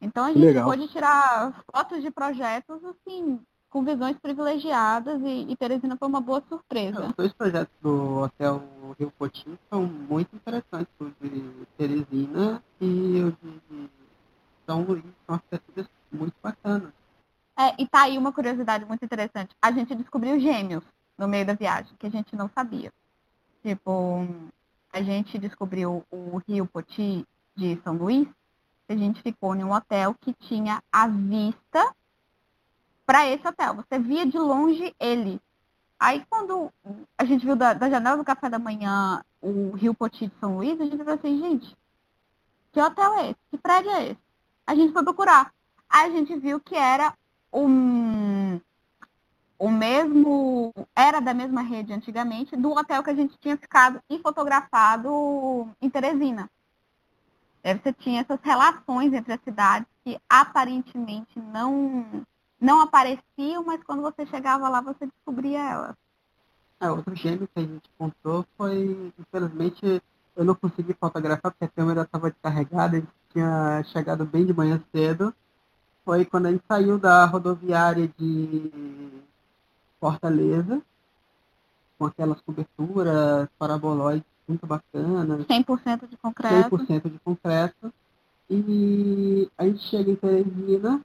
Então 0.00 0.24
a 0.24 0.32
gente 0.32 0.40
Legal. 0.40 0.64
pôde 0.64 0.88
tirar 0.88 1.62
fotos 1.70 2.02
de 2.02 2.10
projetos 2.10 2.82
assim, 2.84 3.38
com 3.70 3.84
visões 3.84 4.18
privilegiadas 4.18 5.20
e, 5.22 5.46
e 5.48 5.56
Teresina 5.56 5.96
foi 5.96 6.08
uma 6.08 6.20
boa 6.20 6.42
surpresa. 6.48 7.06
Os 7.06 7.14
dois 7.14 7.32
projetos 7.32 7.72
do 7.80 8.22
Hotel 8.22 8.62
Rio 8.98 9.12
Potinho 9.16 9.58
são 9.70 9.86
muito 9.86 10.34
interessantes, 10.34 10.92
o 10.98 11.10
de 11.20 11.66
Teresina 11.78 12.62
e 12.80 13.22
o 13.22 13.30
de 13.30 13.90
são, 14.66 14.84
são 14.84 15.34
arquiteturas 15.34 15.88
muito 16.12 16.34
bacanas. 16.42 16.92
É, 17.58 17.74
e 17.80 17.86
tá 17.86 18.02
aí 18.02 18.16
uma 18.16 18.32
curiosidade 18.32 18.84
muito 18.84 19.04
interessante. 19.04 19.54
A 19.60 19.70
gente 19.70 19.94
descobriu 19.94 20.38
gêmeos 20.38 20.84
no 21.18 21.28
meio 21.28 21.44
da 21.44 21.54
viagem, 21.54 21.94
que 21.98 22.06
a 22.06 22.10
gente 22.10 22.34
não 22.34 22.48
sabia. 22.54 22.92
Tipo, 23.62 24.26
a 24.92 25.02
gente 25.02 25.38
descobriu 25.38 26.04
o 26.10 26.40
Rio 26.48 26.66
Poti 26.66 27.26
de 27.54 27.80
São 27.82 27.94
Luís, 27.94 28.26
a 28.88 28.96
gente 28.96 29.22
ficou 29.22 29.54
em 29.54 29.62
um 29.62 29.72
hotel 29.72 30.14
que 30.20 30.32
tinha 30.32 30.82
a 30.90 31.06
vista 31.06 31.94
para 33.10 33.26
esse 33.26 33.44
hotel. 33.44 33.74
Você 33.74 33.98
via 33.98 34.24
de 34.24 34.38
longe 34.38 34.94
ele. 35.00 35.40
Aí 35.98 36.24
quando 36.30 36.72
a 37.18 37.24
gente 37.24 37.44
viu 37.44 37.56
da, 37.56 37.74
da, 37.74 37.90
janela 37.90 38.16
do 38.16 38.24
café 38.24 38.48
da 38.48 38.56
manhã 38.56 39.20
o 39.42 39.72
Rio 39.72 39.92
Poti 39.92 40.28
de 40.28 40.32
São 40.38 40.58
Luís, 40.58 40.80
a 40.80 40.84
gente 40.84 40.96
falou 40.96 41.14
assim, 41.14 41.36
gente, 41.40 41.76
que 42.70 42.80
hotel 42.80 43.14
é 43.14 43.30
esse? 43.30 43.40
Que 43.50 43.58
prédio 43.58 43.90
é 43.90 44.04
esse? 44.10 44.30
a 44.70 44.74
gente 44.76 44.92
foi 44.92 45.02
procurar. 45.02 45.52
Aí 45.88 46.08
a 46.08 46.10
gente 46.14 46.36
viu 46.36 46.60
que 46.60 46.76
era 46.76 47.12
um, 47.52 48.60
o 49.58 49.68
mesmo, 49.68 50.72
era 50.94 51.18
da 51.18 51.34
mesma 51.34 51.62
rede 51.62 51.92
antigamente, 51.92 52.56
do 52.56 52.70
hotel 52.70 53.02
que 53.02 53.10
a 53.10 53.14
gente 53.14 53.36
tinha 53.40 53.56
ficado 53.56 54.00
e 54.08 54.20
fotografado 54.20 55.68
em 55.82 55.90
Teresina. 55.90 56.48
Você 57.64 57.92
tinha 57.92 58.20
essas 58.20 58.38
relações 58.40 59.12
entre 59.12 59.32
as 59.32 59.40
cidades 59.42 59.88
que 60.04 60.16
aparentemente 60.28 61.40
não, 61.40 62.24
não 62.60 62.80
apareciam, 62.80 63.64
mas 63.64 63.82
quando 63.82 64.02
você 64.02 64.26
chegava 64.26 64.68
lá 64.68 64.80
você 64.80 65.06
descobria 65.06 65.58
elas. 65.58 65.96
É, 66.80 66.90
outro 66.90 67.14
gêmeo 67.14 67.48
que 67.54 67.60
a 67.60 67.62
gente 67.62 67.90
encontrou 67.94 68.44
foi, 68.56 69.12
infelizmente, 69.18 70.02
eu 70.36 70.44
não 70.44 70.54
consegui 70.54 70.94
fotografar 70.94 71.52
porque 71.52 71.64
a 71.64 71.68
câmera 71.68 72.02
estava 72.02 72.30
descarregada, 72.30 72.96
a 72.96 73.00
gente 73.00 73.12
tinha 73.32 73.82
chegado 73.84 74.24
bem 74.24 74.46
de 74.46 74.52
manhã 74.52 74.82
cedo. 74.92 75.34
Foi 76.04 76.24
quando 76.24 76.46
a 76.46 76.50
gente 76.50 76.64
saiu 76.66 76.98
da 76.98 77.24
rodoviária 77.26 78.10
de 78.18 79.12
Fortaleza, 80.00 80.80
com 81.98 82.06
aquelas 82.06 82.40
coberturas 82.40 83.48
parabolóides 83.58 84.24
muito 84.48 84.66
bacanas. 84.66 85.46
100% 85.46 86.08
de 86.08 86.16
concreto. 86.16 86.78
100% 86.78 87.10
de 87.10 87.18
concreto. 87.18 87.92
E 88.48 89.48
a 89.56 89.64
gente 89.66 89.82
chega 89.84 90.10
em 90.10 90.16
Teresina 90.16 91.00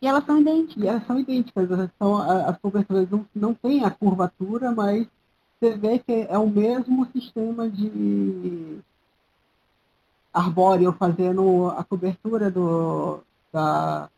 E 0.00 0.06
elas 0.06 0.24
são 0.24 0.40
idênticas. 0.40 0.82
E 0.82 0.86
elas 0.86 1.06
são 1.06 1.18
idênticas. 1.18 1.68
São, 1.98 2.16
as 2.16 2.56
coberturas 2.58 3.10
não, 3.10 3.26
não 3.34 3.54
têm 3.54 3.84
a 3.84 3.90
curvatura, 3.90 4.70
mas 4.70 5.06
você 5.60 5.76
vê 5.76 5.98
que 5.98 6.26
é 6.28 6.38
o 6.38 6.48
mesmo 6.48 7.06
sistema 7.12 7.68
de 7.68 8.78
arbóreo 10.32 10.92
fazendo 10.92 11.68
a 11.76 11.82
cobertura 11.82 12.50
do, 12.50 13.20
da, 13.52 14.08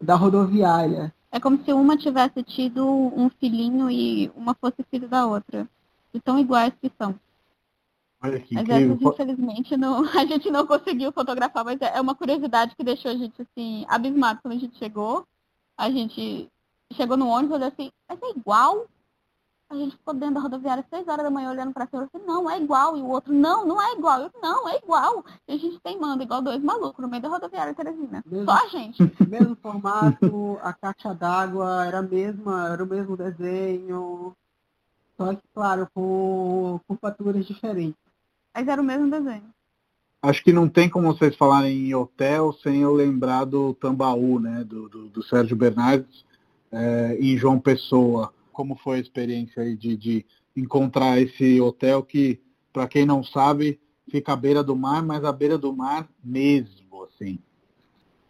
da 0.00 0.14
rodoviária. 0.14 1.12
É 1.32 1.40
como 1.40 1.62
se 1.64 1.72
uma 1.72 1.96
tivesse 1.96 2.42
tido 2.42 2.86
um 2.86 3.28
filhinho 3.28 3.90
e 3.90 4.30
uma 4.36 4.54
fosse 4.54 4.84
filho 4.90 5.08
da 5.08 5.26
outra. 5.26 5.68
E 6.14 6.20
tão 6.20 6.38
iguais 6.38 6.72
que 6.80 6.90
são. 6.96 7.14
Olha 8.22 8.38
que 8.38 8.54
Mas 8.54 8.64
incrível. 8.64 8.96
essas, 8.96 9.12
infelizmente, 9.12 9.76
não, 9.76 10.04
a 10.18 10.26
gente 10.26 10.50
não 10.50 10.66
conseguiu 10.66 11.10
fotografar, 11.12 11.64
mas 11.64 11.80
é 11.80 12.00
uma 12.00 12.14
curiosidade 12.14 12.76
que 12.76 12.84
deixou 12.84 13.10
a 13.10 13.14
gente, 13.14 13.40
assim, 13.40 13.84
abismado 13.88 14.40
quando 14.42 14.54
a 14.54 14.58
gente 14.58 14.76
chegou. 14.78 15.24
A 15.76 15.90
gente 15.90 16.48
chegou 16.92 17.16
no 17.16 17.28
ônibus 17.28 17.52
e 17.52 17.54
olhou 17.56 17.68
assim, 17.68 17.90
mas 18.08 18.18
é 18.22 18.30
igual? 18.38 18.86
A 19.70 19.76
gente 19.76 19.96
ficou 19.96 20.12
dentro 20.12 20.34
da 20.34 20.40
rodoviária 20.40 20.82
às 20.82 20.88
seis 20.88 21.06
horas 21.06 21.24
da 21.24 21.30
manhã 21.30 21.48
olhando 21.48 21.72
para 21.72 21.86
cima 21.86 22.02
e 22.02 22.04
assim, 22.06 22.26
não, 22.26 22.50
é 22.50 22.60
igual. 22.60 22.96
E 22.96 23.00
o 23.00 23.06
outro, 23.06 23.32
não, 23.32 23.64
não 23.64 23.80
é 23.80 23.92
igual. 23.92 24.20
Eu, 24.22 24.30
não, 24.42 24.68
é 24.68 24.76
igual. 24.76 25.24
E 25.46 25.52
a 25.52 25.56
gente 25.56 25.78
teimando, 25.80 26.24
igual 26.24 26.42
dois 26.42 26.60
malucos 26.60 27.00
no 27.00 27.08
meio 27.08 27.22
da 27.22 27.28
rodoviária 27.28 27.72
Teresina. 27.72 28.22
Mesmo. 28.26 28.44
Só 28.44 28.64
a 28.64 28.66
gente. 28.66 29.00
Mesmo 29.30 29.54
formato, 29.62 30.58
a 30.60 30.72
caixa 30.72 31.14
d'água 31.14 31.86
era 31.86 32.00
a 32.00 32.02
mesma, 32.02 32.68
era 32.68 32.82
o 32.82 32.86
mesmo 32.86 33.16
desenho. 33.16 34.34
Só 35.16 35.34
que, 35.34 35.46
claro, 35.54 35.86
com 35.94 36.80
curvaturas 36.88 37.46
diferentes. 37.46 38.09
Mas 38.54 38.68
era 38.68 38.80
o 38.80 38.84
mesmo 38.84 39.10
desenho. 39.10 39.52
Acho 40.22 40.44
que 40.44 40.52
não 40.52 40.68
tem 40.68 40.88
como 40.88 41.12
vocês 41.12 41.34
falarem 41.34 41.88
em 41.88 41.94
hotel 41.94 42.52
sem 42.62 42.82
eu 42.82 42.92
lembrar 42.92 43.44
do 43.44 43.72
Tambaú, 43.74 44.38
né? 44.38 44.62
Do, 44.64 44.88
do, 44.88 45.08
do 45.08 45.22
Sérgio 45.22 45.56
Bernardes 45.56 46.24
é, 46.70 47.16
em 47.18 47.38
João 47.38 47.58
Pessoa. 47.58 48.32
Como 48.52 48.76
foi 48.76 48.98
a 48.98 49.00
experiência 49.00 49.62
aí 49.62 49.74
de, 49.74 49.96
de 49.96 50.26
encontrar 50.54 51.18
esse 51.18 51.58
hotel 51.60 52.02
que, 52.02 52.38
para 52.72 52.86
quem 52.86 53.06
não 53.06 53.24
sabe, 53.24 53.80
fica 54.10 54.34
à 54.34 54.36
beira 54.36 54.62
do 54.62 54.76
mar, 54.76 55.02
mas 55.02 55.24
à 55.24 55.32
beira 55.32 55.56
do 55.56 55.72
mar 55.72 56.06
mesmo, 56.22 57.04
assim. 57.04 57.38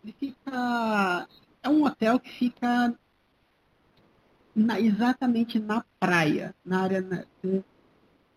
Ele 0.05 0.15
fica. 0.19 1.29
É 1.63 1.69
um 1.69 1.85
hotel 1.85 2.21
que 2.21 2.31
fica 2.31 2.95
na, 4.55 4.81
exatamente 4.81 5.59
na 5.59 5.85
praia, 5.99 6.55
na 6.65 6.83
área. 6.83 7.01
Na, 7.01 7.25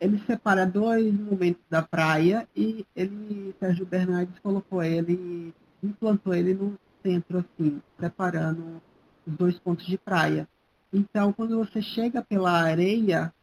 ele 0.04 0.22
separa 0.28 0.66
dois 0.66 1.14
momentos 1.14 1.64
da 1.70 1.82
praia 1.82 2.46
e 2.54 2.86
ele, 2.94 3.56
Sérgio 3.58 3.86
Bernardes, 3.86 4.38
colocou 4.40 4.84
ele, 4.84 5.54
implantou 5.82 6.34
ele 6.34 6.54
no 6.54 6.78
centro, 7.02 7.38
assim, 7.38 7.82
separando 7.98 8.82
os 9.26 9.34
dois 9.34 9.58
pontos 9.58 9.86
de 9.86 9.98
praia. 9.98 10.46
Então, 10.92 11.32
quando 11.32 11.58
você 11.58 11.82
chega 11.82 12.22
pela 12.22 12.52
areia, 12.52 13.34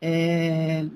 é, 0.00 0.86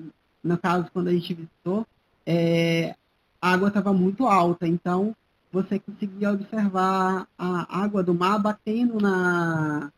no 0.41 0.57
caso, 0.57 0.89
quando 0.93 1.09
a 1.09 1.11
gente 1.11 1.33
visitou, 1.33 1.85
é, 2.25 2.95
a 3.41 3.51
água 3.51 3.67
estava 3.67 3.91
muito 3.91 4.25
alta, 4.25 4.65
então 4.65 5.13
você 5.51 5.79
conseguia 5.79 6.31
observar 6.31 7.27
a 7.37 7.83
água 7.83 8.01
do 8.01 8.13
mar 8.13 8.39
batendo 8.39 9.01
na, 9.01 9.91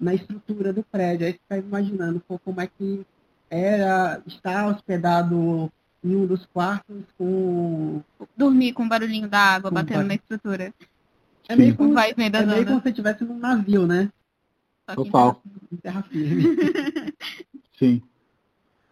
na 0.00 0.12
estrutura 0.12 0.72
do 0.72 0.82
prédio. 0.82 1.24
Aí 1.24 1.34
você 1.34 1.38
está 1.38 1.56
imaginando 1.56 2.20
como 2.44 2.60
é 2.60 2.66
que 2.66 3.06
era 3.54 4.22
estar 4.26 4.66
hospedado 4.68 5.70
em 6.02 6.16
um 6.16 6.26
dos 6.26 6.44
quartos 6.46 7.02
com. 7.16 8.02
Dormir 8.36 8.72
com 8.72 8.84
o 8.84 8.88
barulhinho 8.88 9.28
da 9.28 9.38
água 9.38 9.70
Com 9.70 9.74
batendo 9.74 9.98
bar- 9.98 10.06
na 10.06 10.14
estrutura. 10.14 10.74
É 11.48 11.54
meio 11.56 11.72
Com 11.76 11.84
como, 11.84 11.94
vai 11.94 12.12
das 12.14 12.42
é 12.42 12.46
meio 12.46 12.64
como 12.66 12.76
se 12.78 12.82
você 12.82 12.88
estivesse 12.90 13.24
num 13.24 13.38
navio, 13.38 13.86
né? 13.86 14.10
Total. 14.94 15.40
Em 15.72 15.76
terra 15.76 16.02
firme. 16.02 16.42
Sim. 17.78 18.02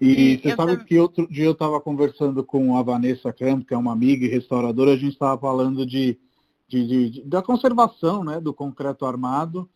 E, 0.00 0.34
E 0.34 0.38
você 0.38 0.56
sabe 0.56 0.76
tam- 0.76 0.84
que 0.84 0.98
outro 0.98 1.26
dia 1.28 1.44
eu 1.44 1.52
estava 1.52 1.80
conversando 1.80 2.42
com 2.44 2.76
a 2.76 2.82
Vanessa 2.82 3.32
Campos, 3.32 3.66
que 3.66 3.74
é 3.74 3.76
uma 3.76 3.92
amiga 3.92 4.24
e 4.24 4.28
restauradora, 4.28 4.92
a 4.92 4.96
gente 4.96 5.12
estava 5.12 5.40
falando 5.40 5.86
de, 5.86 6.18
de- 6.68 6.86
de- 6.86 7.10
de- 7.10 7.22
da 7.22 7.40
conservação 7.42 8.24
né, 8.24 8.40
do 8.40 8.52
concreto 8.52 9.06
armado, 9.06 9.68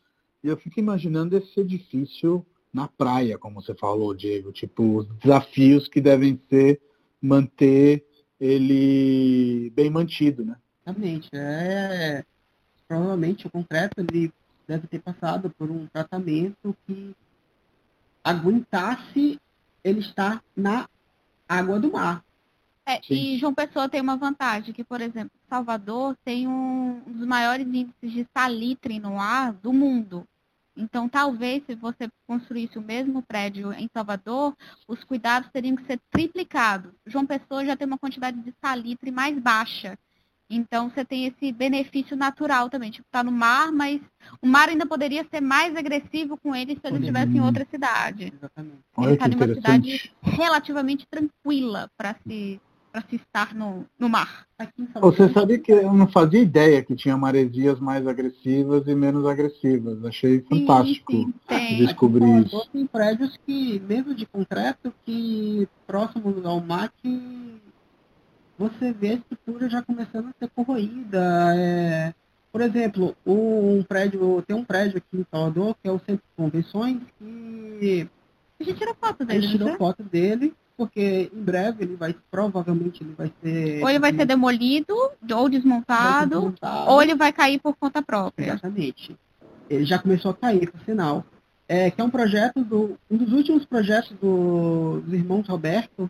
e 0.42 0.48
eu 0.48 0.56
fico 0.56 0.80
imaginando 0.80 1.36
esse 1.36 1.60
edifício 1.60 2.44
na 2.76 2.86
praia, 2.86 3.38
como 3.38 3.62
você 3.62 3.74
falou, 3.74 4.12
Diego, 4.12 4.52
tipo, 4.52 4.98
os 4.98 5.06
desafios 5.16 5.88
que 5.88 5.98
devem 5.98 6.38
ser 6.50 6.78
manter 7.20 8.06
ele 8.38 9.70
bem 9.74 9.88
mantido, 9.88 10.44
né? 10.44 10.56
Exatamente. 10.84 11.30
É, 11.32 12.22
provavelmente 12.86 13.46
o 13.46 13.50
concreto 13.50 13.98
ele 14.02 14.30
deve 14.68 14.86
ter 14.88 14.98
passado 14.98 15.48
por 15.56 15.70
um 15.70 15.86
tratamento 15.86 16.76
que 16.86 17.16
aguentasse 18.22 19.40
ele 19.82 20.00
estar 20.00 20.44
na 20.54 20.86
água 21.48 21.80
do 21.80 21.90
mar. 21.90 22.22
É, 22.84 23.00
e 23.08 23.38
João 23.38 23.54
Pessoa 23.54 23.88
tem 23.88 24.02
uma 24.02 24.18
vantagem, 24.18 24.74
que, 24.74 24.84
por 24.84 25.00
exemplo, 25.00 25.32
Salvador 25.48 26.14
tem 26.22 26.46
um, 26.46 27.02
um 27.06 27.12
dos 27.12 27.26
maiores 27.26 27.66
índices 27.66 28.12
de 28.12 28.26
salitre 28.36 29.00
no 29.00 29.18
ar 29.18 29.54
do 29.54 29.72
mundo. 29.72 30.28
Então, 30.76 31.08
talvez, 31.08 31.64
se 31.64 31.74
você 31.74 32.08
construísse 32.26 32.78
o 32.78 32.82
mesmo 32.82 33.22
prédio 33.22 33.72
em 33.72 33.88
Salvador, 33.92 34.54
os 34.86 35.02
cuidados 35.04 35.48
teriam 35.50 35.74
que 35.74 35.86
ser 35.86 35.98
triplicados. 36.10 36.92
João 37.06 37.24
Pessoa 37.26 37.64
já 37.64 37.76
tem 37.76 37.86
uma 37.86 37.98
quantidade 37.98 38.38
de 38.40 38.52
salitre 38.62 39.10
mais 39.10 39.38
baixa. 39.38 39.98
Então, 40.48 40.88
você 40.88 41.04
tem 41.04 41.26
esse 41.26 41.50
benefício 41.50 42.16
natural 42.16 42.70
também. 42.70 42.90
Tipo, 42.90 43.06
tá 43.10 43.24
no 43.24 43.32
mar, 43.32 43.72
mas 43.72 44.00
o 44.40 44.46
mar 44.46 44.68
ainda 44.68 44.86
poderia 44.86 45.26
ser 45.28 45.40
mais 45.40 45.74
agressivo 45.74 46.36
com 46.36 46.54
ele 46.54 46.74
se 46.74 46.86
ele 46.86 46.98
estivesse 46.98 47.32
em 47.32 47.40
outra 47.40 47.66
cidade. 47.68 48.32
Exatamente. 48.32 48.78
Ele 48.98 49.12
está 49.12 49.28
numa 49.28 49.54
cidade 49.54 50.12
relativamente 50.22 51.06
tranquila 51.10 51.90
para 51.96 52.14
se, 52.26 52.60
estar 53.16 53.54
no, 53.54 53.84
no 53.98 54.08
mar. 54.08 54.46
Aqui 54.58 54.82
em 54.82 54.86
Salvador, 54.86 55.14
Você 55.14 55.32
sabia 55.32 55.58
que 55.58 55.70
eu 55.70 55.92
não 55.92 56.08
fazia 56.08 56.40
ideia 56.40 56.82
que 56.82 56.94
tinha 56.94 57.16
maresias 57.16 57.78
mais 57.78 58.06
agressivas 58.06 58.86
e 58.86 58.94
menos 58.94 59.26
agressivas. 59.26 60.02
Achei 60.04 60.40
fantástico. 60.40 61.12
Sim, 61.12 61.24
sim, 61.26 61.34
tem. 61.46 61.76
descobrir 61.76 62.24
aqui 62.24 62.46
isso. 62.46 62.68
Tem 62.72 62.86
prédios 62.86 63.38
que, 63.46 63.78
mesmo 63.80 64.14
de 64.14 64.24
concreto, 64.26 64.92
que 65.04 65.68
próximos 65.86 66.44
ao 66.44 66.60
mar, 66.60 66.90
que 67.02 67.60
você 68.58 68.92
vê 68.92 69.10
a 69.10 69.14
estrutura 69.14 69.68
já 69.68 69.82
começando 69.82 70.28
a 70.28 70.34
ser 70.38 70.50
corroída. 70.54 71.54
é. 71.56 72.14
Por 72.50 72.62
exemplo, 72.62 73.14
um 73.26 73.82
prédio, 73.82 74.42
tem 74.46 74.56
um 74.56 74.64
prédio 74.64 74.96
aqui 74.96 75.20
em 75.20 75.26
Salvador, 75.30 75.76
que 75.82 75.86
é 75.90 75.92
o 75.92 75.98
Centro 75.98 76.24
de 76.26 76.34
Convenções, 76.34 77.02
que 77.18 78.08
A 78.58 78.64
gente 78.64 78.78
tira 78.78 78.94
foto 78.94 79.22
a 79.22 79.26
dele, 79.26 79.42
gente 79.42 79.52
tirou 79.52 79.68
né? 79.68 79.76
foto 79.76 80.02
dele, 80.02 80.54
porque 80.76 81.30
em 81.32 81.42
breve 81.42 81.84
ele 81.84 81.96
vai, 81.96 82.14
provavelmente 82.30 83.02
ele 83.02 83.14
vai 83.16 83.32
ser... 83.42 83.82
Ou 83.82 83.88
ele 83.88 83.98
vai 83.98 84.14
ser 84.14 84.26
demolido, 84.26 84.94
ou 84.94 85.44
ser 85.44 85.50
desmontado, 85.50 86.40
desmontado. 86.40 86.90
ou 86.90 87.02
ele 87.02 87.14
vai 87.14 87.32
cair 87.32 87.58
por 87.60 87.74
conta 87.76 88.02
própria. 88.02 88.46
Exatamente. 88.46 89.16
Ele 89.68 89.84
já 89.84 89.98
começou 89.98 90.30
a 90.30 90.34
cair, 90.34 90.70
por 90.70 90.80
sinal. 90.82 91.24
É, 91.68 91.90
que 91.90 92.00
é 92.00 92.04
um 92.04 92.10
projeto 92.10 92.62
do. 92.62 92.96
Um 93.10 93.16
dos 93.16 93.32
últimos 93.32 93.64
projetos 93.64 94.16
do, 94.20 95.00
dos 95.00 95.12
irmãos 95.12 95.48
Roberto, 95.48 96.08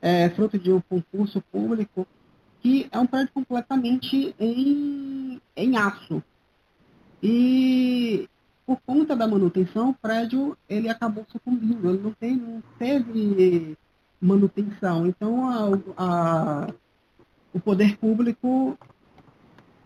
é, 0.00 0.30
fruto 0.30 0.58
de 0.58 0.72
um 0.72 0.80
concurso 0.80 1.42
público, 1.52 2.06
que 2.62 2.88
é 2.90 2.98
um 2.98 3.06
prédio 3.06 3.30
completamente 3.34 4.34
em, 4.38 5.40
em 5.54 5.76
aço. 5.76 6.22
E 7.22 8.28
por 8.66 8.78
conta 8.86 9.16
da 9.16 9.26
manutenção, 9.26 9.90
o 9.90 9.94
prédio 9.94 10.56
ele 10.68 10.88
acabou 10.88 11.26
sucumbindo, 11.32 11.88
ele 11.88 12.02
não, 12.02 12.12
tem, 12.12 12.36
não 12.36 12.62
teve 12.78 13.76
manutenção. 14.20 15.06
Então 15.06 15.48
a, 15.48 16.66
a- 16.66 16.74
o 17.52 17.60
poder 17.60 17.96
público 17.96 18.76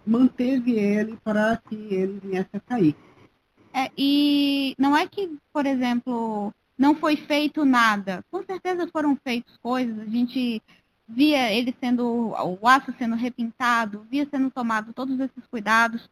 manteve 0.06 0.72
ele 0.72 1.16
para 1.22 1.56
que 1.56 1.74
ele 1.74 2.20
viesse 2.20 2.50
a 2.54 2.60
cair. 2.60 2.96
É, 3.72 3.90
e 3.96 4.74
não 4.78 4.96
é 4.96 5.06
que, 5.06 5.38
por 5.52 5.64
exemplo, 5.64 6.52
não 6.76 6.94
foi 6.94 7.16
feito 7.16 7.64
nada. 7.64 8.24
Com 8.30 8.42
certeza 8.42 8.88
foram 8.88 9.16
feitas 9.16 9.56
coisas. 9.58 9.98
A 9.98 10.04
gente 10.04 10.60
via 11.08 11.52
ele 11.52 11.74
sendo, 11.80 12.34
o 12.60 12.68
aço 12.68 12.92
sendo 12.98 13.14
repintado, 13.14 14.06
via 14.10 14.26
sendo 14.30 14.50
tomado 14.50 14.92
todos 14.92 15.18
esses 15.20 15.46
cuidados. 15.50 16.08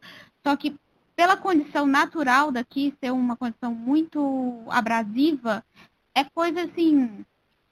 Só 0.46 0.56
que 0.56 0.76
pela 1.16 1.36
condição 1.36 1.86
natural 1.86 2.50
daqui 2.50 2.94
ser 3.02 3.10
uma 3.10 3.36
condição 3.36 3.74
muito 3.74 4.62
abrasiva, 4.68 5.62
é 6.14 6.24
coisa 6.24 6.62
assim, 6.62 7.24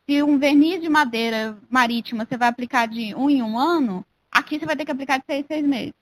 se 0.09 0.23
um 0.23 0.39
verniz 0.39 0.81
de 0.81 0.89
madeira 0.89 1.59
marítima 1.69 2.25
você 2.25 2.37
vai 2.39 2.49
aplicar 2.49 2.89
de 2.89 3.15
um 3.15 3.29
em 3.29 3.43
um 3.43 3.59
ano, 3.59 4.05
aqui 4.33 4.59
você 4.59 4.65
vai 4.65 4.75
ter 4.75 4.87
que 4.87 4.91
aplicar 4.91 5.19
de 5.19 5.25
seis, 5.27 5.45
seis 5.47 5.67
meses. 5.67 5.93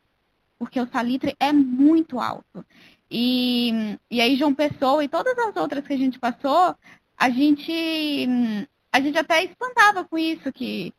Porque 0.57 0.80
o 0.80 0.88
salitre 0.88 1.34
é 1.40 1.52
muito 1.52 2.20
alto. 2.20 2.64
E, 3.11 3.98
e 4.09 4.20
aí 4.20 4.36
João 4.36 4.54
Pessoa 4.54 5.02
e 5.02 5.09
todas 5.09 5.36
as 5.36 5.57
outras 5.57 5.84
que 5.84 5.92
a 5.92 5.98
gente 5.98 6.20
passou, 6.20 6.76
a 7.18 7.30
gente, 7.30 8.28
a 8.92 9.00
gente 9.00 9.18
até 9.18 9.42
espantava 9.42 10.04
com 10.04 10.16
isso, 10.16 10.52
que, 10.52 10.94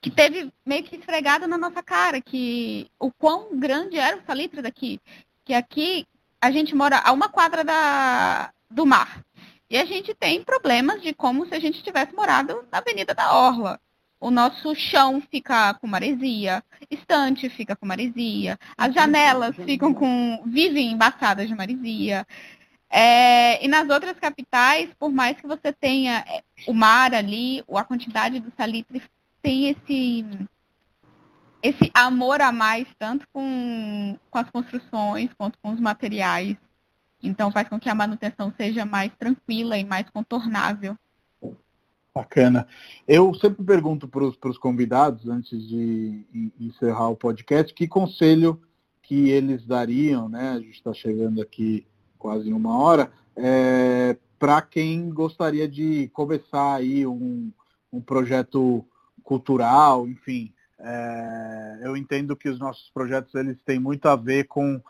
que 0.00 0.10
teve 0.10 0.50
meio 0.64 0.84
que 0.84 0.96
esfregado 0.96 1.46
na 1.46 1.58
nossa 1.58 1.82
cara, 1.82 2.18
que 2.20 2.90
o 2.98 3.12
quão 3.12 3.58
grande 3.58 3.98
era 3.98 4.16
o 4.16 4.24
salitre 4.26 4.62
daqui. 4.62 4.98
que 5.44 5.52
aqui 5.52 6.06
a 6.40 6.50
gente 6.50 6.74
mora 6.74 6.98
a 6.98 7.12
uma 7.12 7.28
quadra 7.28 7.62
da, 7.62 8.52
do 8.70 8.86
mar. 8.86 9.22
E 9.70 9.76
a 9.76 9.84
gente 9.84 10.14
tem 10.14 10.42
problemas 10.42 11.02
de 11.02 11.12
como 11.12 11.46
se 11.46 11.54
a 11.54 11.58
gente 11.58 11.82
tivesse 11.82 12.14
morado 12.14 12.64
na 12.72 12.78
Avenida 12.78 13.14
da 13.14 13.34
Orla. 13.34 13.78
O 14.20 14.30
nosso 14.30 14.74
chão 14.74 15.22
fica 15.30 15.74
com 15.74 15.86
maresia, 15.86 16.64
estante 16.90 17.48
fica 17.48 17.76
com 17.76 17.86
maresia, 17.86 18.58
as 18.76 18.92
janelas 18.92 19.54
ficam 19.54 19.94
com. 19.94 20.42
vivem 20.44 20.92
embaçadas 20.92 21.46
de 21.46 21.54
maresia. 21.54 22.26
É, 22.90 23.62
e 23.64 23.68
nas 23.68 23.88
outras 23.88 24.18
capitais, 24.18 24.90
por 24.98 25.12
mais 25.12 25.38
que 25.40 25.46
você 25.46 25.72
tenha 25.72 26.24
é, 26.26 26.42
o 26.66 26.72
mar 26.72 27.14
ali, 27.14 27.62
a 27.72 27.84
quantidade 27.84 28.40
do 28.40 28.52
salitre 28.56 29.02
tem 29.42 29.68
esse 29.68 30.24
esse 31.62 31.90
amor 31.92 32.40
a 32.40 32.52
mais, 32.52 32.86
tanto 32.98 33.26
com, 33.32 34.16
com 34.30 34.38
as 34.38 34.50
construções 34.50 35.30
quanto 35.36 35.58
com 35.60 35.72
os 35.72 35.80
materiais. 35.80 36.56
Então 37.22 37.50
faz 37.50 37.68
com 37.68 37.78
que 37.78 37.88
a 37.88 37.94
manutenção 37.94 38.52
seja 38.56 38.84
mais 38.84 39.12
tranquila 39.18 39.76
e 39.76 39.84
mais 39.84 40.08
contornável. 40.10 40.96
Bacana. 42.14 42.66
Eu 43.06 43.32
sempre 43.34 43.64
pergunto 43.64 44.08
para 44.08 44.24
os 44.24 44.58
convidados, 44.58 45.28
antes 45.28 45.68
de 45.68 46.24
encerrar 46.58 47.08
o 47.10 47.16
podcast, 47.16 47.72
que 47.72 47.86
conselho 47.86 48.60
que 49.02 49.30
eles 49.30 49.64
dariam, 49.64 50.28
né? 50.28 50.50
A 50.50 50.60
gente 50.60 50.74
está 50.74 50.92
chegando 50.92 51.40
aqui 51.40 51.86
quase 52.18 52.52
uma 52.52 52.76
hora, 52.76 53.10
é, 53.36 54.16
para 54.38 54.60
quem 54.60 55.08
gostaria 55.10 55.68
de 55.68 56.08
começar 56.08 56.74
aí 56.74 57.06
um, 57.06 57.52
um 57.92 58.00
projeto 58.00 58.84
cultural, 59.22 60.08
enfim. 60.08 60.52
É, 60.80 61.80
eu 61.84 61.96
entendo 61.96 62.36
que 62.36 62.48
os 62.48 62.58
nossos 62.58 62.90
projetos 62.90 63.34
eles 63.34 63.60
têm 63.62 63.78
muito 63.78 64.06
a 64.06 64.16
ver 64.16 64.44
com 64.44 64.80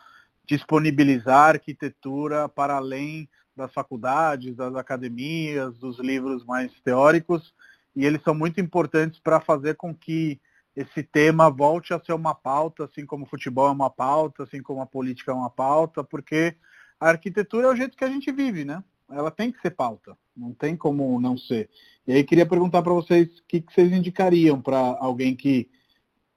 disponibilizar 0.49 1.49
arquitetura 1.49 2.49
para 2.49 2.75
além 2.75 3.29
das 3.55 3.71
faculdades, 3.71 4.55
das 4.55 4.73
academias, 4.75 5.77
dos 5.77 5.99
livros 5.99 6.43
mais 6.43 6.71
teóricos, 6.81 7.53
e 7.95 8.03
eles 8.03 8.23
são 8.23 8.33
muito 8.33 8.59
importantes 8.59 9.19
para 9.19 9.39
fazer 9.39 9.75
com 9.75 9.93
que 9.93 10.41
esse 10.75 11.03
tema 11.03 11.51
volte 11.51 11.93
a 11.93 11.99
ser 11.99 12.13
uma 12.13 12.33
pauta, 12.33 12.85
assim 12.85 13.05
como 13.05 13.25
o 13.25 13.29
futebol 13.29 13.67
é 13.67 13.71
uma 13.71 13.89
pauta, 13.91 14.43
assim 14.43 14.61
como 14.61 14.81
a 14.81 14.87
política 14.87 15.31
é 15.31 15.35
uma 15.35 15.49
pauta, 15.49 16.03
porque 16.03 16.55
a 16.99 17.09
arquitetura 17.09 17.67
é 17.67 17.71
o 17.71 17.75
jeito 17.75 17.97
que 17.97 18.03
a 18.03 18.09
gente 18.09 18.31
vive, 18.31 18.65
né? 18.65 18.83
Ela 19.11 19.29
tem 19.29 19.51
que 19.51 19.61
ser 19.61 19.71
pauta, 19.71 20.17
não 20.35 20.53
tem 20.53 20.75
como 20.75 21.19
não 21.19 21.37
ser. 21.37 21.69
E 22.07 22.13
aí 22.13 22.23
queria 22.23 22.45
perguntar 22.45 22.81
para 22.81 22.93
vocês 22.93 23.27
o 23.39 23.43
que, 23.47 23.61
que 23.61 23.73
vocês 23.73 23.91
indicariam 23.91 24.59
para 24.59 24.79
alguém 24.99 25.35
que 25.35 25.69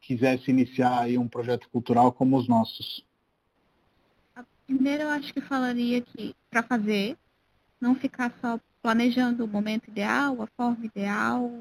quisesse 0.01 0.51
iniciar 0.51 1.01
aí 1.01 1.17
um 1.17 1.29
projeto 1.29 1.69
cultural 1.71 2.13
como 2.13 2.37
os 2.37 2.49
nossos. 2.49 3.07
Primeiro, 4.75 5.03
eu 5.03 5.11
acho 5.11 5.35
que 5.35 5.41
falaria 5.43 6.01
que 6.01 6.35
para 6.49 6.63
fazer, 6.63 7.19
não 7.79 7.95
ficar 7.95 8.33
só 8.41 8.59
planejando 8.81 9.45
o 9.45 9.49
momento 9.49 9.89
ideal, 9.89 10.41
a 10.41 10.47
forma 10.57 10.87
ideal, 10.87 11.53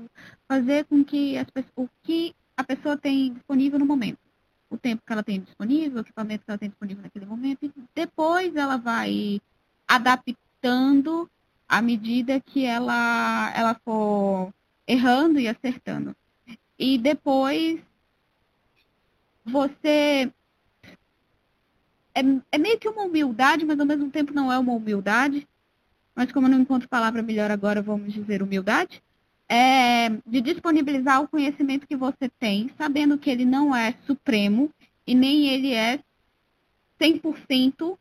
fazer 0.47 0.86
com 0.86 1.03
que 1.03 1.38
as, 1.38 1.45
o 1.76 1.89
que 2.03 2.34
a 2.55 2.64
pessoa 2.64 2.95
tem 2.95 3.34
disponível 3.34 3.78
no 3.78 3.86
momento. 3.86 4.18
O 4.70 4.78
tempo 4.78 5.03
que 5.05 5.12
ela 5.12 5.22
tem 5.22 5.41
disponível, 5.41 5.97
o 5.97 6.01
equipamento 6.01 6.45
que 6.45 6.51
ela 6.51 6.57
tem 6.57 6.70
disponível 6.70 7.03
naquele 7.03 7.26
momento, 7.26 7.66
e 7.66 7.74
depois 7.93 8.55
ela 8.55 8.78
vai 8.78 9.41
adaptando 9.86 11.30
à 11.68 11.82
medida 11.82 12.39
que 12.39 12.64
ela, 12.64 13.51
ela 13.53 13.76
for 13.84 14.53
errando 14.88 15.38
e 15.38 15.49
acertando. 15.49 16.16
E 16.80 16.97
depois 16.97 17.82
você 19.43 20.32
é, 22.14 22.22
é 22.51 22.57
meio 22.57 22.80
que 22.80 22.88
uma 22.88 23.03
humildade, 23.03 23.66
mas 23.66 23.80
ao 23.80 23.86
mesmo 23.86 24.09
tempo 24.09 24.34
não 24.34 24.51
é 24.51 24.57
uma 24.57 24.74
humildade. 24.74 25.47
Mas 26.16 26.32
como 26.32 26.47
eu 26.47 26.51
não 26.51 26.59
encontro 26.59 26.89
palavra 26.89 27.22
melhor 27.22 27.51
agora, 27.51 27.82
vamos 27.82 28.14
dizer 28.14 28.41
humildade. 28.43 29.01
É, 29.47 30.09
de 30.26 30.41
disponibilizar 30.41 31.22
o 31.22 31.28
conhecimento 31.28 31.88
que 31.88 31.95
você 31.95 32.30
tem, 32.39 32.72
sabendo 32.78 33.18
que 33.18 33.30
ele 33.30 33.43
não 33.43 33.76
é 33.76 33.95
supremo 34.05 34.70
e 35.05 35.14
nem 35.14 35.47
ele 35.47 35.74
é 35.74 35.99
100% 36.99 37.97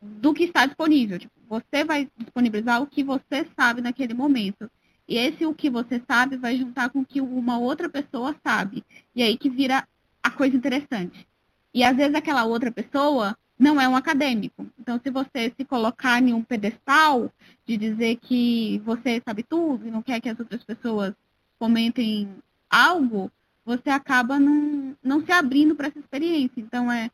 do 0.00 0.32
que 0.32 0.44
está 0.44 0.64
disponível. 0.66 1.18
Tipo, 1.18 1.32
você 1.48 1.84
vai 1.84 2.08
disponibilizar 2.16 2.82
o 2.82 2.86
que 2.86 3.02
você 3.02 3.46
sabe 3.56 3.80
naquele 3.80 4.14
momento. 4.14 4.70
E 5.06 5.18
esse 5.18 5.44
o 5.44 5.54
que 5.54 5.68
você 5.68 6.00
sabe 6.06 6.36
vai 6.36 6.56
juntar 6.56 6.90
com 6.90 7.00
o 7.00 7.04
que 7.04 7.20
uma 7.20 7.58
outra 7.58 7.88
pessoa 7.88 8.34
sabe. 8.42 8.84
E 9.14 9.22
aí 9.22 9.36
que 9.36 9.50
vira 9.50 9.86
a 10.22 10.30
coisa 10.30 10.56
interessante. 10.56 11.26
E 11.74 11.82
às 11.82 11.96
vezes 11.96 12.14
aquela 12.14 12.44
outra 12.44 12.70
pessoa 12.70 13.36
não 13.58 13.80
é 13.80 13.88
um 13.88 13.96
acadêmico. 13.96 14.66
Então, 14.78 15.00
se 15.02 15.10
você 15.10 15.52
se 15.56 15.64
colocar 15.64 16.20
em 16.20 16.32
um 16.32 16.42
pedestal 16.42 17.30
de 17.64 17.76
dizer 17.76 18.16
que 18.16 18.82
você 18.84 19.22
sabe 19.24 19.42
tudo 19.42 19.86
e 19.86 19.90
não 19.90 20.02
quer 20.02 20.20
que 20.20 20.28
as 20.28 20.38
outras 20.38 20.64
pessoas 20.64 21.14
comentem 21.58 22.28
algo, 22.68 23.30
você 23.64 23.88
acaba 23.88 24.40
não, 24.40 24.96
não 25.02 25.24
se 25.24 25.30
abrindo 25.30 25.76
para 25.76 25.88
essa 25.88 25.98
experiência. 25.98 26.60
Então, 26.60 26.90
é 26.90 27.08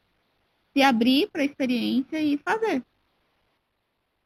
se 0.74 0.82
abrir 0.82 1.28
para 1.30 1.42
a 1.42 1.44
experiência 1.44 2.20
e 2.20 2.38
fazer. 2.38 2.82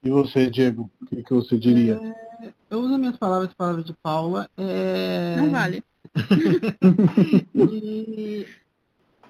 E 0.04 0.10
você, 0.10 0.48
Diego, 0.48 0.90
o 1.00 1.06
que, 1.06 1.22
que 1.22 1.34
você 1.34 1.58
diria? 1.58 1.94
É, 2.40 2.52
eu 2.70 2.80
uso 2.80 2.98
minhas 2.98 3.16
palavras, 3.16 3.48
as 3.48 3.54
palavras 3.54 3.84
de 3.84 3.94
Paula. 3.94 4.48
É... 4.56 5.36
Não 5.36 5.50
vale. 5.50 5.82
e 7.54 8.46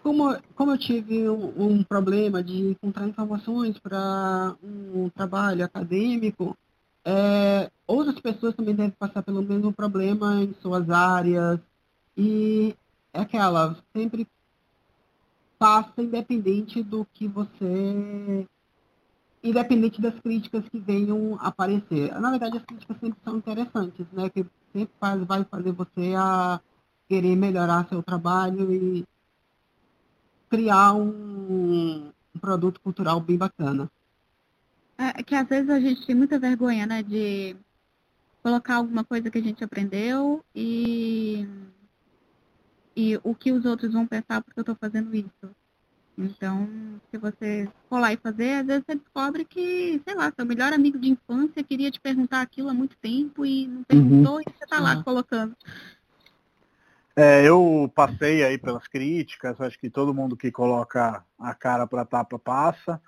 como, 0.02 0.36
como 0.54 0.72
eu 0.72 0.78
tive 0.78 1.28
um, 1.28 1.78
um 1.78 1.84
problema 1.84 2.42
de 2.42 2.70
encontrar 2.70 3.06
informações 3.06 3.78
para 3.78 4.56
um 4.62 5.08
trabalho 5.10 5.64
acadêmico, 5.64 6.56
é, 7.04 7.70
outras 7.86 8.18
pessoas 8.20 8.54
também 8.54 8.74
devem 8.74 8.90
passar 8.90 9.22
pelo 9.22 9.42
mesmo 9.42 9.72
problema 9.72 10.42
em 10.42 10.54
suas 10.60 10.90
áreas. 10.90 11.60
E 12.16 12.74
é 13.12 13.20
aquela, 13.20 13.76
sempre 13.94 14.26
passa 15.58 16.02
independente 16.02 16.82
do 16.82 17.06
que 17.12 17.28
você. 17.28 18.46
Independente 19.42 20.00
das 20.00 20.18
críticas 20.20 20.68
que 20.68 20.78
venham 20.78 21.36
aparecer. 21.40 22.12
Na 22.20 22.30
verdade, 22.30 22.58
as 22.58 22.64
críticas 22.64 22.96
sempre 22.98 23.18
são 23.24 23.36
interessantes, 23.36 24.06
né? 24.12 24.28
Que 24.28 24.44
sempre 24.72 24.94
faz, 25.00 25.24
vai 25.24 25.44
fazer 25.44 25.72
você 25.72 26.14
a 26.16 26.60
querer 27.08 27.36
melhorar 27.36 27.88
seu 27.88 28.02
trabalho 28.02 28.72
e 28.72 29.04
criar 30.52 30.92
um, 30.92 32.12
um 32.34 32.38
produto 32.38 32.78
cultural 32.78 33.18
bem 33.18 33.38
bacana. 33.38 33.90
É 34.98 35.22
que 35.22 35.34
às 35.34 35.48
vezes 35.48 35.70
a 35.70 35.80
gente 35.80 36.06
tem 36.06 36.14
muita 36.14 36.38
vergonha, 36.38 36.86
né, 36.86 37.02
de 37.02 37.56
colocar 38.42 38.74
alguma 38.76 39.02
coisa 39.02 39.30
que 39.30 39.38
a 39.38 39.42
gente 39.42 39.64
aprendeu 39.64 40.44
e 40.54 41.48
e 42.94 43.18
o 43.24 43.34
que 43.34 43.50
os 43.50 43.64
outros 43.64 43.94
vão 43.94 44.06
pensar 44.06 44.42
porque 44.42 44.60
eu 44.60 44.62
estou 44.62 44.76
fazendo 44.78 45.16
isso. 45.16 45.56
Então, 46.18 46.68
se 47.10 47.16
você 47.16 47.66
for 47.88 47.98
lá 47.98 48.12
e 48.12 48.18
fazer, 48.18 48.60
às 48.60 48.66
vezes 48.66 48.84
você 48.84 48.96
descobre 48.96 49.46
que, 49.46 50.02
sei 50.04 50.14
lá, 50.14 50.30
seu 50.36 50.44
melhor 50.44 50.74
amigo 50.74 50.98
de 50.98 51.08
infância 51.08 51.64
queria 51.64 51.90
te 51.90 51.98
perguntar 51.98 52.42
aquilo 52.42 52.68
há 52.68 52.74
muito 52.74 52.94
tempo 52.98 53.46
e 53.46 53.66
não 53.66 53.82
perguntou 53.84 54.34
uhum. 54.34 54.40
e 54.42 54.44
você 54.44 54.64
está 54.64 54.78
lá 54.78 55.02
colocando. 55.02 55.56
É, 57.14 57.46
eu 57.46 57.90
passei 57.94 58.42
aí 58.42 58.56
pelas 58.56 58.88
críticas, 58.88 59.60
acho 59.60 59.78
que 59.78 59.90
todo 59.90 60.14
mundo 60.14 60.36
que 60.36 60.50
coloca 60.50 61.22
a 61.38 61.54
cara 61.54 61.86
para 61.86 62.06
tapa 62.06 62.38
passa, 62.38 63.00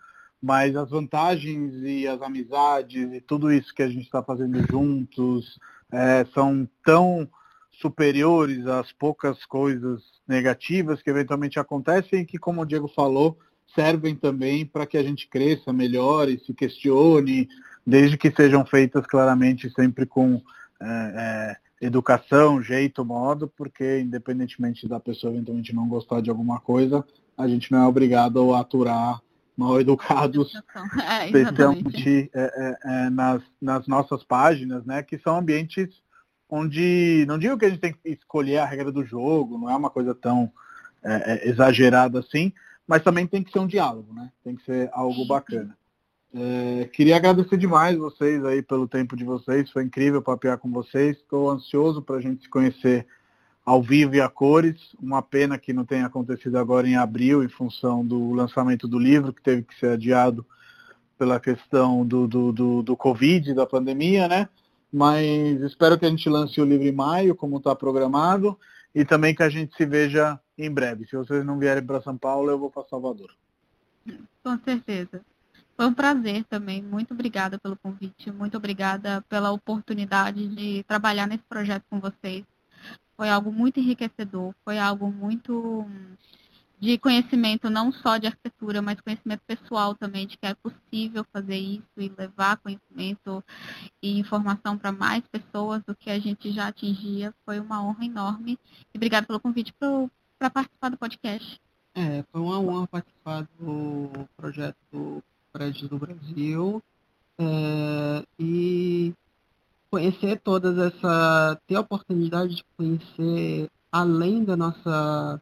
mas 0.42 0.76
as 0.76 0.90
vantagens 0.90 1.72
e 1.82 2.06
as 2.06 2.20
amizades 2.20 3.10
e 3.12 3.20
tudo 3.20 3.50
isso 3.50 3.74
que 3.74 3.82
a 3.82 3.88
gente 3.88 4.04
está 4.04 4.22
fazendo 4.22 4.60
juntos 4.70 5.58
é, 5.90 6.26
são 6.34 6.68
tão 6.84 7.26
superiores 7.72 8.66
às 8.66 8.92
poucas 8.92 9.44
coisas 9.46 10.02
negativas 10.28 11.02
que 11.02 11.10
eventualmente 11.10 11.58
acontecem 11.58 12.20
e 12.20 12.26
que, 12.26 12.38
como 12.38 12.60
o 12.60 12.66
Diego 12.66 12.88
falou, 12.88 13.38
servem 13.74 14.14
também 14.14 14.66
para 14.66 14.86
que 14.86 14.98
a 14.98 15.02
gente 15.02 15.28
cresça, 15.28 15.72
melhore, 15.72 16.40
se 16.44 16.52
questione, 16.52 17.48
desde 17.86 18.16
que 18.16 18.30
sejam 18.30 18.64
feitas 18.64 19.06
claramente 19.06 19.70
sempre 19.70 20.06
com 20.06 20.42
é, 20.80 20.86
é, 20.86 21.56
educação, 21.84 22.62
jeito, 22.62 23.04
modo, 23.04 23.48
porque 23.48 24.00
independentemente 24.00 24.88
da 24.88 24.98
pessoa 24.98 25.32
eventualmente 25.32 25.74
não 25.74 25.88
gostar 25.88 26.20
de 26.20 26.30
alguma 26.30 26.60
coisa, 26.60 27.04
a 27.36 27.46
gente 27.46 27.70
não 27.70 27.82
é 27.82 27.86
obrigado 27.86 28.54
a 28.54 28.60
aturar 28.60 29.20
mal 29.56 29.80
educados, 29.80 30.52
é, 31.08 31.26
especialmente 31.26 32.30
é, 32.34 32.42
é, 32.42 32.78
é, 32.84 33.10
nas, 33.10 33.42
nas 33.60 33.86
nossas 33.86 34.24
páginas, 34.24 34.84
né, 34.84 35.02
que 35.02 35.18
são 35.18 35.36
ambientes 35.36 36.02
onde, 36.48 37.24
não 37.26 37.38
digo 37.38 37.58
que 37.58 37.64
a 37.64 37.70
gente 37.70 37.80
tem 37.80 37.92
que 37.92 38.08
escolher 38.10 38.58
a 38.58 38.64
regra 38.64 38.90
do 38.90 39.04
jogo, 39.04 39.58
não 39.58 39.70
é 39.70 39.76
uma 39.76 39.90
coisa 39.90 40.14
tão 40.14 40.50
é, 41.02 41.32
é, 41.32 41.48
exagerada 41.48 42.18
assim, 42.18 42.52
mas 42.86 43.02
também 43.02 43.26
tem 43.26 43.42
que 43.42 43.52
ser 43.52 43.60
um 43.60 43.66
diálogo, 43.66 44.12
né, 44.12 44.30
tem 44.42 44.56
que 44.56 44.64
ser 44.64 44.88
algo 44.92 45.24
bacana. 45.26 45.76
É, 46.36 46.86
queria 46.86 47.14
agradecer 47.14 47.56
demais 47.56 47.96
vocês 47.96 48.44
aí 48.44 48.60
pelo 48.60 48.88
tempo 48.88 49.14
de 49.14 49.22
vocês, 49.22 49.70
foi 49.70 49.84
incrível 49.84 50.20
papear 50.20 50.58
com 50.58 50.68
vocês. 50.68 51.16
Estou 51.16 51.48
ansioso 51.48 52.02
para 52.02 52.16
a 52.16 52.20
gente 52.20 52.42
se 52.42 52.48
conhecer 52.48 53.06
ao 53.64 53.80
vivo 53.80 54.16
e 54.16 54.20
a 54.20 54.28
cores. 54.28 54.96
Uma 55.00 55.22
pena 55.22 55.56
que 55.56 55.72
não 55.72 55.84
tenha 55.84 56.06
acontecido 56.06 56.56
agora 56.56 56.88
em 56.88 56.96
abril, 56.96 57.44
em 57.44 57.48
função 57.48 58.04
do 58.04 58.32
lançamento 58.32 58.88
do 58.88 58.98
livro, 58.98 59.32
que 59.32 59.40
teve 59.40 59.62
que 59.62 59.78
ser 59.78 59.90
adiado 59.90 60.44
pela 61.16 61.38
questão 61.38 62.04
do, 62.04 62.26
do, 62.26 62.52
do, 62.52 62.82
do 62.82 62.96
Covid, 62.96 63.54
da 63.54 63.64
pandemia, 63.64 64.26
né? 64.26 64.48
Mas 64.92 65.60
espero 65.60 65.96
que 65.96 66.04
a 66.04 66.10
gente 66.10 66.28
lance 66.28 66.60
o 66.60 66.64
livro 66.64 66.86
em 66.86 66.92
maio, 66.92 67.36
como 67.36 67.58
está 67.58 67.76
programado, 67.76 68.58
e 68.92 69.04
também 69.04 69.34
que 69.34 69.42
a 69.44 69.48
gente 69.48 69.76
se 69.76 69.86
veja 69.86 70.38
em 70.58 70.70
breve. 70.70 71.06
Se 71.06 71.16
vocês 71.16 71.44
não 71.44 71.60
vierem 71.60 71.84
para 71.84 72.02
São 72.02 72.18
Paulo, 72.18 72.50
eu 72.50 72.58
vou 72.58 72.70
para 72.70 72.88
Salvador. 72.88 73.30
Com 74.42 74.58
certeza. 74.64 75.20
Foi 75.76 75.86
um 75.86 75.94
prazer 75.94 76.44
também. 76.44 76.82
Muito 76.82 77.12
obrigada 77.14 77.58
pelo 77.58 77.76
convite. 77.76 78.30
Muito 78.30 78.56
obrigada 78.56 79.22
pela 79.28 79.50
oportunidade 79.50 80.48
de 80.48 80.84
trabalhar 80.84 81.26
nesse 81.26 81.42
projeto 81.44 81.84
com 81.90 81.98
vocês. 82.00 82.44
Foi 83.16 83.28
algo 83.28 83.52
muito 83.52 83.80
enriquecedor. 83.80 84.54
Foi 84.64 84.78
algo 84.78 85.10
muito 85.10 85.84
de 86.78 86.98
conhecimento 86.98 87.70
não 87.70 87.90
só 87.90 88.18
de 88.18 88.26
arquitetura, 88.26 88.82
mas 88.82 89.00
conhecimento 89.00 89.42
pessoal 89.46 89.94
também, 89.94 90.26
de 90.26 90.36
que 90.36 90.46
é 90.46 90.54
possível 90.54 91.24
fazer 91.32 91.56
isso 91.56 91.88
e 91.96 92.12
levar 92.16 92.58
conhecimento 92.58 93.42
e 94.02 94.18
informação 94.18 94.76
para 94.76 94.92
mais 94.92 95.26
pessoas 95.28 95.82
do 95.84 95.94
que 95.94 96.10
a 96.10 96.18
gente 96.18 96.52
já 96.52 96.68
atingia. 96.68 97.34
Foi 97.44 97.58
uma 97.58 97.82
honra 97.82 98.04
enorme. 98.04 98.58
E 98.92 98.96
obrigada 98.96 99.26
pelo 99.26 99.40
convite 99.40 99.74
para 100.38 100.50
participar 100.50 100.90
do 100.90 100.98
podcast. 100.98 101.60
É, 101.94 102.22
foi 102.30 102.40
uma 102.40 102.58
honra 102.58 102.86
participar 102.86 103.48
do 103.58 104.28
projeto 104.36 105.22
Prédios 105.54 105.88
do 105.88 105.98
Brasil 105.98 106.82
é, 107.38 108.24
e 108.38 109.14
conhecer 109.88 110.40
todas 110.40 110.76
essa. 110.76 111.60
ter 111.68 111.76
a 111.76 111.80
oportunidade 111.80 112.56
de 112.56 112.64
conhecer 112.76 113.70
além 113.92 114.42
da 114.42 114.56
nossa 114.56 115.40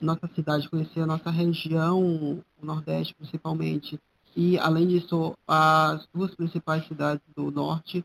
nossa 0.00 0.28
cidade, 0.34 0.68
conhecer 0.68 1.00
a 1.02 1.06
nossa 1.06 1.30
região, 1.30 2.02
o 2.02 2.42
Nordeste 2.60 3.14
principalmente, 3.14 4.00
e 4.36 4.58
além 4.58 4.88
disso, 4.88 5.38
as 5.46 6.08
duas 6.12 6.34
principais 6.34 6.84
cidades 6.88 7.22
do 7.36 7.52
Norte 7.52 8.04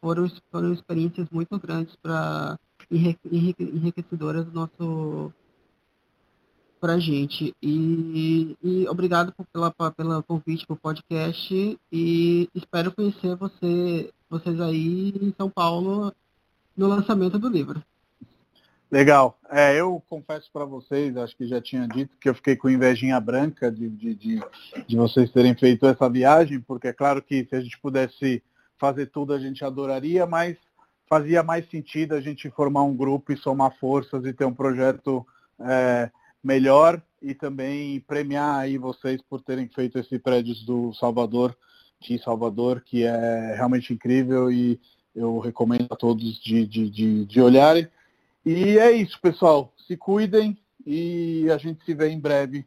foram, 0.00 0.30
foram 0.50 0.74
experiências 0.74 1.26
muito 1.30 1.58
grandes 1.58 1.96
para 1.96 2.58
enriquecedoras 2.90 4.44
do 4.44 4.52
nosso 4.52 5.32
para 6.78 6.94
a 6.94 6.98
gente. 6.98 7.54
E, 7.62 8.56
e 8.62 8.88
obrigado 8.88 9.32
por, 9.32 9.46
pela, 9.46 9.72
pela 9.92 10.22
convite 10.22 10.66
para 10.66 10.74
o 10.74 10.78
podcast 10.78 11.78
e 11.92 12.48
espero 12.54 12.92
conhecer 12.92 13.36
você, 13.36 14.10
vocês 14.28 14.60
aí 14.60 15.14
em 15.20 15.34
São 15.36 15.50
Paulo 15.50 16.12
no 16.76 16.86
lançamento 16.86 17.38
do 17.38 17.48
livro. 17.48 17.82
Legal. 18.90 19.38
É, 19.50 19.78
eu 19.78 20.02
confesso 20.08 20.50
para 20.50 20.64
vocês, 20.64 21.14
acho 21.16 21.36
que 21.36 21.46
já 21.46 21.60
tinha 21.60 21.86
dito, 21.86 22.16
que 22.18 22.28
eu 22.28 22.34
fiquei 22.34 22.56
com 22.56 22.70
invejinha 22.70 23.20
branca 23.20 23.70
de, 23.70 23.88
de, 23.90 24.14
de, 24.14 24.42
de, 24.86 24.96
vocês 24.96 25.30
terem 25.30 25.54
feito 25.54 25.86
essa 25.86 26.08
viagem, 26.08 26.60
porque 26.60 26.88
é 26.88 26.92
claro 26.92 27.20
que 27.20 27.44
se 27.44 27.54
a 27.54 27.60
gente 27.60 27.78
pudesse 27.78 28.42
fazer 28.78 29.06
tudo 29.06 29.34
a 29.34 29.38
gente 29.38 29.62
adoraria, 29.62 30.24
mas 30.24 30.56
fazia 31.06 31.42
mais 31.42 31.68
sentido 31.68 32.14
a 32.14 32.20
gente 32.20 32.48
formar 32.50 32.82
um 32.82 32.96
grupo 32.96 33.32
e 33.32 33.36
somar 33.36 33.76
forças 33.78 34.24
e 34.24 34.32
ter 34.32 34.46
um 34.46 34.54
projeto 34.54 35.26
é, 35.60 36.10
melhor 36.42 37.02
e 37.20 37.34
também 37.34 38.00
premiar 38.00 38.60
aí 38.60 38.78
vocês 38.78 39.20
por 39.22 39.42
terem 39.42 39.68
feito 39.68 39.98
esse 39.98 40.18
prédio 40.18 40.54
do 40.64 40.92
Salvador, 40.94 41.56
de 42.00 42.18
Salvador, 42.22 42.80
que 42.80 43.04
é 43.04 43.54
realmente 43.56 43.92
incrível 43.92 44.50
e 44.50 44.80
eu 45.14 45.38
recomendo 45.38 45.88
a 45.90 45.96
todos 45.96 46.40
de, 46.40 46.66
de, 46.66 46.88
de, 46.88 47.24
de 47.24 47.40
olharem. 47.40 47.88
E 48.46 48.78
é 48.78 48.92
isso, 48.92 49.20
pessoal. 49.20 49.72
Se 49.86 49.96
cuidem 49.96 50.56
e 50.86 51.50
a 51.50 51.58
gente 51.58 51.84
se 51.84 51.92
vê 51.92 52.08
em 52.08 52.20
breve, 52.20 52.64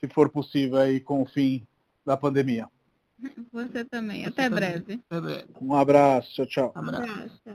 se 0.00 0.08
for 0.08 0.28
possível, 0.28 0.78
aí 0.78 1.00
com 1.00 1.22
o 1.22 1.26
fim 1.26 1.66
da 2.04 2.16
pandemia. 2.16 2.68
Você 3.52 3.84
também. 3.84 4.22
Você 4.22 4.28
Até, 4.28 4.44
também. 4.44 4.58
Breve. 4.58 5.04
Até 5.08 5.20
breve. 5.20 5.48
Um 5.60 5.74
abraço. 5.74 6.34
Tchau, 6.34 6.46
tchau. 6.46 6.72
Um 6.76 6.80
abraço. 6.80 7.40